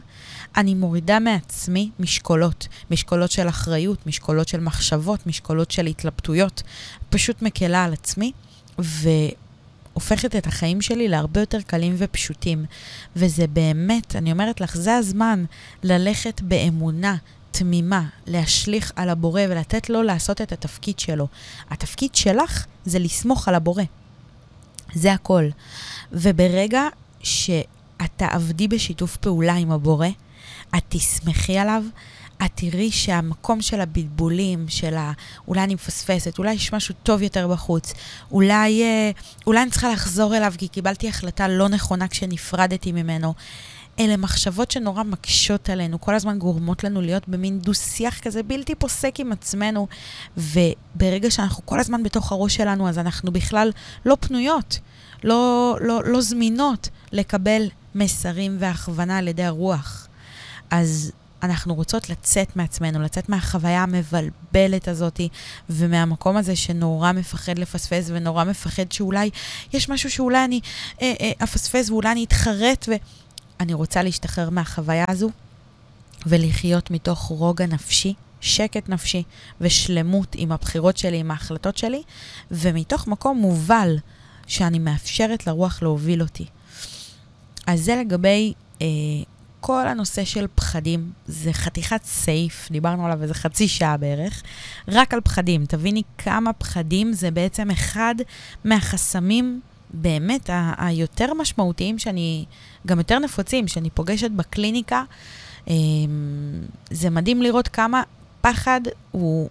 אני 0.56 0.74
מורידה 0.74 1.18
מעצמי 1.18 1.90
משקולות, 1.98 2.68
משקולות 2.90 3.30
של 3.30 3.48
אחריות, 3.48 4.06
משקולות 4.06 4.48
של 4.48 4.60
מחשבות, 4.60 5.26
משקולות 5.26 5.70
של 5.70 5.86
התלבטויות. 5.86 6.62
פשוט 7.10 7.42
מקלה 7.42 7.84
על 7.84 7.92
עצמי, 7.92 8.32
והופכת 8.78 10.36
את 10.36 10.46
החיים 10.46 10.80
שלי 10.80 11.08
להרבה 11.08 11.40
יותר 11.40 11.60
קלים 11.60 11.94
ופשוטים. 11.98 12.64
וזה 13.16 13.46
באמת, 13.46 14.16
אני 14.16 14.32
אומרת 14.32 14.60
לך, 14.60 14.76
זה 14.76 14.94
הזמן 14.94 15.44
ללכת 15.82 16.40
באמונה, 16.40 17.16
תמימה, 17.50 18.02
להשליך 18.26 18.92
על 18.96 19.08
הבורא 19.08 19.42
ולתת 19.48 19.90
לו 19.90 20.02
לעשות 20.02 20.40
את 20.40 20.52
התפקיד 20.52 20.98
שלו. 20.98 21.28
התפקיד 21.70 22.14
שלך 22.14 22.66
זה 22.84 22.98
לסמוך 22.98 23.48
על 23.48 23.54
הבורא. 23.54 23.82
זה 24.94 25.12
הכל. 25.12 25.44
וברגע 26.12 26.82
שאת 27.22 28.10
תעבדי 28.16 28.68
בשיתוף 28.68 29.16
פעולה 29.16 29.54
עם 29.54 29.70
הבורא, 29.70 30.08
את 30.76 30.82
תסמכי 30.88 31.58
עליו, 31.58 31.82
את 32.44 32.50
תראי 32.54 32.90
שהמקום 32.90 33.60
של 33.60 33.80
הבלבולים, 33.80 34.68
של 34.68 34.94
ה... 34.94 35.12
אולי 35.48 35.60
אני 35.60 35.74
מפספסת, 35.74 36.38
אולי 36.38 36.52
יש 36.52 36.72
משהו 36.72 36.94
טוב 37.02 37.22
יותר 37.22 37.48
בחוץ, 37.48 37.92
אולי, 38.30 38.82
אה, 38.82 39.10
אולי 39.46 39.62
אני 39.62 39.70
צריכה 39.70 39.92
לחזור 39.92 40.36
אליו 40.36 40.54
כי 40.58 40.68
קיבלתי 40.68 41.08
החלטה 41.08 41.48
לא 41.48 41.68
נכונה 41.68 42.08
כשנפרדתי 42.08 42.92
ממנו. 42.92 43.34
אלה 44.00 44.16
מחשבות 44.16 44.70
שנורא 44.70 45.02
מקשות 45.02 45.70
עלינו, 45.70 46.00
כל 46.00 46.14
הזמן 46.14 46.38
גורמות 46.38 46.84
לנו 46.84 47.00
להיות 47.00 47.28
במין 47.28 47.58
דו-שיח 47.58 48.18
כזה 48.18 48.42
בלתי 48.42 48.74
פוסק 48.74 49.20
עם 49.20 49.32
עצמנו, 49.32 49.86
וברגע 50.36 51.30
שאנחנו 51.30 51.66
כל 51.66 51.80
הזמן 51.80 52.02
בתוך 52.02 52.32
הראש 52.32 52.56
שלנו, 52.56 52.88
אז 52.88 52.98
אנחנו 52.98 53.32
בכלל 53.32 53.70
לא 54.06 54.16
פנויות, 54.20 54.78
לא, 55.24 55.76
לא, 55.80 56.04
לא 56.04 56.20
זמינות 56.20 56.88
לקבל 57.12 57.68
מסרים 57.94 58.56
והכוונה 58.58 59.18
על 59.18 59.28
ידי 59.28 59.44
הרוח. 59.44 60.08
אז 60.74 61.12
אנחנו 61.42 61.74
רוצות 61.74 62.10
לצאת 62.10 62.56
מעצמנו, 62.56 63.02
לצאת 63.02 63.28
מהחוויה 63.28 63.82
המבלבלת 63.82 64.88
הזאת, 64.88 65.20
ומהמקום 65.70 66.36
הזה 66.36 66.56
שנורא 66.56 67.12
מפחד 67.12 67.58
לפספס, 67.58 68.06
ונורא 68.08 68.44
מפחד 68.44 68.92
שאולי 68.92 69.30
יש 69.72 69.88
משהו 69.88 70.10
שאולי 70.10 70.44
אני 70.44 70.60
אה, 71.02 71.12
אה, 71.20 71.32
אפספס 71.44 71.90
ואולי 71.90 72.12
אני 72.12 72.24
אתחרט, 72.24 72.88
ואני 73.58 73.74
רוצה 73.74 74.02
להשתחרר 74.02 74.50
מהחוויה 74.50 75.04
הזו 75.08 75.30
ולחיות 76.26 76.90
מתוך 76.90 77.18
רוגע 77.18 77.66
נפשי. 77.66 78.14
שקט 78.40 78.88
נפשי 78.88 79.22
ושלמות 79.60 80.34
עם 80.38 80.52
הבחירות 80.52 80.96
שלי, 80.96 81.16
עם 81.16 81.30
ההחלטות 81.30 81.76
שלי, 81.76 82.02
ומתוך 82.50 83.06
מקום 83.06 83.38
מובל 83.38 83.96
שאני 84.46 84.78
מאפשרת 84.78 85.46
לרוח 85.46 85.82
להוביל 85.82 86.22
אותי. 86.22 86.46
אז 87.66 87.80
זה 87.80 87.96
לגבי 87.96 88.52
אה, 88.82 88.86
כל 89.66 89.88
הנושא 89.88 90.24
של 90.24 90.46
פחדים 90.54 91.12
זה 91.26 91.52
חתיכת 91.52 92.04
סייף, 92.04 92.68
דיברנו 92.70 93.06
עליו 93.06 93.22
איזה 93.22 93.34
חצי 93.34 93.68
שעה 93.68 93.96
בערך, 93.96 94.42
רק 94.88 95.14
על 95.14 95.20
פחדים. 95.20 95.66
תביני 95.66 96.02
כמה 96.18 96.52
פחדים 96.52 97.12
זה 97.12 97.30
בעצם 97.30 97.70
אחד 97.70 98.14
מהחסמים 98.64 99.60
באמת 99.90 100.50
ה- 100.50 100.74
היותר 100.78 101.34
משמעותיים 101.34 101.98
שאני, 101.98 102.44
גם 102.86 102.98
יותר 102.98 103.18
נפוצים, 103.18 103.68
שאני 103.68 103.90
פוגשת 103.90 104.30
בקליניקה. 104.30 105.02
אמ, 105.68 105.74
זה 106.90 107.10
מדהים 107.10 107.42
לראות 107.42 107.68
כמה 107.68 108.02
פחד 108.40 108.80
הוא 109.10 109.48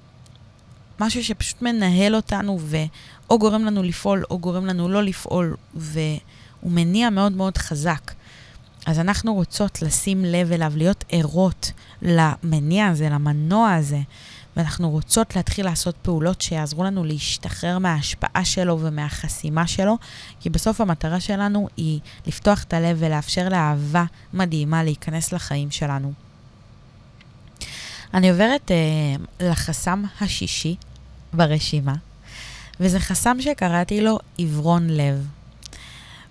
משהו 0.99 1.23
שפשוט 1.23 1.61
מנהל 1.61 2.15
אותנו 2.15 2.59
ואו 2.61 3.39
גורם 3.39 3.65
לנו 3.65 3.83
לפעול 3.83 4.23
או 4.29 4.39
גורם 4.39 4.65
לנו 4.65 4.89
לא 4.89 5.03
לפעול, 5.03 5.55
והוא 5.75 6.71
מניע 6.71 7.09
מאוד 7.09 7.31
מאוד 7.31 7.57
חזק. 7.57 8.11
אז 8.85 8.99
אנחנו 8.99 9.33
רוצות 9.33 9.81
לשים 9.81 10.25
לב 10.25 10.51
אליו, 10.51 10.73
להיות 10.75 11.03
ערות 11.09 11.71
למניע 12.01 12.87
הזה, 12.87 13.09
למנוע 13.09 13.73
הזה, 13.73 13.99
ואנחנו 14.57 14.89
רוצות 14.89 15.35
להתחיל 15.35 15.65
לעשות 15.65 15.95
פעולות 16.01 16.41
שיעזרו 16.41 16.83
לנו 16.83 17.03
להשתחרר 17.03 17.79
מההשפעה 17.79 18.45
שלו 18.45 18.79
ומהחסימה 18.79 19.67
שלו, 19.67 19.97
כי 20.39 20.49
בסוף 20.49 20.81
המטרה 20.81 21.19
שלנו 21.19 21.67
היא 21.77 21.99
לפתוח 22.27 22.63
את 22.63 22.73
הלב 22.73 22.97
ולאפשר 22.99 23.49
לאהבה 23.49 24.05
מדהימה 24.33 24.83
להיכנס 24.83 25.33
לחיים 25.33 25.71
שלנו. 25.71 26.13
אני 28.13 28.29
עוברת 28.29 28.71
אה, 28.71 28.77
לחסם 29.47 30.03
השישי 30.21 30.75
ברשימה, 31.33 31.95
וזה 32.79 32.99
חסם 32.99 33.37
שקראתי 33.41 34.01
לו 34.01 34.19
עיוורון 34.37 34.89
לב. 34.89 35.27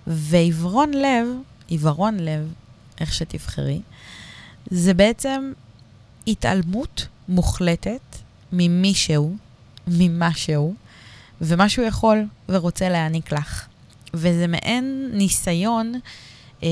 ועיוורון 0.07 0.91
לב 0.91 1.27
עיוורון 1.73 2.21
לב, 2.21 2.53
איך 3.01 3.15
שתבחרי, 3.15 3.81
זה 4.71 4.95
בעצם 4.95 5.53
התעלמות 6.27 7.07
מוחלטת 7.29 8.17
ממישהו, 8.53 9.37
ממשהו, 9.87 10.75
ומה 11.41 11.69
שהוא 11.69 11.87
יכול 11.87 12.25
ורוצה 12.49 12.89
להעניק 12.89 13.33
לך. 13.33 13.67
וזה 14.15 14.47
מעין 14.47 15.11
ניסיון 15.13 15.93
אה, 16.63 16.69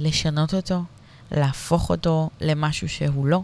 לשנות 0.00 0.54
אותו, 0.54 0.82
להפוך 1.30 1.90
אותו 1.90 2.30
למשהו 2.40 2.88
שהוא 2.88 3.26
לא. 3.26 3.40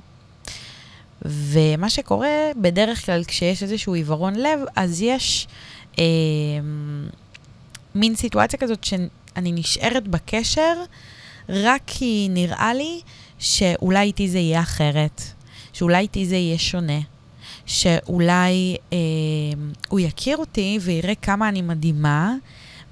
ומה 1.25 1.91
שקורה 1.91 2.51
בדרך 2.61 3.07
כלל 3.07 3.25
כשיש 3.25 3.63
איזשהו 3.63 3.95
עיוורון 3.95 4.35
לב, 4.35 4.61
אז 4.77 5.03
יש 5.03 5.47
אה, 5.99 6.05
מין 7.95 8.17
סיטואציה 8.17 8.59
כזאת 8.59 8.85
אני 9.39 9.53
נשארת 9.53 10.09
בקשר 10.09 10.75
רק 11.49 11.83
כי 11.87 12.29
נראה 12.31 12.75
לי 12.75 13.01
שאולי 13.39 14.07
איתי 14.07 14.29
זה 14.29 14.39
יהיה 14.39 14.61
אחרת. 14.61 15.23
שאולי 15.79 15.99
איתי 15.99 16.27
זה 16.27 16.37
יהיה 16.37 16.59
שונה, 16.59 17.01
שאולי 17.67 18.77
אה, 18.93 18.99
הוא 19.89 20.01
יכיר 20.01 20.37
אותי 20.37 20.79
ויראה 20.83 21.15
כמה 21.15 21.49
אני 21.49 21.63
מדהימה, 21.63 22.35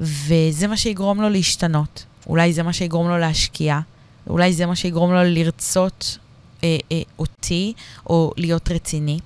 וזה 0.00 0.66
מה 0.66 0.76
שיגרום 0.76 1.20
לו 1.20 1.28
להשתנות. 1.28 2.04
אולי 2.26 2.52
זה 2.52 2.62
מה 2.62 2.72
שיגרום 2.72 3.08
לו 3.08 3.18
להשקיע, 3.18 3.78
אולי 4.26 4.52
זה 4.52 4.66
מה 4.66 4.76
שיגרום 4.76 5.12
לו 5.12 5.24
לרצות 5.24 6.18
אה, 6.64 6.76
אה, 6.92 7.02
אותי 7.18 7.72
או 8.06 8.32
להיות 8.36 8.70
רציני. 8.70 9.18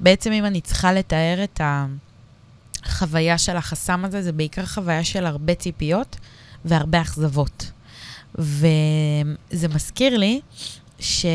בעצם 0.00 0.32
אם 0.32 0.44
אני 0.44 0.60
צריכה 0.60 0.92
לתאר 0.92 1.44
את 1.44 1.60
החוויה 2.84 3.38
של 3.38 3.56
החסם 3.56 4.04
הזה, 4.04 4.22
זה 4.22 4.32
בעיקר 4.32 4.66
חוויה 4.66 5.04
של 5.04 5.26
הרבה 5.26 5.54
ציפיות 5.54 6.16
והרבה 6.64 7.00
אכזבות. 7.00 7.70
וזה 8.34 9.68
מזכיר 9.74 10.18
לי 10.18 10.40
ש... 11.00 11.26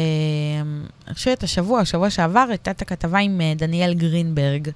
אני 1.07 1.13
חושבת 1.13 1.43
השבוע, 1.43 1.79
השבוע 1.79 2.09
שעבר, 2.09 2.45
הייתה 2.49 2.71
את 2.71 2.81
הכתבה 2.81 3.19
עם 3.19 3.41
אה, 3.41 3.53
דניאל 3.55 3.93
גרינברג, 3.93 4.69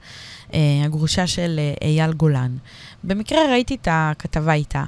אה, 0.53 0.59
הגרושה 0.85 1.27
של 1.27 1.59
אה, 1.59 1.87
אייל 1.87 2.13
גולן. 2.13 2.57
במקרה 3.03 3.39
ראיתי 3.51 3.75
את 3.75 3.87
הכתבה 3.91 4.53
איתה, 4.53 4.83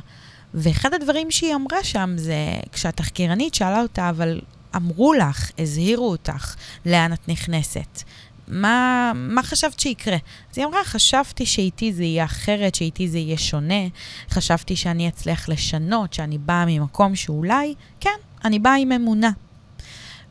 ואחד 0.54 0.94
הדברים 0.94 1.32
שהיא 1.32 1.56
אמרה 1.56 1.84
שם 1.84 2.14
זה, 2.18 2.36
כשהתחקירנית 2.72 3.56
שאלה 3.56 3.82
אותה, 3.82 4.10
אבל 4.10 4.42
אמרו 4.76 5.14
לך, 5.14 5.52
הזהירו 5.58 6.12
אותך, 6.12 6.56
לאן 6.86 7.14
את 7.14 7.30
נכנסת. 7.30 8.04
מה, 8.52 9.12
מה 9.16 9.44
חשבת 9.44 9.80
שיקרה? 9.80 10.18
אז 10.52 10.58
היא 10.58 10.66
אמרה, 10.66 10.84
חשבתי 10.84 11.46
שאיתי 11.46 11.94
זה 11.94 12.04
יהיה 12.04 12.26
אחרת, 12.26 12.76
שאיתי 12.76 13.08
זה 13.08 13.18
יהיה 13.18 13.38
שונה, 13.38 13.88
חשבתי 14.30 14.76
שאני 14.76 15.08
אצליח 15.08 15.50
לשנות, 15.50 16.14
שאני 16.14 16.38
באה 16.38 16.66
ממקום 16.66 17.16
שאולי, 17.16 17.76
כן, 18.00 18.10
אני 18.46 18.60
באה 18.60 18.76
עם 18.76 18.92
אמונה. 18.92 19.32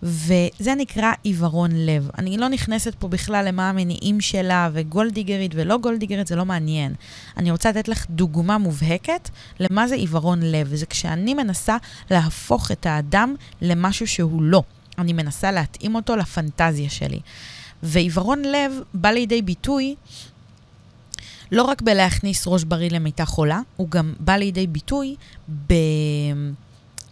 וזה 0.02 0.74
נקרא 0.76 1.12
עיוורון 1.22 1.70
לב. 1.74 2.10
אני 2.18 2.36
לא 2.36 2.48
נכנסת 2.48 2.94
פה 2.94 3.08
בכלל 3.08 3.48
למה 3.48 3.68
המניעים 3.68 4.20
שלה, 4.20 4.70
וגולדיגרית 4.72 5.52
ולא 5.54 5.78
גולדיגרית, 5.78 6.26
זה 6.26 6.36
לא 6.36 6.44
מעניין. 6.44 6.94
אני 7.36 7.50
רוצה 7.50 7.68
לתת 7.70 7.88
לך 7.88 8.06
דוגמה 8.10 8.58
מובהקת 8.58 9.28
למה 9.60 9.88
זה 9.88 9.94
עיוורון 9.94 10.42
לב. 10.42 10.74
זה 10.74 10.86
כשאני 10.86 11.34
מנסה 11.34 11.76
להפוך 12.10 12.70
את 12.70 12.86
האדם 12.86 13.34
למשהו 13.62 14.06
שהוא 14.06 14.42
לא. 14.42 14.62
אני 14.98 15.12
מנסה 15.12 15.52
להתאים 15.52 15.94
אותו 15.94 16.16
לפנטזיה 16.16 16.90
שלי. 16.90 17.20
ועיוורון 17.82 18.42
לב 18.42 18.72
בא 18.94 19.08
לידי 19.08 19.42
ביטוי 19.42 19.94
לא 21.52 21.62
רק 21.62 21.82
בלהכניס 21.82 22.46
ראש 22.46 22.64
בריא 22.64 22.90
למיטה 22.90 23.24
חולה, 23.24 23.60
הוא 23.76 23.88
גם 23.88 24.14
בא 24.18 24.32
לידי 24.32 24.66
ביטוי 24.66 25.16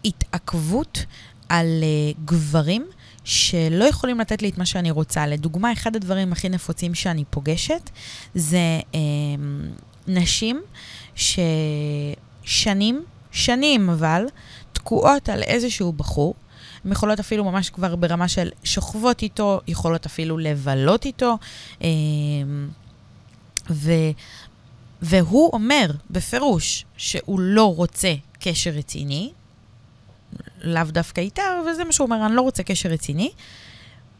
בהתעכבות 0.04 1.04
על 1.48 1.66
uh, 1.66 1.84
גברים 2.24 2.86
שלא 3.24 3.84
יכולים 3.84 4.20
לתת 4.20 4.42
לי 4.42 4.48
את 4.48 4.58
מה 4.58 4.66
שאני 4.66 4.90
רוצה. 4.90 5.26
לדוגמה, 5.26 5.72
אחד 5.72 5.96
הדברים 5.96 6.32
הכי 6.32 6.48
נפוצים 6.48 6.94
שאני 6.94 7.24
פוגשת 7.30 7.90
זה 8.34 8.80
uh, 8.92 8.96
נשים 10.06 10.62
ששנים, 12.44 13.04
שנים 13.30 13.90
אבל, 13.90 14.24
תקועות 14.72 15.28
על 15.28 15.42
איזשהו 15.42 15.92
בחור. 15.92 16.34
הן 16.84 16.92
יכולות 16.92 17.20
אפילו 17.20 17.44
ממש 17.44 17.70
כבר 17.70 17.96
ברמה 17.96 18.28
של 18.28 18.50
שוכבות 18.64 19.22
איתו, 19.22 19.60
יכולות 19.66 20.06
אפילו 20.06 20.38
לבלות 20.38 21.04
איתו. 21.04 21.38
Uh, 21.78 21.84
ו, 23.70 23.92
והוא 25.02 25.50
אומר 25.52 25.90
בפירוש 26.10 26.84
שהוא 26.96 27.40
לא 27.40 27.74
רוצה 27.74 28.14
קשר 28.40 28.70
רציני, 28.70 29.30
לאו 30.60 30.84
דווקא 30.84 31.20
איתה, 31.20 31.42
וזה 31.70 31.84
מה 31.84 31.92
שהוא 31.92 32.04
אומר, 32.04 32.26
אני 32.26 32.36
לא 32.36 32.42
רוצה 32.42 32.62
קשר 32.62 32.88
רציני. 32.88 33.30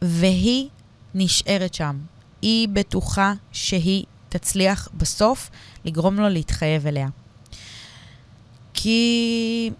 והיא 0.01 0.67
נשארת 1.15 1.73
שם. 1.73 1.99
היא 2.41 2.67
בטוחה 2.67 3.33
שהיא 3.51 4.05
תצליח 4.29 4.89
בסוף 4.93 5.49
לגרום 5.85 6.15
לו 6.15 6.29
להתחייב 6.29 6.87
אליה. 6.87 7.07
כי 8.73 9.71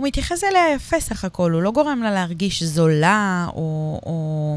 הוא 0.00 0.06
מתייחס 0.06 0.44
אליה 0.44 0.74
יפה 0.74 1.00
סך 1.00 1.24
הכל, 1.24 1.52
הוא 1.52 1.62
לא 1.62 1.70
גורם 1.70 2.02
לה 2.02 2.10
להרגיש 2.10 2.62
זולה, 2.62 3.46
או, 3.54 4.00
או, 4.06 4.56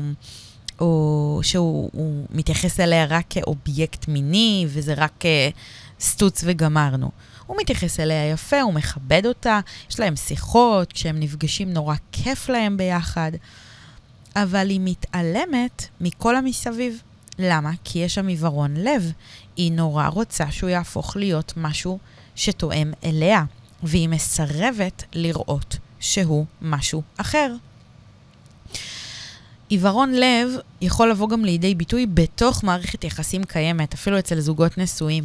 או 0.79 1.39
שהוא 1.43 1.89
מתייחס 2.29 2.79
אליה 2.79 3.05
רק 3.05 3.25
כאובייקט 3.29 4.07
מיני, 4.07 4.65
וזה 4.69 4.93
רק 4.93 5.23
סטוץ 5.99 6.43
וגמרנו. 6.45 7.11
הוא 7.47 7.57
מתייחס 7.57 7.99
אליה 7.99 8.29
יפה, 8.29 8.61
הוא 8.61 8.73
מכבד 8.73 9.25
אותה, 9.25 9.59
יש 9.89 9.99
להם 9.99 10.15
שיחות, 10.15 10.93
כשהם 10.93 11.19
נפגשים 11.19 11.73
נורא 11.73 11.95
כיף 12.11 12.49
להם 12.49 12.77
ביחד, 12.77 13.31
אבל 14.35 14.69
היא 14.69 14.79
מתעלמת 14.83 15.87
מכל 16.01 16.35
המסביב. 16.35 17.01
למה? 17.39 17.71
כי 17.83 17.99
יש 17.99 18.15
שם 18.15 18.27
עיוורון 18.27 18.73
לב. 18.77 19.11
היא 19.57 19.71
נורא 19.71 20.07
רוצה 20.07 20.51
שהוא 20.51 20.69
יהפוך 20.69 21.15
להיות 21.15 21.53
משהו 21.57 21.99
שתואם 22.35 22.93
אליה, 23.03 23.43
והיא 23.83 24.09
מסרבת 24.09 25.03
לראות 25.13 25.77
שהוא 25.99 26.45
משהו 26.61 27.01
אחר. 27.17 27.55
עיוורון 29.69 30.13
לב 30.13 30.49
יכול 30.81 31.11
לבוא 31.11 31.29
גם 31.29 31.45
לידי 31.45 31.75
ביטוי 31.75 32.05
בתוך 32.05 32.63
מערכת 32.63 33.03
יחסים 33.03 33.43
קיימת, 33.43 33.93
אפילו 33.93 34.19
אצל 34.19 34.39
זוגות 34.39 34.77
נשואים. 34.77 35.23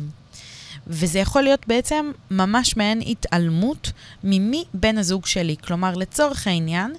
וזה 0.87 1.19
יכול 1.19 1.43
להיות 1.43 1.69
בעצם 1.69 2.11
ממש 2.31 2.77
מעין 2.77 3.01
התעלמות 3.07 3.93
ממי 4.25 4.65
בן 4.75 4.99
הזוג 4.99 5.27
שלי. 5.27 5.57
כלומר, 5.65 5.95
לצורך 5.95 6.47
העניין, 6.47 6.95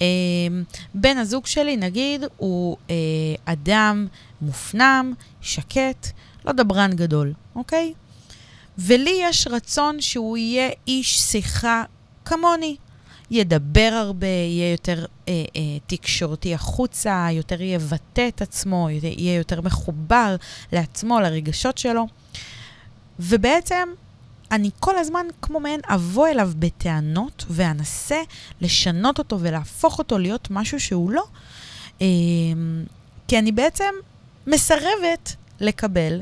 אה, 0.00 0.06
בן 0.94 1.16
הזוג 1.16 1.46
שלי, 1.46 1.76
נגיד, 1.76 2.24
הוא 2.36 2.76
אה, 2.90 2.94
אדם 3.44 4.06
מופנם, 4.40 5.14
שקט, 5.40 6.06
לא 6.44 6.52
דברן 6.52 6.90
גדול, 6.92 7.32
אוקיי? 7.54 7.92
ולי 8.78 9.18
יש 9.22 9.46
רצון 9.46 10.00
שהוא 10.00 10.36
יהיה 10.36 10.70
איש 10.86 11.18
שיחה 11.18 11.84
כמוני. 12.24 12.76
ידבר 13.30 13.90
הרבה, 13.92 14.26
יהיה 14.26 14.72
יותר 14.72 15.04
אה, 15.28 15.32
אה, 15.56 15.60
תקשורתי 15.86 16.54
החוצה, 16.54 17.28
יותר 17.32 17.62
יבטא 17.62 18.28
את 18.28 18.42
עצמו, 18.42 18.88
יהיה 18.90 19.36
יותר 19.36 19.60
מחובר 19.60 20.36
לעצמו, 20.72 21.20
לרגשות 21.20 21.78
שלו. 21.78 22.06
ובעצם 23.20 23.88
אני 24.50 24.70
כל 24.80 24.98
הזמן 24.98 25.26
כמו 25.42 25.60
מעין 25.60 25.80
אבוא 25.84 26.28
אליו 26.28 26.50
בטענות 26.58 27.44
ואנסה 27.50 28.22
לשנות 28.60 29.18
אותו 29.18 29.40
ולהפוך 29.40 29.98
אותו 29.98 30.18
להיות 30.18 30.48
משהו 30.50 30.80
שהוא 30.80 31.10
לא, 31.10 31.24
אה, 32.02 32.06
כי 33.28 33.38
אני 33.38 33.52
בעצם 33.52 33.94
מסרבת 34.46 35.36
לקבל 35.60 36.20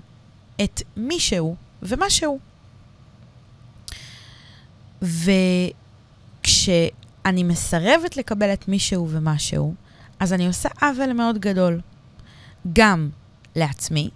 את 0.64 0.82
מי 0.96 1.20
שהוא 1.20 1.57
ומה 1.82 2.10
שהוא. 2.10 2.38
וכשאני 5.02 5.42
מסרבת 7.42 8.16
לקבל 8.16 8.52
את 8.52 8.68
מי 8.68 8.78
שהוא 8.78 9.08
ומה 9.10 9.38
שהוא, 9.38 9.74
אז 10.20 10.32
אני 10.32 10.46
עושה 10.46 10.68
עוול 10.82 11.12
מאוד 11.12 11.38
גדול. 11.38 11.80
גם 12.72 13.10
לעצמי, 13.56 14.10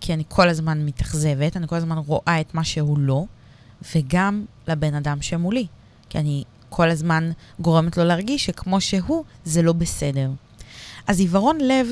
כי 0.00 0.14
אני 0.14 0.24
כל 0.28 0.48
הזמן 0.48 0.86
מתאכזבת, 0.86 1.56
אני 1.56 1.68
כל 1.68 1.76
הזמן 1.76 1.98
רואה 1.98 2.40
את 2.40 2.54
מה 2.54 2.64
שהוא 2.64 2.98
לא, 2.98 3.24
וגם 3.94 4.44
לבן 4.68 4.94
אדם 4.94 5.22
שמולי, 5.22 5.66
כי 6.08 6.18
אני 6.18 6.44
כל 6.68 6.90
הזמן 6.90 7.30
גורמת 7.60 7.96
לו 7.96 8.04
להרגיש 8.04 8.46
שכמו 8.46 8.80
שהוא, 8.80 9.24
זה 9.44 9.62
לא 9.62 9.72
בסדר. 9.72 10.30
אז 11.06 11.20
עיוורון 11.20 11.58
לב 11.60 11.86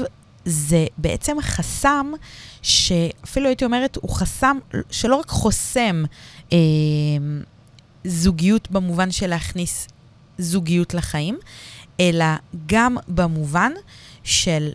זה 0.45 0.87
בעצם 0.99 1.37
חסם 1.41 2.13
שאפילו 2.63 3.47
הייתי 3.47 3.65
אומרת, 3.65 3.99
הוא 4.01 4.11
חסם 4.15 4.59
שלא 4.91 5.17
רק 5.17 5.29
חוסם 5.29 6.05
אה, 6.53 6.59
זוגיות 8.05 8.71
במובן 8.71 9.11
של 9.11 9.27
להכניס 9.27 9.89
זוגיות 10.39 10.95
לחיים, 10.95 11.39
אלא 12.01 12.25
גם 12.67 12.97
במובן 13.09 13.73
של 14.25 14.69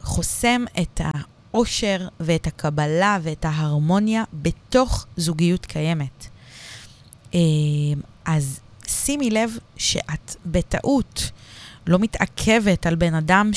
חוסם 0.00 0.64
את 0.80 1.00
האושר 1.04 2.08
ואת 2.20 2.46
הקבלה 2.46 3.18
ואת 3.22 3.44
ההרמוניה 3.44 4.24
בתוך 4.32 5.06
זוגיות 5.16 5.66
קיימת. 5.66 6.26
אה, 7.34 7.40
אז 8.24 8.60
שימי 8.86 9.30
לב 9.30 9.58
שאת 9.76 10.36
בטעות 10.46 11.30
לא 11.86 11.98
מתעכבת 11.98 12.86
על 12.86 12.94
בן 12.94 13.14
אדם 13.14 13.50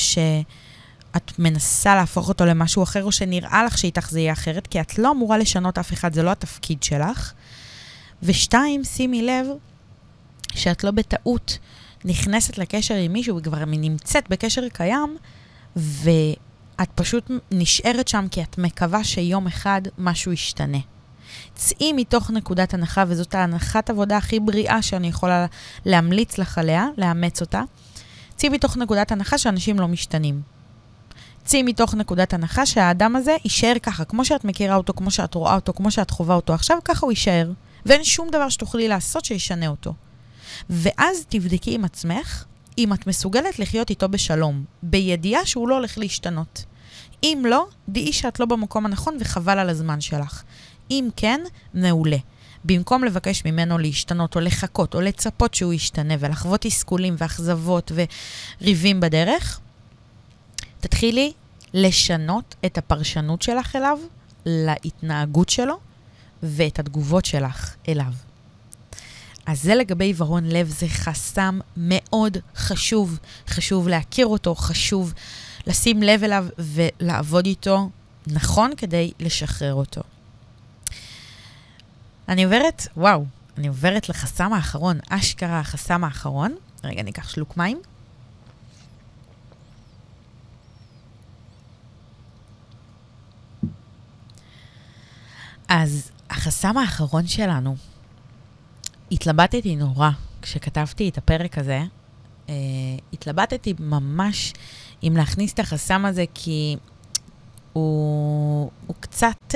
שאת 1.14 1.39
מנסה 1.39 1.95
להפוך 1.95 2.30
אותו 2.30 2.45
למשהו 2.45 2.84
אחר, 2.84 3.03
או 3.03 3.12
שנראה 3.12 3.64
לך 3.64 3.78
שאיתך 3.78 4.10
זה 4.10 4.20
יהיה 4.20 4.34
אחרת, 4.34 4.68
כי 4.68 4.82
את 4.82 4.99
לא 4.99 5.12
אמורה 5.12 5.38
לשנות 5.38 5.78
אף 5.78 5.93
אחד, 5.93 6.14
זה 6.14 6.24
לא 6.24 6.32
התפקיד 6.32 6.84
שלך. 6.84 7.34
ושתיים, 8.24 8.84
שימי 8.84 9.22
לב 9.22 9.47
שאת 10.55 10.84
לא 10.84 10.91
בטעות 10.91 11.57
נכנסת 12.05 12.57
לקשר 12.57 12.95
עם 12.95 13.14
מישהו, 13.14 13.38
וכבר 13.38 13.66
נמצאת 13.66 14.30
בקשר 14.30 14.70
קיים, 14.70 15.18
ו... 15.78 16.10
את 16.82 16.89
פשוט 16.95 17.32
נשארת 17.51 18.07
שם 18.07 18.28
כי 18.32 18.43
את 18.43 18.57
מקווה 18.57 19.03
שיום 19.03 19.47
אחד 19.47 19.82
משהו 19.97 20.32
ישתנה. 20.32 20.78
צאי 21.55 21.93
מתוך 21.93 22.32
נקודת 22.32 22.74
הנחה, 22.74 23.03
וזאת 23.07 23.36
ההנחת 23.36 23.89
עבודה 23.89 24.18
הכי 24.18 24.39
בריאה 24.39 24.82
שאני 24.82 25.07
יכולה 25.07 25.45
להמליץ 25.86 26.38
לך 26.38 26.57
עליה, 26.57 26.88
לאמץ 26.97 27.41
אותה. 27.41 27.62
צאי 28.36 28.49
מתוך 28.49 28.78
נקודת 28.78 29.12
הנחה 29.12 29.38
שאנשים 29.38 29.80
לא 29.80 29.88
משתנים. 29.88 30.41
צאי 31.45 31.63
מתוך 31.63 31.93
נקודת 31.95 32.33
הנחה 32.33 32.65
שהאדם 32.65 33.15
הזה 33.15 33.35
יישאר 33.43 33.73
ככה, 33.83 34.05
כמו 34.05 34.25
שאת 34.25 34.45
מכירה 34.45 34.75
אותו, 34.75 34.93
כמו 34.93 35.11
שאת 35.11 35.33
רואה 35.33 35.55
אותו, 35.55 35.73
כמו 35.73 35.91
שאת 35.91 36.11
חווה 36.11 36.35
אותו 36.35 36.53
עכשיו, 36.53 36.77
ככה 36.85 37.05
הוא 37.05 37.11
יישאר. 37.11 37.51
ואין 37.85 38.03
שום 38.03 38.29
דבר 38.29 38.49
שתוכלי 38.49 38.87
לעשות 38.87 39.25
שישנה 39.25 39.67
אותו. 39.67 39.93
ואז 40.69 41.25
תבדקי 41.29 41.75
עם 41.75 41.85
עצמך 41.85 42.43
אם 42.77 42.93
את 42.93 43.07
מסוגלת 43.07 43.59
לחיות 43.59 43.89
איתו 43.89 44.09
בשלום, 44.09 44.63
בידיעה 44.83 45.45
שהוא 45.45 45.67
לא 45.67 45.75
הולך 45.75 45.97
להשתנות. 45.97 46.65
אם 47.23 47.43
לא, 47.45 47.67
דעי 47.89 48.13
שאת 48.13 48.39
לא 48.39 48.45
במקום 48.45 48.85
הנכון 48.85 49.17
וחבל 49.19 49.59
על 49.59 49.69
הזמן 49.69 50.01
שלך. 50.01 50.43
אם 50.91 51.09
כן, 51.15 51.41
מעולה. 51.73 52.17
במקום 52.65 53.03
לבקש 53.03 53.45
ממנו 53.45 53.77
להשתנות 53.77 54.35
או 54.35 54.41
לחכות 54.41 54.95
או 54.95 55.01
לצפות 55.01 55.53
שהוא 55.53 55.73
ישתנה 55.73 56.13
ולחוות 56.19 56.61
תסכולים 56.61 57.15
ואכזבות 57.17 57.91
וריבים 58.61 58.99
בדרך, 58.99 59.59
תתחילי 60.80 61.34
לשנות 61.73 62.55
את 62.65 62.77
הפרשנות 62.77 63.41
שלך 63.41 63.75
אליו, 63.75 63.99
להתנהגות 64.45 65.49
שלו 65.49 65.80
ואת 66.43 66.80
התגובות 66.80 67.25
שלך 67.25 67.75
אליו. 67.88 68.13
אז 69.45 69.61
זה 69.61 69.75
לגבי 69.75 70.05
עיוורון 70.05 70.45
לב, 70.45 70.67
זה 70.67 70.88
חסם 70.88 71.59
מאוד 71.77 72.38
חשוב. 72.55 73.19
חשוב 73.47 73.88
להכיר 73.88 74.27
אותו, 74.27 74.55
חשוב 74.55 75.13
לשים 75.67 76.03
לב 76.03 76.23
אליו 76.23 76.45
ולעבוד 76.57 77.45
איתו 77.45 77.89
נכון 78.27 78.71
כדי 78.77 79.11
לשחרר 79.19 79.73
אותו. 79.73 80.01
אני 82.27 82.43
עוברת, 82.43 82.88
וואו, 82.97 83.25
אני 83.57 83.67
עוברת 83.67 84.09
לחסם 84.09 84.53
האחרון, 84.53 84.99
אשכרה 85.09 85.59
החסם 85.59 86.03
האחרון. 86.03 86.55
רגע, 86.84 87.01
אני 87.01 87.11
אקח 87.11 87.30
שלוק 87.30 87.57
מים. 87.57 87.82
אז 95.70 96.11
החסם 96.30 96.78
האחרון 96.78 97.28
שלנו, 97.28 97.76
התלבטתי 99.11 99.76
נורא 99.76 100.09
כשכתבתי 100.41 101.09
את 101.09 101.17
הפרק 101.17 101.57
הזה. 101.57 101.82
Uh, 102.47 102.51
התלבטתי 103.13 103.74
ממש 103.80 104.53
אם 105.03 105.13
להכניס 105.17 105.53
את 105.53 105.59
החסם 105.59 106.05
הזה, 106.05 106.26
כי 106.34 106.78
הוא, 107.74 108.72
הוא, 108.88 108.95
קצת, 108.99 109.38
uh, 109.51 109.55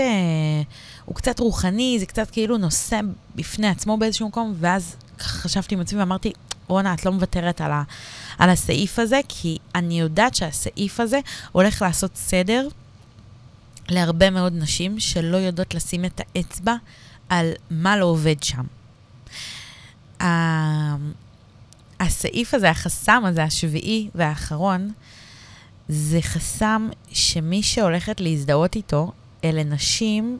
הוא 1.05 1.15
קצת 1.15 1.39
רוחני, 1.39 1.97
זה 1.99 2.05
קצת 2.05 2.31
כאילו 2.31 2.57
נושא 2.57 2.99
בפני 3.35 3.67
עצמו 3.67 3.97
באיזשהו 3.97 4.27
מקום, 4.27 4.53
ואז 4.59 4.95
חשבתי 5.19 5.75
עם 5.75 5.81
עצמי 5.81 5.99
ואמרתי, 5.99 6.31
רונה, 6.67 6.93
את 6.93 7.05
לא 7.05 7.11
מוותרת 7.11 7.61
על, 7.61 7.71
ה, 7.71 7.83
על 8.37 8.49
הסעיף 8.49 8.99
הזה, 8.99 9.19
כי 9.27 9.57
אני 9.75 9.99
יודעת 9.99 10.35
שהסעיף 10.35 10.99
הזה 10.99 11.19
הולך 11.51 11.81
לעשות 11.81 12.15
סדר 12.15 12.67
להרבה 13.89 14.29
מאוד 14.29 14.53
נשים 14.55 14.99
שלא 14.99 15.37
יודעות 15.37 15.73
לשים 15.73 16.05
את 16.05 16.21
האצבע 16.21 16.75
על 17.29 17.51
מה 17.71 17.97
לא 17.97 18.05
עובד 18.05 18.35
שם. 18.43 18.63
הסעיף 21.99 22.53
הזה, 22.53 22.69
החסם 22.69 23.23
הזה, 23.25 23.43
השביעי 23.43 24.09
והאחרון, 24.15 24.91
זה 25.87 26.21
חסם 26.21 26.89
שמי 27.11 27.63
שהולכת 27.63 28.21
להזדהות 28.21 28.75
איתו, 28.75 29.11
אלה 29.43 29.63
נשים, 29.63 30.37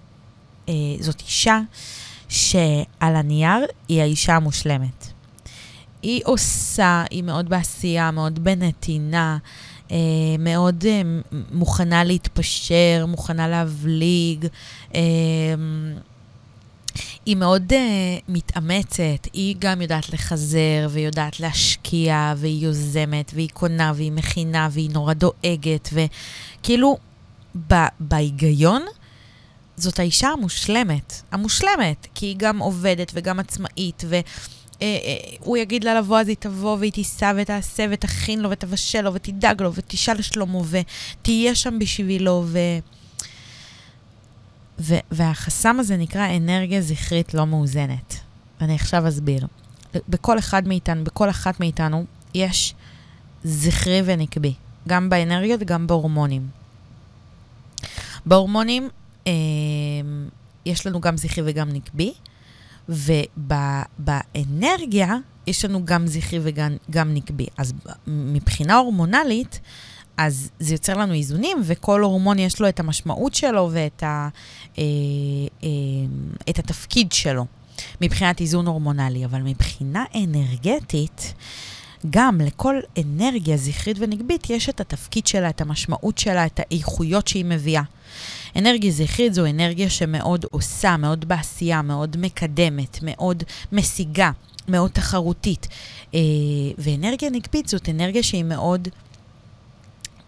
אה, 0.70 0.74
זאת 1.00 1.22
אישה 1.22 1.60
שעל 2.30 3.16
הנייר 3.16 3.66
היא 3.88 4.02
האישה 4.02 4.36
המושלמת. 4.36 5.08
היא 6.02 6.22
עושה, 6.26 7.04
היא 7.10 7.24
מאוד 7.24 7.50
בעשייה, 7.50 8.12
מאוד 8.12 8.44
בנתינה, 8.44 9.38
מאוד 10.40 10.86
אה, 10.88 11.02
מוכנה 11.52 12.04
להתפשר, 12.04 13.06
מוכנה 13.08 13.48
להבליג. 13.48 14.48
אה, 14.96 15.02
היא 17.26 17.36
מאוד 17.36 17.74
uh, 17.74 17.76
מתאמצת, 18.28 19.28
היא 19.34 19.56
גם 19.60 19.82
יודעת 19.82 20.10
לחזר 20.10 20.88
ויודעת 20.90 21.40
להשקיע, 21.40 22.34
והיא 22.38 22.66
יוזמת, 22.66 23.32
והיא 23.36 23.50
קונה, 23.54 23.92
והיא 23.96 24.12
מכינה, 24.12 24.70
והיא 24.72 24.90
נורא 24.90 25.14
דואגת, 25.14 25.90
וכאילו, 25.94 26.98
ב- 27.68 27.88
בהיגיון, 28.00 28.82
זאת 29.78 30.00
האישה 30.00 30.28
המושלמת. 30.28 31.22
המושלמת, 31.32 32.08
כי 32.16 32.26
היא 32.26 32.36
גם 32.38 32.60
עובדת 32.60 33.12
וגם 33.16 33.40
עצמאית, 33.40 34.04
והוא 34.08 34.24
אה, 34.82 34.98
אה, 35.48 35.58
יגיד 35.58 35.84
לה 35.84 36.00
לבוא, 36.00 36.20
אז 36.20 36.28
היא 36.28 36.36
תבוא 36.40 36.78
והיא 36.78 36.92
תיסע 36.92 37.34
ותעשה 37.38 37.86
ותכין 37.92 38.40
לו 38.40 38.50
ותבשל 38.50 39.02
לו 39.02 39.14
ותדאג 39.14 39.62
לו 39.62 39.74
ותשאל 39.74 40.18
לשלומו 40.18 40.64
ותהיה 40.66 41.56
שם 41.56 41.80
בשבילו 41.80 42.44
ו... 42.46 42.60
ו- 44.80 45.04
והחסם 45.12 45.80
הזה 45.80 45.98
נקרא 45.98 46.38
אנרגיה 46.38 46.82
זכרית 46.82 47.34
לא 47.34 47.46
מאוזנת. 47.46 48.16
אני 48.62 48.76
עכשיו 48.76 49.08
אסביר. 49.08 49.48
בכל 50.10 50.40
אחד 50.40 50.68
מאיתנו, 50.68 51.04
בכל 51.04 51.30
אחת 51.30 51.60
מאיתנו, 51.60 52.06
יש 52.34 52.76
זכרי 53.44 54.02
ונקבי, 54.06 54.54
גם 54.88 55.10
באנרגיות, 55.10 55.60
גם 55.60 55.88
בהורמונים. 55.88 56.48
בהורמונים 58.26 58.90
אה, 59.28 59.32
יש 60.66 60.88
לנו 60.88 61.02
גם 61.02 61.18
זכרי 61.18 61.44
וגם 61.48 61.70
נקבי, 61.70 62.14
ובאנרגיה 62.90 63.88
יש 65.48 65.66
לנו 65.66 65.86
גם 65.86 66.08
זכרי 66.08 66.40
וגם 66.44 67.14
נקבי. 67.14 67.46
אז 67.58 67.74
מבחינה 68.08 68.76
הורמונלית, 68.76 69.60
אז 70.18 70.50
זה 70.60 70.74
יוצר 70.74 70.94
לנו 70.94 71.14
איזונים, 71.14 71.58
וכל 71.64 72.02
הורמון 72.02 72.40
יש 72.40 72.62
לו 72.62 72.70
את 72.70 72.80
המשמעות 72.80 73.34
שלו 73.34 73.70
ואת 73.72 74.04
ה, 74.04 74.30
אה, 74.78 74.84
אה, 75.64 75.70
את 76.50 76.60
התפקיד 76.60 77.12
שלו 77.12 77.46
מבחינת 78.02 78.42
איזון 78.42 78.68
הורמונלי. 78.68 79.26
אבל 79.26 79.42
מבחינה 79.42 80.04
אנרגטית, 80.16 81.34
גם 82.10 82.42
לכל 82.42 82.80
אנרגיה 82.98 83.58
זכרית 83.58 83.98
ונגבית 84.00 84.50
יש 84.50 84.70
את 84.70 84.82
התפקיד 84.82 85.28
שלה, 85.28 85.50
את 85.50 85.62
המשמעות 85.62 86.18
שלה, 86.18 86.46
את 86.46 86.60
האיכויות 86.60 87.28
שהיא 87.28 87.46
מביאה. 87.46 87.84
אנרגיה 88.56 88.92
זכרית 88.92 89.34
זו 89.34 89.46
אנרגיה 89.46 89.90
שמאוד 89.90 90.46
עושה, 90.52 90.98
מאוד 90.98 91.26
בעשייה, 91.26 91.82
מאוד 91.82 92.18
מקדמת, 92.18 93.00
מאוד 93.02 93.44
משיגה, 93.72 94.32
מאוד 94.68 94.92
תחרותית. 94.92 95.68
אה, 96.14 96.20
ואנרגיה 96.78 97.30
נגבית 97.30 97.68
זאת 97.68 97.90
אנרגיה 97.90 98.24
שהיא 98.24 98.44
מאוד 98.44 98.88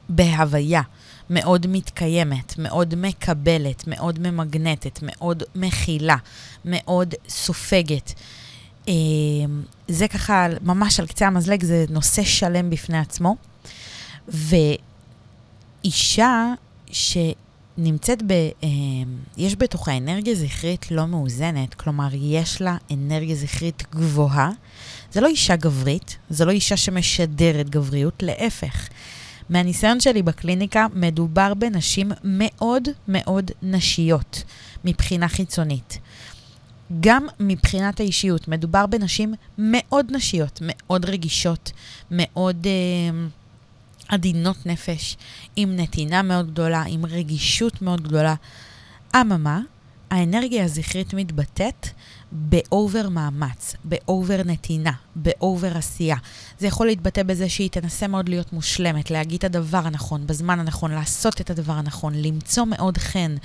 בהוויה, 0.10 0.82
מאוד 1.30 1.68
מתקיימת, 1.68 2.58
מאוד 2.58 2.96
מקבלת, 2.96 3.84
מאוד 3.88 4.20
ממגנטת, 4.20 5.00
מאוד 5.02 5.44
מכילה, 5.56 6.18
מאוד 6.66 7.14
סופגת. 7.30 8.14
אה, 8.88 8.94
זה 9.88 10.08
ככה, 10.08 10.48
ממש 10.62 11.00
על 11.00 11.08
קצה 11.08 11.28
המזלג, 11.28 11.64
זה 11.64 11.86
נושא 11.90 12.24
שלם 12.24 12.70
בפני 12.70 12.98
עצמו. 12.98 13.36
ואישה 15.84 16.54
שנמצאת 17.78 18.24
ב... 18.28 18.32
אה, 18.32 18.68
יש 19.38 19.56
בתוכה 19.56 19.98
אנרגיה 19.98 20.36
זכרית 20.36 20.92
לא 20.92 21.06
מאוזנת, 21.06 21.74
כלומר, 21.74 22.08
יש 22.14 22.62
לה 22.62 22.78
אנרגיה 22.92 23.36
זכרית 23.36 23.84
גבוהה. 23.92 24.50
זה 25.12 25.22
לא 25.22 25.28
אישה 25.28 25.56
גברית, 25.56 26.18
זה 26.30 26.46
לא 26.46 26.52
אישה 26.52 26.78
שמשדרת 26.78 27.70
גבריות, 27.70 28.24
להפך. 28.24 28.88
מהניסיון 29.50 30.00
שלי 30.00 30.24
בקליניקה, 30.24 30.88
מדובר 30.94 31.54
בנשים 31.54 32.12
מאוד 32.24 32.84
מאוד 33.08 33.52
נשיות 33.62 34.44
מבחינה 34.86 35.28
חיצונית. 35.28 36.00
גם 37.00 37.28
מבחינת 37.40 38.00
האישיות, 38.00 38.48
מדובר 38.48 38.86
בנשים 38.86 39.34
מאוד 39.58 40.06
נשיות, 40.12 40.60
מאוד 40.62 41.06
רגישות, 41.06 41.72
מאוד 42.12 42.68
אה, 42.68 43.28
עדינות 44.08 44.66
נפש, 44.66 45.18
עם 45.56 45.76
נתינה 45.76 46.22
מאוד 46.22 46.52
גדולה, 46.52 46.84
עם 46.88 47.06
רגישות 47.06 47.82
מאוד 47.82 48.02
גדולה. 48.02 48.36
אממה, 49.16 49.60
האנרגיה 50.12 50.64
הזכרית 50.64 51.14
מתבטאת 51.14 51.88
ב 52.32 52.47
over 52.47 53.10
מאמץ, 53.10 53.76
ב 53.84 53.95
over 53.95 54.42
נתינה, 54.46 54.92
ב 55.16 55.28
over 55.28 55.78
עשייה. 55.78 56.16
זה 56.60 56.68
יכול 56.68 56.88
להתבטא 56.88 57.24
בזה 57.24 57.50
שהיא 57.50 57.70
תנסה 57.70 58.08
מאוד 58.08 58.30
להיות 58.30 58.54
מושלמת, 58.54 59.12
להגיד 59.12 59.38
את 59.38 59.44
הדבר 59.44 59.82
הנכון, 59.84 60.28
בזמן 60.28 60.60
הנכון, 60.60 60.92
לעשות 60.92 61.42
את 61.42 61.50
הדבר 61.50 61.74
הנכון, 61.74 62.14
למצוא 62.16 62.66
מאוד 62.66 62.98
חן, 62.98 63.36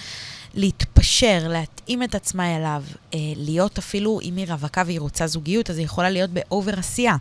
להתפשר, 0.55 1.47
להתאים 1.49 2.03
את 2.03 2.15
עצמה 2.15 2.57
אליו, 2.57 2.83
אה, 3.15 3.19
להיות 3.37 3.79
אפילו, 3.79 4.21
אם 4.23 4.37
היא 4.37 4.47
רווקה 4.49 4.83
והיא 4.87 5.01
רוצה 5.01 5.27
זוגיות, 5.27 5.71
אז 5.71 5.79
היא 5.79 5.85
יכולה 5.85 6.11
להיות 6.11 6.31
ב 6.31 6.40
over 6.40 6.79
עשייה. 6.79 7.17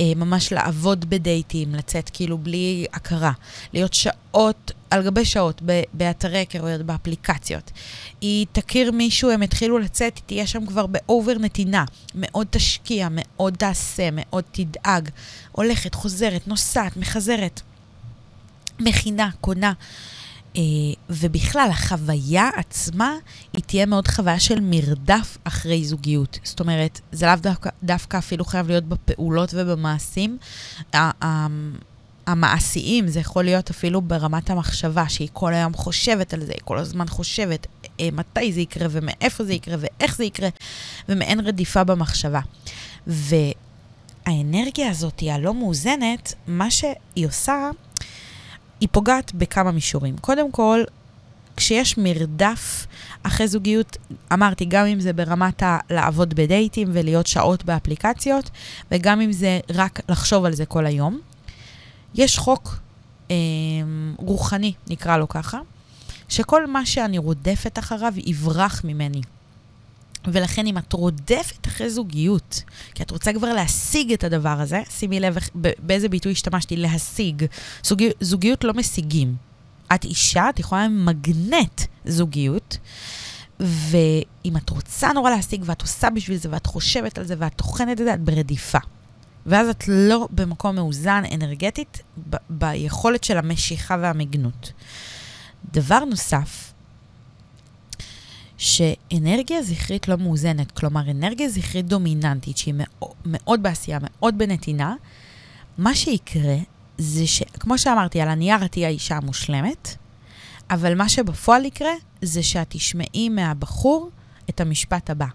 אה, 0.00 0.12
ממש 0.16 0.52
לעבוד 0.52 1.10
בדייטים, 1.10 1.74
לצאת 1.74 2.10
כאילו 2.12 2.38
בלי 2.38 2.86
הכרה, 2.92 3.32
להיות 3.72 3.94
שעות 3.94 4.72
על 4.90 5.02
גבי 5.02 5.24
שעות 5.24 5.62
באתרי 5.92 6.38
היכרויות, 6.38 6.82
באפליקציות. 6.82 7.70
היא 8.20 8.46
תכיר 8.52 8.92
מישהו, 8.92 9.30
הם 9.30 9.42
התחילו 9.42 9.78
לצאת, 9.78 10.16
היא 10.16 10.24
תהיה 10.26 10.46
שם 10.46 10.66
כבר 10.66 10.86
באובר 10.86 11.34
נתינה. 11.40 11.84
מאוד 12.14 12.46
תשקיע, 12.50 13.08
מאוד 13.10 13.54
תעשה, 13.54 14.08
מאוד 14.12 14.44
תדאג. 14.52 15.08
הולכת, 15.52 15.94
חוזרת, 15.94 16.48
נוסעת, 16.48 16.96
מחזרת. 16.96 17.60
מכינה, 18.80 19.30
קונה. 19.40 19.72
Uh, 20.54 20.58
ובכלל, 21.10 21.68
החוויה 21.70 22.50
עצמה, 22.56 23.14
היא 23.52 23.62
תהיה 23.66 23.86
מאוד 23.86 24.08
חוויה 24.08 24.40
של 24.40 24.60
מרדף 24.60 25.38
אחרי 25.44 25.84
זוגיות. 25.84 26.38
זאת 26.42 26.60
אומרת, 26.60 27.00
זה 27.12 27.26
לאו 27.26 27.36
דווקא, 27.36 27.70
דווקא 27.82 28.18
אפילו 28.18 28.44
חייב 28.44 28.68
להיות 28.68 28.84
בפעולות 28.84 29.54
ובמעשים. 29.54 30.38
המעשיים, 32.26 33.08
זה 33.08 33.20
יכול 33.20 33.44
להיות 33.44 33.70
אפילו 33.70 34.00
ברמת 34.00 34.50
המחשבה, 34.50 35.08
שהיא 35.08 35.28
כל 35.32 35.54
היום 35.54 35.74
חושבת 35.74 36.34
על 36.34 36.44
זה, 36.44 36.52
היא 36.52 36.60
כל 36.64 36.78
הזמן 36.78 37.08
חושבת 37.08 37.66
אה, 38.00 38.08
מתי 38.12 38.52
זה 38.52 38.60
יקרה 38.60 38.86
ומאיפה 38.90 39.44
זה 39.44 39.52
יקרה 39.52 39.76
ואיך 39.78 40.16
זה 40.16 40.24
יקרה, 40.24 40.48
ומעין 41.08 41.40
רדיפה 41.40 41.84
במחשבה. 41.84 42.40
והאנרגיה 43.06 44.90
הזאת, 44.90 45.22
הלא 45.26 45.54
מאוזנת, 45.54 46.34
מה 46.46 46.70
שהיא 46.70 47.26
עושה, 47.26 47.70
היא 48.80 48.88
פוגעת 48.92 49.34
בכמה 49.34 49.70
מישורים. 49.70 50.18
קודם 50.18 50.52
כל, 50.52 50.80
כשיש 51.56 51.98
מרדף 51.98 52.86
אחרי 53.22 53.48
זוגיות, 53.48 53.96
אמרתי, 54.32 54.64
גם 54.64 54.86
אם 54.86 55.00
זה 55.00 55.12
ברמת 55.12 55.62
ה- 55.62 55.78
לעבוד 55.90 56.34
בדייטים 56.34 56.88
ולהיות 56.92 57.26
שעות 57.26 57.64
באפליקציות, 57.64 58.50
וגם 58.92 59.20
אם 59.20 59.32
זה 59.32 59.60
רק 59.74 60.00
לחשוב 60.08 60.44
על 60.44 60.52
זה 60.52 60.66
כל 60.66 60.86
היום, 60.86 61.20
יש 62.14 62.38
חוק 62.38 62.76
אה, 63.30 63.36
רוחני, 64.16 64.72
נקרא 64.90 65.16
לו 65.16 65.28
ככה, 65.28 65.60
שכל 66.28 66.66
מה 66.66 66.86
שאני 66.86 67.18
רודפת 67.18 67.78
אחריו 67.78 68.12
יברח 68.16 68.80
ממני. 68.84 69.20
ולכן 70.24 70.66
אם 70.66 70.78
את 70.78 70.92
רודפת 70.92 71.66
אחרי 71.66 71.90
זוגיות, 71.90 72.62
כי 72.94 73.02
את 73.02 73.10
רוצה 73.10 73.32
כבר 73.32 73.52
להשיג 73.52 74.12
את 74.12 74.24
הדבר 74.24 74.60
הזה, 74.60 74.82
שימי 74.90 75.20
לב 75.20 75.36
באיזה 75.54 76.08
ביטוי 76.08 76.32
השתמשתי, 76.32 76.76
להשיג. 76.76 77.44
זוג, 77.84 78.02
זוגיות 78.20 78.64
לא 78.64 78.74
משיגים. 78.74 79.34
את 79.94 80.04
אישה, 80.04 80.48
את 80.48 80.58
יכולה 80.58 80.84
עם 80.84 81.06
מגנט 81.06 81.82
זוגיות, 82.04 82.78
ואם 83.60 84.56
את 84.56 84.70
רוצה 84.70 85.12
נורא 85.12 85.30
להשיג 85.30 85.62
ואת 85.64 85.82
עושה 85.82 86.10
בשביל 86.10 86.36
זה 86.36 86.48
ואת 86.52 86.66
חושבת 86.66 87.18
על 87.18 87.24
זה 87.24 87.34
ואת 87.38 87.54
טוחנת 87.54 88.00
את 88.00 88.04
זה, 88.04 88.14
את 88.14 88.20
ברדיפה. 88.20 88.78
ואז 89.46 89.68
את 89.68 89.84
לא 89.88 90.28
במקום 90.30 90.76
מאוזן 90.76 91.22
אנרגטית 91.34 92.02
ב- 92.30 92.36
ביכולת 92.50 93.24
של 93.24 93.38
המשיכה 93.38 93.96
והמגנות. 94.00 94.72
דבר 95.72 96.04
נוסף, 96.04 96.69
שאנרגיה 98.60 99.62
זכרית 99.62 100.08
לא 100.08 100.16
מאוזנת, 100.16 100.72
כלומר 100.72 101.10
אנרגיה 101.10 101.48
זכרית 101.48 101.86
דומיננטית, 101.86 102.56
שהיא 102.56 102.74
מאוד, 102.76 103.14
מאוד 103.24 103.62
בעשייה, 103.62 103.98
מאוד 104.02 104.38
בנתינה, 104.38 104.94
מה 105.78 105.94
שיקרה 105.94 106.56
זה 106.98 107.26
שכמו 107.26 107.78
שאמרתי, 107.78 108.20
על 108.20 108.28
הנייר 108.28 108.64
את 108.64 108.72
תהיי 108.72 108.86
האישה 108.86 109.16
המושלמת, 109.16 109.96
אבל 110.70 110.94
מה 110.94 111.08
שבפועל 111.08 111.64
יקרה 111.64 111.92
זה 112.22 112.42
שאת 112.42 112.66
תשמעי 112.70 113.28
מהבחור 113.28 114.10
את 114.50 114.60
המשפט 114.60 115.10
הבא. 115.10 115.26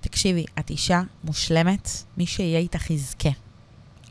תקשיבי, 0.00 0.44
את 0.58 0.70
אישה 0.70 1.02
מושלמת, 1.24 1.88
מי 2.16 2.26
שיהיה 2.26 2.58
איתך 2.58 2.90
יזכה. 2.90 3.30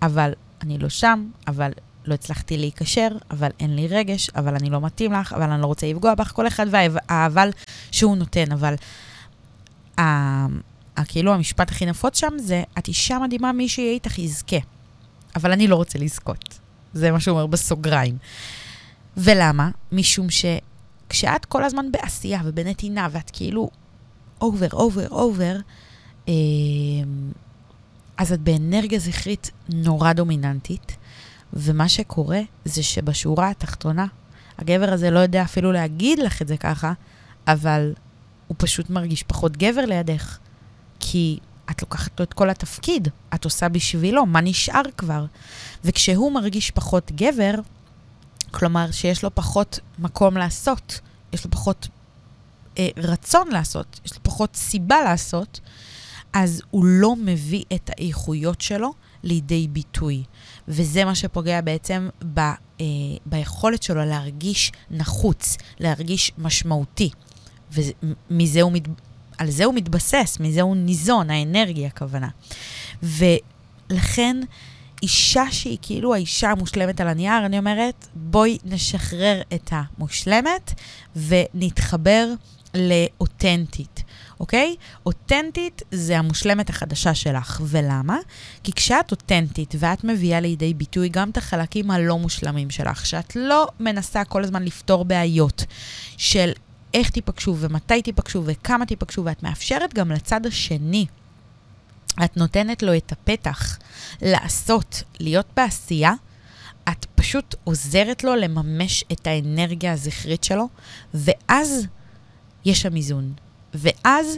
אבל 0.02 0.34
אני 0.62 0.78
לא 0.78 0.90
שם, 0.90 1.30
אבל 1.48 1.72
לא 2.06 2.14
הצלחתי 2.14 2.58
להיקשר, 2.58 3.08
אבל 3.32 3.50
אין 3.60 3.76
לי 3.76 3.88
רגש, 3.88 4.30
אבל 4.30 4.56
אני 4.56 4.70
לא 4.70 4.82
מתאים 4.82 5.14
לך, 5.14 5.34
אבל 5.34 5.52
אני 5.52 5.62
לא 5.62 5.68
רוצה 5.68 5.88
לפגוע 5.88 6.16
בך, 6.16 6.32
כל 6.32 6.48
אחד 6.48 6.66
והאבל 6.72 7.50
שהוא 7.92 8.18
נותן, 8.18 8.52
אבל 8.52 8.76
כאילו 11.08 11.34
המשפט 11.34 11.72
הכי 11.72 11.86
נפוץ 11.86 12.18
שם 12.18 12.34
זה, 12.38 12.64
את 12.78 12.88
אישה 12.88 13.20
מדהימה, 13.20 13.52
מי 13.52 13.70
שיהיה 13.70 13.92
איתך 13.92 14.20
יזכה. 14.20 14.58
אבל 15.36 15.52
אני 15.52 15.68
לא 15.68 15.76
רוצה 15.76 16.00
לזכות. 16.00 16.60
זה 16.94 17.12
מה 17.12 17.20
שהוא 17.20 17.34
אומר 17.34 17.48
בסוגריים. 17.48 18.18
ולמה? 19.18 19.70
משום 19.92 20.28
שכשאת 20.30 21.46
כל 21.46 21.64
הזמן 21.64 21.92
בעשייה 21.92 22.42
ובנתינה, 22.46 23.08
ואת 23.12 23.32
כאילו 23.34 23.70
over, 24.42 24.68
over, 24.74 25.10
over, 25.10 25.56
אז 28.18 28.34
את 28.34 28.40
באנרגיה 28.40 29.00
זכרית 29.00 29.52
נורא 29.70 30.14
דומיננטית, 30.14 30.98
ומה 31.54 31.90
שקורה 31.90 32.42
זה 32.66 32.84
שבשורה 32.84 33.50
התחתונה, 33.50 34.06
הגבר 34.58 34.94
הזה 34.94 35.12
לא 35.12 35.20
יודע 35.20 35.42
אפילו 35.42 35.72
להגיד 35.72 36.20
לך 36.20 36.42
את 36.42 36.48
זה 36.48 36.58
ככה, 36.58 36.94
אבל 37.48 37.94
הוא 38.48 38.56
פשוט 38.60 38.90
מרגיש 38.90 39.24
פחות 39.24 39.58
גבר 39.58 39.86
לידך, 39.86 40.38
כי 41.00 41.40
את 41.72 41.82
לוקחת 41.82 42.20
לו 42.20 42.24
את 42.24 42.34
כל 42.34 42.50
התפקיד, 42.50 43.08
את 43.34 43.46
עושה 43.46 43.70
בשבילו, 43.70 44.26
מה 44.26 44.42
נשאר 44.42 44.82
כבר? 44.98 45.26
וכשהוא 45.84 46.32
מרגיש 46.32 46.72
פחות 46.72 47.12
גבר, 47.12 47.54
כלומר 48.52 48.92
שיש 48.92 49.24
לו 49.24 49.36
פחות 49.36 49.80
מקום 50.00 50.38
לעשות, 50.38 51.00
יש 51.34 51.46
לו 51.46 51.52
פחות 51.52 51.88
אה, 52.78 52.88
רצון 52.98 53.52
לעשות, 53.52 54.00
יש 54.06 54.14
לו 54.14 54.20
פחות 54.24 54.56
סיבה 54.56 55.04
לעשות, 55.04 55.60
אז 56.34 56.62
הוא 56.72 56.86
לא 56.86 57.16
מביא 57.16 57.64
את 57.74 57.90
האיכויות 57.90 58.62
שלו 58.62 58.94
לידי 59.24 59.68
ביטוי. 59.68 60.24
וזה 60.68 61.06
מה 61.06 61.16
שפוגע 61.16 61.62
בעצם 61.62 62.10
ב, 62.34 62.40
אה, 62.40 62.56
ביכולת 63.26 63.84
שלו 63.84 64.06
להרגיש 64.06 64.72
נחוץ, 64.92 65.58
להרגיש 65.80 66.32
משמעותי. 66.38 67.10
ומזה 67.72 68.62
הוא, 68.62 68.72
מת, 68.72 68.88
על 69.38 69.52
זה 69.52 69.66
הוא 69.66 69.74
מתבסס, 69.74 70.38
מזה 70.40 70.62
הוא 70.62 70.76
ניזון, 70.76 71.30
האנרגיה 71.30 71.88
הכוונה. 71.88 72.30
ולכן, 73.04 74.38
אישה 75.04 75.44
שהיא 75.52 75.78
כאילו 75.82 76.14
האישה 76.14 76.52
המושלמת 76.52 77.02
על 77.02 77.08
הנייר, 77.08 77.46
אני 77.46 77.58
אומרת, 77.58 78.08
בואי 78.16 78.58
נשחרר 78.66 79.42
את 79.54 79.70
המושלמת 79.72 80.74
ונתחבר 81.16 82.28
לאותנטית. 82.74 84.04
אוקיי? 84.44 84.76
אותנטית 85.06 85.82
זה 85.92 86.20
המושלמת 86.20 86.70
החדשה 86.70 87.16
שלך. 87.16 87.62
ולמה? 87.66 88.18
כי 88.64 88.72
כשאת 88.72 89.12
אותנטית 89.12 89.76
ואת 89.80 90.04
מביאה 90.04 90.40
לידי 90.40 90.74
ביטוי 90.74 91.10
גם 91.10 91.30
את 91.30 91.38
החלקים 91.38 91.92
הלא 91.92 92.20
מושלמים 92.20 92.70
שלך, 92.70 93.06
שאת 93.06 93.36
לא 93.36 93.68
מנסה 93.80 94.24
כל 94.24 94.44
הזמן 94.44 94.64
לפתור 94.64 95.06
בעיות 95.06 95.66
של 96.18 96.52
איך 96.94 97.10
תיפגשו 97.10 97.56
ומתי 97.60 98.02
תיפגשו 98.02 98.44
וכמה 98.46 98.86
תיפגשו, 98.86 99.26
ואת 99.26 99.44
מאפשרת 99.44 99.94
גם 99.94 100.12
לצד 100.12 100.46
השני, 100.46 101.06
את 102.24 102.38
נותנת 102.38 102.84
לו 102.84 102.98
את 102.98 103.12
הפתח 103.12 103.78
לעשות, 104.22 105.04
להיות 105.20 105.48
בעשייה, 105.56 106.14
את 106.90 107.06
פשוט 107.16 107.56
עוזרת 107.64 108.24
לו 108.24 108.36
לממש 108.36 109.04
את 109.12 109.28
האנרגיה 109.28 109.94
הזכרית 109.94 110.44
שלו, 110.44 110.68
ואז 111.14 111.88
יש 112.66 112.82
שם 112.82 112.96
איזון. 112.96 113.34
ואז 113.74 114.38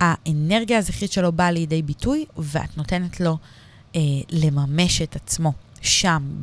האנרגיה 0.00 0.78
הזכרית 0.78 1.12
שלו 1.12 1.32
באה 1.32 1.50
לידי 1.50 1.82
ביטוי, 1.82 2.24
ואת 2.38 2.76
נותנת 2.76 3.20
לו 3.20 3.38
אה, 3.96 4.00
לממש 4.30 5.02
את 5.02 5.16
עצמו 5.16 5.52
שם, 5.80 6.42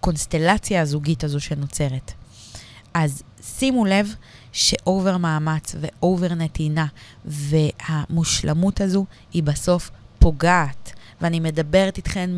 בקונסטלציה 0.00 0.76
אה, 0.76 0.82
הזוגית 0.82 1.24
הזו 1.24 1.40
שנוצרת. 1.40 2.12
אז 2.94 3.22
שימו 3.42 3.84
לב 3.84 4.14
ש 4.52 4.73
over 4.73 5.16
מאמץ 5.16 5.74
ו 5.80 5.91
over 5.91 6.34
נתינה 6.34 6.86
והמושלמות 7.24 8.80
הזו 8.80 9.04
היא 9.32 9.42
בסוף 9.42 9.90
פוגעת. 10.18 10.92
ואני 11.20 11.40
מדברת 11.40 11.96
איתכן 11.96 12.30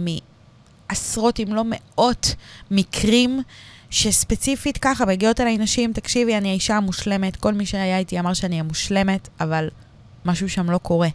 מעשרות 0.89 1.41
אם 1.41 1.55
לא 1.55 1.63
מאות 1.67 2.35
מקרים 2.71 3.43
שספציפית 3.93 4.79
ככה, 4.79 5.07
מגיעות 5.07 5.41
אליי 5.41 5.59
נשים, 5.59 5.93
תקשיבי, 5.93 6.37
אני 6.37 6.49
האישה 6.49 6.77
המושלמת, 6.77 7.37
כל 7.37 7.55
מי 7.55 7.67
שהיה 7.67 7.99
איתי 7.99 8.21
אמר 8.21 8.35
שאני 8.35 8.61
המושלמת, 8.61 9.29
אבל 9.41 9.69
משהו 10.25 10.49
שם 10.49 10.71
לא 10.71 10.79
קורה. 10.79 11.09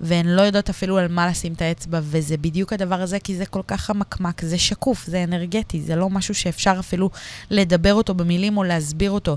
והן 0.00 0.26
לא 0.26 0.42
יודעות 0.42 0.70
אפילו 0.70 0.98
על 0.98 1.08
מה 1.08 1.26
לשים 1.26 1.52
את 1.52 1.62
האצבע, 1.62 2.00
וזה 2.02 2.36
בדיוק 2.36 2.72
הדבר 2.72 3.00
הזה, 3.00 3.18
כי 3.18 3.36
זה 3.36 3.46
כל 3.46 3.60
כך 3.66 3.80
חמקמק, 3.80 4.42
זה 4.44 4.58
שקוף, 4.58 5.06
זה 5.06 5.24
אנרגטי, 5.24 5.80
זה 5.80 5.96
לא 5.96 6.10
משהו 6.10 6.34
שאפשר 6.34 6.76
אפילו 6.78 7.10
לדבר 7.50 7.94
אותו 7.94 8.14
במילים 8.14 8.56
או 8.56 8.62
להסביר 8.64 9.10
אותו. 9.10 9.36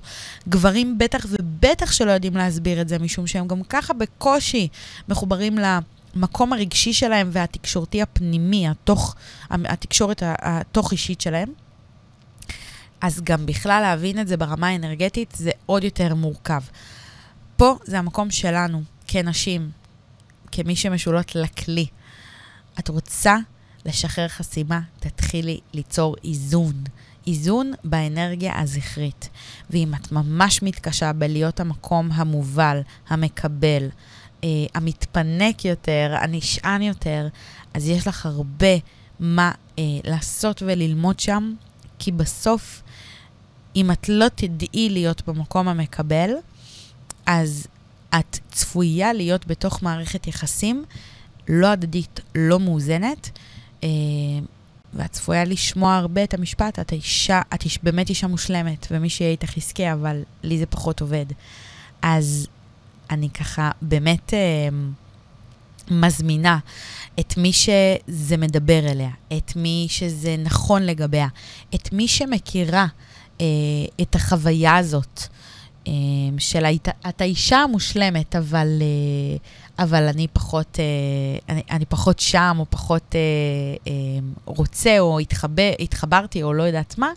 גברים 0.49 0.97
בטח 0.97 1.25
ובטח 1.29 1.91
שלא 1.91 2.11
יודעים 2.11 2.37
להסביר 2.37 2.81
את 2.81 2.89
זה, 2.89 2.99
משום 2.99 3.27
שהם 3.27 3.47
גם 3.47 3.63
ככה 3.63 3.93
בקושי 3.93 4.67
מחוברים 5.09 5.57
למקום 6.15 6.53
הרגשי 6.53 6.93
שלהם 6.93 7.29
והתקשורתי 7.31 8.01
הפנימי, 8.01 8.67
התוך, 8.67 9.15
התקשורת 9.49 10.23
התוך-אישית 10.25 11.21
שלהם. 11.21 11.66
אז 13.01 13.21
גם 13.23 13.45
בכלל 13.45 13.81
להבין 13.81 14.19
את 14.19 14.27
זה 14.27 14.37
ברמה 14.37 14.67
האנרגטית 14.67 15.33
זה 15.37 15.51
עוד 15.65 15.83
יותר 15.83 16.15
מורכב. 16.15 16.61
פה 17.57 17.75
זה 17.85 17.99
המקום 17.99 18.31
שלנו, 18.31 18.81
כנשים, 19.07 19.71
כמי 20.51 20.75
שמשולות 20.75 21.35
לכלי. 21.35 21.85
את 22.79 22.89
רוצה 22.89 23.35
לשחרר 23.85 24.27
חסימה, 24.27 24.79
תתחילי 24.99 25.59
ליצור 25.73 26.15
איזון. 26.23 26.83
איזון 27.27 27.73
באנרגיה 27.83 28.59
הזכרית. 28.59 29.29
ואם 29.69 29.93
את 29.95 30.11
ממש 30.11 30.63
מתקשה 30.63 31.13
בלהיות 31.13 31.59
המקום 31.59 32.11
המובל, 32.11 32.81
המקבל, 33.07 33.89
אה, 34.43 34.49
המתפנק 34.75 35.65
יותר, 35.65 36.15
הנשען 36.21 36.81
יותר, 36.81 37.27
אז 37.73 37.89
יש 37.89 38.07
לך 38.07 38.25
הרבה 38.25 38.75
מה 39.19 39.51
אה, 39.79 39.83
לעשות 40.03 40.61
וללמוד 40.65 41.19
שם, 41.19 41.53
כי 41.99 42.11
בסוף, 42.11 42.83
אם 43.77 43.91
את 43.91 44.09
לא 44.09 44.25
תדעי 44.35 44.89
להיות 44.89 45.27
במקום 45.27 45.67
המקבל, 45.67 46.31
אז 47.25 47.67
את 48.19 48.39
צפויה 48.51 49.13
להיות 49.13 49.47
בתוך 49.47 49.83
מערכת 49.83 50.27
יחסים 50.27 50.85
לא 51.49 51.67
הדדית, 51.67 52.19
לא 52.35 52.59
מאוזנת, 52.59 53.29
אה, 53.83 53.89
ואת 54.93 55.11
צפויה 55.11 55.43
לשמוע 55.43 55.95
הרבה 55.95 56.23
את 56.23 56.33
המשפט, 56.33 56.79
את 56.79 56.91
אישה, 56.91 57.41
את 57.53 57.63
איש, 57.63 57.79
באמת 57.83 58.09
אישה 58.09 58.27
מושלמת, 58.27 58.87
ומי 58.91 59.09
שיהיה 59.09 59.31
איתך 59.31 59.57
יזכה, 59.57 59.93
אבל 59.93 60.23
לי 60.43 60.57
זה 60.57 60.65
פחות 60.65 61.01
עובד. 61.01 61.25
אז 62.01 62.47
אני 63.09 63.29
ככה 63.29 63.71
באמת 63.81 64.33
אה, 64.33 64.69
מזמינה 65.91 66.59
את 67.19 67.37
מי 67.37 67.53
שזה 67.53 68.37
מדבר 68.37 68.91
אליה, 68.91 69.09
את 69.37 69.55
מי 69.55 69.87
שזה 69.89 70.35
נכון 70.39 70.83
לגביה, 70.83 71.27
את 71.75 71.93
מי 71.93 72.07
שמכירה 72.07 72.87
את 74.01 74.15
החוויה 74.15 74.77
הזאת. 74.77 75.21
אה, 75.87 75.93
של 76.37 76.65
את 77.09 77.21
האישה 77.21 77.57
המושלמת, 77.57 78.35
אבל, 78.35 78.67
אה, 78.81 79.37
אבל 79.83 80.03
אני 80.03 80.27
פחות, 80.33 80.79
אה, 80.79 81.53
אני, 81.53 81.61
אני 81.71 81.85
פחות 81.85 82.19
שם, 82.19 82.57
או 82.59 82.65
פחות 82.69 83.15
אה, 83.15 83.19
אה, 83.91 83.93
רוצה, 84.45 84.99
או 84.99 85.19
התחבר, 85.19 85.71
התחברתי, 85.79 86.43
או 86.43 86.53
לא 86.53 86.63
יודעת 86.63 86.97
מה, 86.97 87.11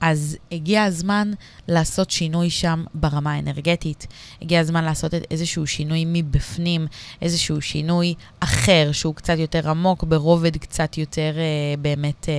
אז 0.00 0.36
הגיע 0.52 0.84
הזמן 0.84 1.32
לעשות 1.68 2.10
שינוי 2.10 2.50
שם 2.50 2.84
ברמה 2.94 3.32
האנרגטית. 3.32 4.06
הגיע 4.42 4.60
הזמן 4.60 4.84
לעשות 4.84 5.14
איזשהו 5.30 5.66
שינוי 5.66 6.04
מבפנים, 6.06 6.86
איזשהו 7.22 7.62
שינוי 7.62 8.14
אחר, 8.40 8.92
שהוא 8.92 9.14
קצת 9.14 9.38
יותר 9.38 9.70
עמוק, 9.70 10.04
ברובד 10.04 10.56
קצת 10.56 10.98
יותר 10.98 11.32
אה, 11.36 11.74
באמת 11.82 12.28
אה, 12.28 12.34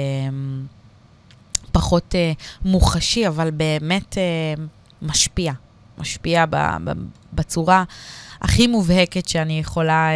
פחות 1.78 2.16
אה, 2.16 2.32
מוחשי, 2.66 3.28
אבל 3.28 3.52
באמת 3.52 4.18
אה, 4.18 4.64
משפיע. 5.02 5.54
משפיע 5.98 6.46
ב, 6.46 6.56
ב, 6.84 6.92
בצורה 7.34 7.84
הכי 8.42 8.68
מובהקת 8.68 9.28
שאני 9.28 9.60
יכולה 9.60 10.10
אה, 10.10 10.14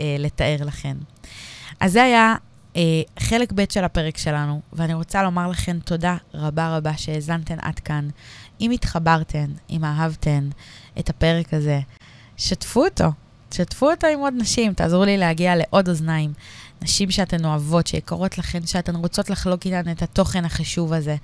אה, 0.00 0.16
לתאר 0.18 0.56
לכם. 0.60 0.96
אז 1.80 1.92
זה 1.92 2.02
היה 2.02 2.34
אה, 2.76 3.02
חלק 3.18 3.52
ב' 3.52 3.64
של 3.70 3.84
הפרק 3.84 4.18
שלנו, 4.18 4.60
ואני 4.72 4.94
רוצה 4.94 5.22
לומר 5.22 5.48
לכם 5.48 5.78
תודה 5.84 6.16
רבה 6.34 6.76
רבה 6.76 6.96
שהאזנתן 6.96 7.56
עד 7.62 7.78
כאן. 7.78 8.08
אם 8.60 8.70
התחברתן, 8.70 9.50
אם 9.70 9.84
אהבתן 9.84 10.48
את 10.98 11.10
הפרק 11.10 11.54
הזה, 11.54 11.80
שתפו 12.36 12.84
אותו. 12.84 13.08
שתפו 13.54 13.90
אותו 13.90 14.06
עם 14.06 14.18
עוד 14.18 14.34
נשים, 14.36 14.74
תעזרו 14.74 15.04
לי 15.04 15.18
להגיע 15.18 15.56
לעוד 15.56 15.88
אוזניים. 15.88 16.32
נשים 16.82 17.10
שאתן 17.10 17.44
אוהבות, 17.44 17.86
שיקרות 17.86 18.38
לכן, 18.38 18.66
שאתן 18.66 18.96
רוצות 18.96 19.30
לחלוק 19.30 19.66
איתן 19.66 19.90
את 19.90 20.02
התוכן 20.02 20.44
החשוב 20.44 20.92
הזה. 20.92 21.16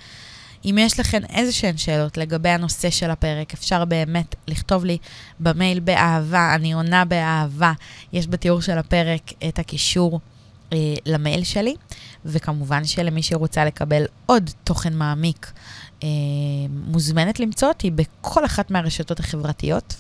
אם 0.65 0.79
יש 0.81 1.01
לכן 1.01 1.25
איזה 1.25 1.53
שהן 1.53 1.77
שאלות 1.77 2.17
לגבי 2.17 2.49
הנושא 2.49 2.91
של 2.91 3.11
הפרק, 3.11 3.55
אפשר 3.55 3.85
באמת 3.85 4.35
לכתוב 4.49 4.85
לי 4.85 4.99
במייל 5.41 5.81
באהבה, 5.81 6.55
אני 6.55 6.73
עונה 6.73 7.05
באהבה. 7.05 7.73
יש 8.13 8.27
בתיאור 8.27 8.61
של 8.61 8.79
הפרק 8.79 9.33
את 9.49 9.59
הקישור 9.59 10.21
אה, 10.73 10.95
למייל 11.07 11.45
שלי, 11.45 11.75
וכמובן 12.25 12.85
שלמי 12.85 13.23
שרוצה 13.23 13.65
לקבל 13.65 14.05
עוד 14.27 14.51
תוכן 14.65 14.95
מעמיק, 14.95 15.53
אה, 16.03 16.09
מוזמנת 16.71 17.41
למצוא 17.41 17.69
אותי 17.69 17.91
בכל 17.91 18.45
אחת 18.45 18.71
מהרשתות 18.71 19.21
החברתיות. 19.21 19.95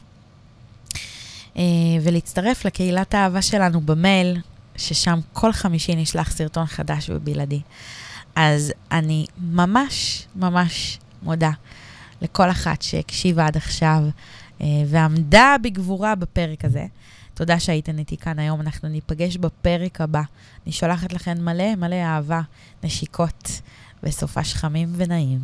אה, 1.57 1.63
ולהצטרף 2.03 2.65
לקהילת 2.65 3.15
האהבה 3.15 3.43
שלנו 3.43 3.81
במייל, 3.81 4.41
ששם 4.79 5.19
כל 5.33 5.53
חמישי 5.53 5.97
נשלח 5.97 6.31
סרטון 6.31 6.67
חדש 6.67 7.11
ובלעדי. 7.11 7.61
אז 8.37 8.73
אני 8.93 9.27
ממש 9.39 10.27
ממש 10.37 10.99
מודה 11.23 11.51
לכל 12.23 12.51
אחת 12.51 12.83
שהקשיבה 12.83 13.47
עד 13.47 13.57
עכשיו 13.57 14.03
אה, 14.61 14.67
ועמדה 14.87 15.57
בגבורה 15.63 16.15
בפרק 16.15 16.65
הזה. 16.65 16.87
תודה 17.35 17.61
שהייתן 17.61 17.99
איתי 17.99 18.17
כאן 18.17 18.39
היום, 18.39 18.61
אנחנו 18.61 18.89
ניפגש 18.89 19.37
בפרק 19.37 20.01
הבא. 20.01 20.23
אני 20.65 20.73
שולחת 20.73 21.13
לכן 21.13 21.45
מלא 21.45 21.75
מלא 21.75 21.95
אהבה, 21.95 22.41
נשיקות 22.85 23.61
וסופה 24.03 24.45
שחמים 24.45 24.89
ונעים. 24.97 25.41